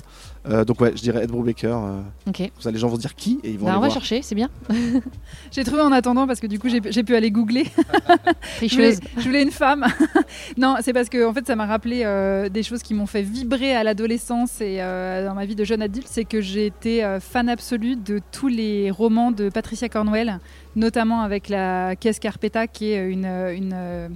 Euh, 0.49 0.63
donc 0.63 0.79
ouais, 0.79 0.93
je 0.95 1.01
dirais 1.01 1.23
Ed 1.23 1.29
Brubaker. 1.31 1.77
euh, 1.77 1.99
Ok. 2.27 2.37
comme 2.37 2.49
ça, 2.61 2.71
les 2.71 2.77
gens 2.79 2.87
vont 2.87 2.95
se 2.95 3.01
dire 3.01 3.13
qui? 3.15 3.39
Et 3.43 3.51
ils 3.51 3.59
vont 3.59 3.65
Bah, 3.65 3.71
aller 3.71 3.77
on 3.79 3.81
va 3.81 3.87
voir. 3.87 3.93
chercher, 3.99 4.21
c'est 4.21 4.35
bien. 4.35 4.49
J'ai 5.51 5.63
trouvé 5.63 5.81
en 5.81 5.91
attendant 5.91 6.27
parce 6.27 6.39
que 6.39 6.47
du 6.47 6.59
coup 6.59 6.69
j'ai 6.69 6.81
pu 7.03 7.15
aller 7.15 7.31
googler. 7.31 7.65
Je 8.61 8.73
voulais, 8.73 8.95
je 9.17 9.21
voulais 9.23 9.43
une 9.43 9.51
femme. 9.51 9.85
non, 10.57 10.75
c'est 10.81 10.93
parce 10.93 11.09
que 11.09 11.25
en 11.27 11.33
fait, 11.33 11.45
ça 11.45 11.55
m'a 11.55 11.65
rappelé 11.65 12.01
euh, 12.05 12.49
des 12.49 12.63
choses 12.63 12.81
qui 12.81 12.93
m'ont 12.93 13.05
fait 13.05 13.21
vibrer 13.21 13.75
à 13.75 13.83
l'adolescence 13.83 14.61
et 14.61 14.77
euh, 14.79 15.25
dans 15.27 15.33
ma 15.35 15.45
vie 15.45 15.55
de 15.55 15.63
jeune 15.63 15.81
adulte. 15.81 16.07
C'est 16.09 16.25
que 16.25 16.41
j'ai 16.41 16.65
été 16.67 17.03
euh, 17.03 17.19
fan 17.19 17.49
absolue 17.49 17.95
de 17.95 18.19
tous 18.31 18.47
les 18.47 18.89
romans 18.91 19.31
de 19.31 19.49
Patricia 19.49 19.89
Cornwell, 19.89 20.39
notamment 20.75 21.21
avec 21.21 21.49
la 21.49 21.95
Caisse 21.95 22.19
Carpeta, 22.19 22.67
qui 22.67 22.91
est 22.91 23.05
une, 23.09 23.25
une, 23.25 23.71
euh, 23.73 24.07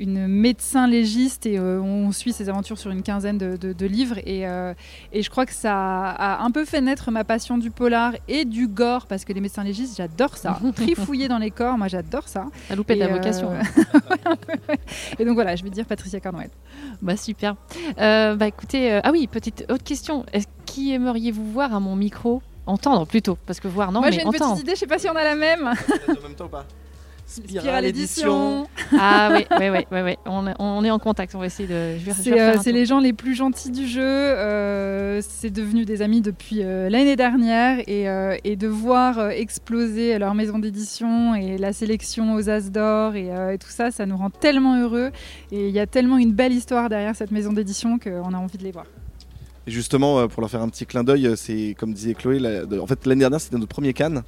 une 0.00 0.26
médecin 0.26 0.86
légiste 0.88 1.46
et 1.46 1.58
euh, 1.58 1.80
on 1.80 2.10
suit 2.10 2.32
ses 2.32 2.48
aventures 2.48 2.78
sur 2.78 2.90
une 2.90 3.02
quinzaine 3.02 3.38
de, 3.38 3.56
de- 3.56 3.72
de 3.74 3.86
livres. 3.86 4.18
Et, 4.26 4.48
euh, 4.48 4.74
et 5.12 5.22
je 5.22 5.30
crois 5.30 5.46
que 5.46 5.52
ça 5.52 5.74
a 5.76 6.42
un 6.42 6.50
peu 6.50 6.64
fait 6.64 6.80
naître 6.80 7.10
ma 7.10 7.22
passion 7.22 7.58
du 7.58 7.70
polar 7.70 8.14
et 8.26 8.44
du 8.44 8.66
gore 8.66 9.06
parce 9.06 9.24
que 9.24 9.32
les 9.32 9.40
médecins 9.40 9.62
légistes, 9.62 9.96
j'adore 9.98 10.36
ça. 10.38 10.58
Trifouiller 10.74 11.28
dans 11.28 11.38
les 11.38 11.50
corps, 11.50 11.76
moi 11.78 11.86
j'adore 11.88 12.26
ça. 12.28 12.46
La 12.70 12.76
loupette 12.76 12.98
de 12.98 13.04
Et, 13.04 13.06
la 13.06 13.12
euh, 13.12 13.16
vocation. 13.18 13.50
hein. 13.52 14.34
Et 15.18 15.24
donc 15.24 15.34
voilà, 15.34 15.54
je 15.54 15.62
vais 15.62 15.70
dire 15.70 15.84
Patricia 15.86 16.18
Cornwell. 16.18 16.50
Bah 17.02 17.16
super. 17.16 17.56
Euh, 17.98 18.34
bah 18.36 18.46
écoutez, 18.46 18.92
euh, 18.92 19.00
ah 19.04 19.10
oui, 19.12 19.26
petite 19.26 19.66
autre 19.70 19.84
question. 19.84 20.24
Est-ce 20.32 20.46
qui 20.66 20.92
aimeriez-vous 20.92 21.52
voir 21.52 21.74
à 21.74 21.80
mon 21.80 21.94
micro? 21.96 22.42
Entendre 22.66 23.06
plutôt, 23.06 23.36
parce 23.46 23.58
que 23.58 23.68
voir 23.68 23.90
non, 23.90 24.00
Moi 24.00 24.10
mais 24.10 24.16
j'ai 24.16 24.22
une 24.22 24.28
entendre. 24.28 24.52
petite 24.54 24.62
idée, 24.66 24.74
je 24.74 24.80
sais 24.80 24.86
pas 24.86 24.98
si 24.98 25.08
on 25.08 25.16
a 25.16 25.24
la 25.24 25.34
même. 25.34 25.66
en 26.08 26.22
même 26.22 26.34
temps 26.36 26.44
ou 26.44 26.48
pas? 26.48 26.64
Spirale 27.30 27.84
Édition. 27.84 28.66
Ah 28.98 29.30
oui, 29.32 29.46
oui, 29.60 29.68
oui, 29.70 29.86
oui, 29.92 30.00
oui. 30.04 30.14
On, 30.26 30.46
est- 30.48 30.54
on 30.58 30.84
est 30.84 30.90
en 30.90 30.98
contact. 30.98 31.34
On 31.36 31.38
va 31.38 31.46
essayer 31.46 31.68
de. 31.68 31.94
C'est 32.12 32.32
euh, 32.40 32.56
les 32.72 32.86
gens 32.86 32.98
les 32.98 33.12
plus 33.12 33.34
gentils 33.36 33.70
du 33.70 33.86
jeu. 33.86 34.02
euh, 34.02 35.20
c'est 35.22 35.50
devenu 35.50 35.84
des 35.84 36.02
amis 36.02 36.20
depuis 36.22 36.62
euh, 36.62 36.88
l'année 36.88 37.14
dernière 37.16 37.78
et, 37.88 38.08
euh, 38.08 38.36
et 38.42 38.56
de 38.56 38.66
voir 38.66 39.18
euh, 39.18 39.28
exploser 39.30 40.18
leur 40.18 40.34
maison 40.34 40.58
d'édition 40.58 41.34
et 41.36 41.56
la 41.56 41.72
sélection 41.72 42.34
aux 42.34 42.48
As 42.50 42.70
d'or 42.70 43.14
et, 43.14 43.30
euh, 43.30 43.52
et 43.52 43.58
tout 43.58 43.68
ça, 43.70 43.90
ça 43.92 44.06
nous 44.06 44.16
rend 44.16 44.30
tellement 44.30 44.80
heureux. 44.80 45.10
Et 45.52 45.68
il 45.68 45.74
y 45.74 45.78
a 45.80 45.86
tellement 45.86 46.18
une 46.18 46.32
belle 46.32 46.52
histoire 46.52 46.88
derrière 46.88 47.14
cette 47.14 47.30
maison 47.30 47.52
d'édition 47.52 47.98
qu'on 48.00 48.34
a 48.34 48.38
envie 48.38 48.58
de 48.58 48.64
les 48.64 48.72
voir. 48.72 48.86
Et 49.66 49.70
justement, 49.70 50.26
pour 50.26 50.40
leur 50.40 50.50
faire 50.50 50.62
un 50.62 50.68
petit 50.68 50.86
clin 50.86 51.04
d'œil, 51.04 51.30
c'est 51.36 51.76
comme 51.78 51.92
disait 51.92 52.14
Chloé, 52.14 52.38
la- 52.40 52.64
de- 52.66 52.78
en 52.80 52.86
fait 52.88 53.06
l'année 53.06 53.20
dernière 53.20 53.40
c'était 53.40 53.56
notre 53.56 53.68
premier 53.68 53.92
Cannes. 53.92 54.22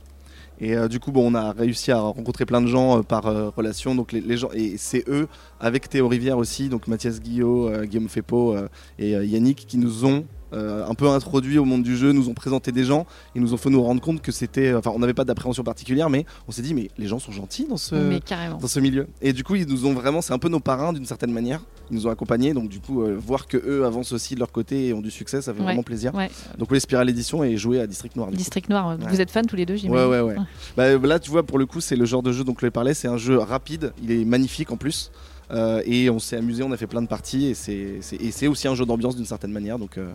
Et 0.62 0.76
euh, 0.76 0.86
du 0.86 1.00
coup, 1.00 1.10
bon, 1.10 1.32
on 1.32 1.34
a 1.34 1.50
réussi 1.50 1.90
à 1.90 1.98
rencontrer 1.98 2.46
plein 2.46 2.62
de 2.62 2.68
gens 2.68 2.98
euh, 2.98 3.02
par 3.02 3.26
euh, 3.26 3.50
relation. 3.50 3.96
Donc 3.96 4.12
les, 4.12 4.36
gens 4.36 4.48
et 4.54 4.76
c'est 4.78 5.04
eux 5.08 5.26
avec 5.58 5.88
Théo 5.88 6.06
Rivière 6.06 6.38
aussi, 6.38 6.68
donc 6.68 6.86
Mathias 6.86 7.20
Guillot, 7.20 7.84
Guillaume 7.84 8.08
Fepo 8.08 8.54
et 8.98 9.10
Yannick 9.10 9.66
qui 9.66 9.76
nous 9.76 10.04
ont 10.04 10.24
euh, 10.52 10.86
un 10.86 10.94
peu 10.94 11.08
introduits 11.08 11.58
au 11.58 11.64
monde 11.64 11.82
du 11.82 11.96
jeu, 11.96 12.12
nous 12.12 12.28
ont 12.28 12.34
présenté 12.34 12.72
des 12.72 12.84
gens, 12.84 13.06
ils 13.34 13.40
nous 13.42 13.54
ont 13.54 13.56
fait 13.56 13.70
nous 13.70 13.82
rendre 13.82 14.00
compte 14.00 14.20
que 14.22 14.32
c'était, 14.32 14.74
enfin, 14.74 14.90
on 14.94 14.98
n'avait 14.98 15.14
pas 15.14 15.24
d'appréhension 15.24 15.62
particulière, 15.64 16.10
mais 16.10 16.26
on 16.48 16.52
s'est 16.52 16.62
dit 16.62 16.74
mais 16.74 16.90
les 16.98 17.06
gens 17.06 17.18
sont 17.18 17.32
gentils 17.32 17.66
dans 17.68 17.76
ce 17.76 17.94
Mais 17.94 18.20
carrément. 18.20 18.58
dans 18.58 18.66
ce 18.68 18.80
milieu. 18.80 19.06
Et 19.20 19.32
du 19.32 19.44
coup, 19.44 19.54
ils 19.54 19.66
nous 19.66 19.86
ont 19.86 19.94
vraiment, 19.94 20.20
c'est 20.20 20.32
un 20.32 20.38
peu 20.38 20.48
nos 20.48 20.60
parrains 20.60 20.92
d'une 20.92 21.06
certaine 21.06 21.32
manière. 21.32 21.60
Ils 21.90 21.96
nous 21.96 22.06
ont 22.06 22.10
accompagnés, 22.10 22.52
donc 22.54 22.68
du 22.68 22.80
coup, 22.80 23.02
euh, 23.02 23.16
voir 23.18 23.46
que 23.46 23.56
eux 23.56 23.84
avancent 23.84 24.12
aussi 24.12 24.34
de 24.34 24.40
leur 24.40 24.52
côté 24.52 24.88
et 24.88 24.92
ont 24.94 25.00
du 25.00 25.10
succès, 25.10 25.42
ça 25.42 25.52
fait 25.52 25.58
Ouais. 25.60 25.64
vraiment 25.66 25.82
plaisir. 25.82 26.14
Ouais. 26.14 26.30
Donc 26.58 26.70
oui, 26.70 26.80
Spiral 26.80 27.08
Édition 27.08 27.42
et 27.44 27.56
jouer 27.56 27.80
à 27.80 27.86
District 27.86 28.14
Noir. 28.16 28.28
coup. 28.28 28.36
District 28.36 28.68
Noir. 28.68 28.88
Ouais. 28.98 29.06
Vous 29.08 29.20
êtes 29.20 29.30
fans 29.30 29.42
tous 29.42 29.56
les 29.56 29.66
deux, 29.66 29.76
j'imagine. 29.76 30.08
ouais, 30.10 30.20
ouais. 30.20 30.36
Bah, 30.76 30.96
là, 30.98 31.18
tu 31.18 31.30
vois, 31.30 31.42
pour 31.42 31.58
le 31.58 31.66
coup, 31.66 31.80
c'est 31.80 31.96
le 31.96 32.04
genre 32.04 32.22
de 32.22 32.32
jeu 32.32 32.44
dont 32.44 32.54
je 32.60 32.66
parlais. 32.68 32.94
C'est 32.94 33.08
un 33.08 33.16
jeu 33.16 33.38
rapide, 33.38 33.92
il 34.02 34.10
est 34.12 34.24
magnifique 34.24 34.70
en 34.70 34.76
plus. 34.76 35.10
Euh, 35.50 35.82
et 35.84 36.08
on 36.08 36.18
s'est 36.18 36.36
amusé, 36.36 36.62
on 36.62 36.72
a 36.72 36.76
fait 36.76 36.86
plein 36.86 37.02
de 37.02 37.06
parties. 37.08 37.46
Et 37.48 37.54
c'est 37.54 37.98
c'est- 38.00 38.16
et 38.16 38.30
c'est 38.30 38.46
aussi 38.46 38.68
un 38.68 38.74
jeu 38.74 38.86
d'ambiance 38.86 39.16
d'une 39.16 39.26
certaine 39.26 39.52
manière. 39.52 39.78
Donc, 39.78 39.98
euh, 39.98 40.12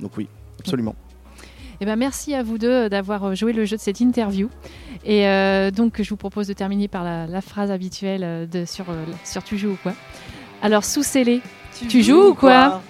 donc 0.00 0.16
oui, 0.16 0.28
absolument. 0.60 0.94
Eh 1.80 1.86
ben, 1.86 1.96
merci 1.96 2.34
à 2.34 2.42
vous 2.42 2.58
deux 2.58 2.88
d'avoir 2.88 3.24
euh, 3.24 3.34
joué 3.34 3.52
le 3.52 3.64
jeu 3.64 3.76
de 3.76 3.82
cette 3.82 4.00
interview. 4.00 4.48
Et 5.04 5.26
euh, 5.26 5.70
donc, 5.70 6.00
je 6.00 6.08
vous 6.08 6.16
propose 6.16 6.46
de 6.46 6.52
terminer 6.52 6.88
par 6.88 7.04
la, 7.04 7.26
la 7.26 7.40
phrase 7.40 7.70
habituelle 7.70 8.22
euh, 8.24 8.46
de, 8.46 8.64
sur, 8.64 8.86
sur 9.24 9.42
Tu 9.42 9.58
joues 9.58 9.72
ou 9.72 9.78
quoi 9.82 9.92
Alors, 10.62 10.84
sous 10.84 11.02
scellé, 11.02 11.40
tu 11.88 12.02
joues 12.02 12.28
ou 12.30 12.34
quoi 12.34 12.80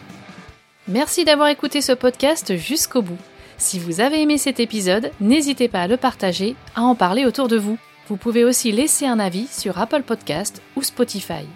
Merci 0.87 1.25
d'avoir 1.25 1.49
écouté 1.49 1.81
ce 1.81 1.93
podcast 1.93 2.57
jusqu'au 2.57 3.01
bout. 3.01 3.19
Si 3.57 3.79
vous 3.79 4.01
avez 4.01 4.21
aimé 4.21 4.37
cet 4.37 4.61
épisode, 4.61 5.11
n'hésitez 5.21 5.69
pas 5.69 5.83
à 5.83 5.87
le 5.87 5.97
partager, 5.97 6.57
à 6.75 6.83
en 6.83 6.95
parler 6.95 7.25
autour 7.25 7.49
de 7.49 7.57
vous. 7.57 7.79
Vous 8.09 8.17
pouvez 8.17 8.45
aussi 8.45 8.71
laisser 8.71 9.07
un 9.07 9.19
avis 9.19 9.47
sur 9.47 9.79
Apple 9.79 10.03
Podcast 10.03 10.61
ou 10.77 10.83
Spotify. 10.83 11.47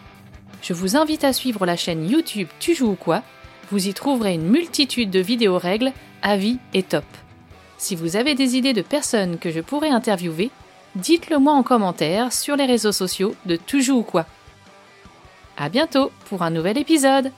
Je 0.62 0.72
vous 0.72 0.96
invite 0.96 1.24
à 1.24 1.34
suivre 1.34 1.66
la 1.66 1.76
chaîne 1.76 2.08
YouTube 2.08 2.48
Tu 2.58 2.74
joues 2.74 2.92
ou 2.92 2.96
quoi 2.96 3.22
Vous 3.70 3.88
y 3.88 3.94
trouverez 3.94 4.34
une 4.34 4.48
multitude 4.48 5.10
de 5.10 5.20
vidéos 5.20 5.58
règles, 5.58 5.92
avis 6.22 6.58
et 6.72 6.82
top. 6.82 7.04
Si 7.76 7.94
vous 7.94 8.16
avez 8.16 8.34
des 8.34 8.56
idées 8.56 8.72
de 8.72 8.82
personnes 8.82 9.38
que 9.38 9.50
je 9.50 9.60
pourrais 9.60 9.90
interviewer, 9.90 10.50
dites-le 10.94 11.38
moi 11.38 11.52
en 11.52 11.62
commentaire 11.62 12.32
sur 12.32 12.56
les 12.56 12.66
réseaux 12.66 12.92
sociaux 12.92 13.34
de 13.46 13.56
Tu 13.56 13.82
joues 13.82 13.98
ou 13.98 14.02
quoi 14.02 14.26
À 15.56 15.68
bientôt 15.68 16.10
pour 16.28 16.42
un 16.42 16.50
nouvel 16.50 16.78
épisode 16.78 17.30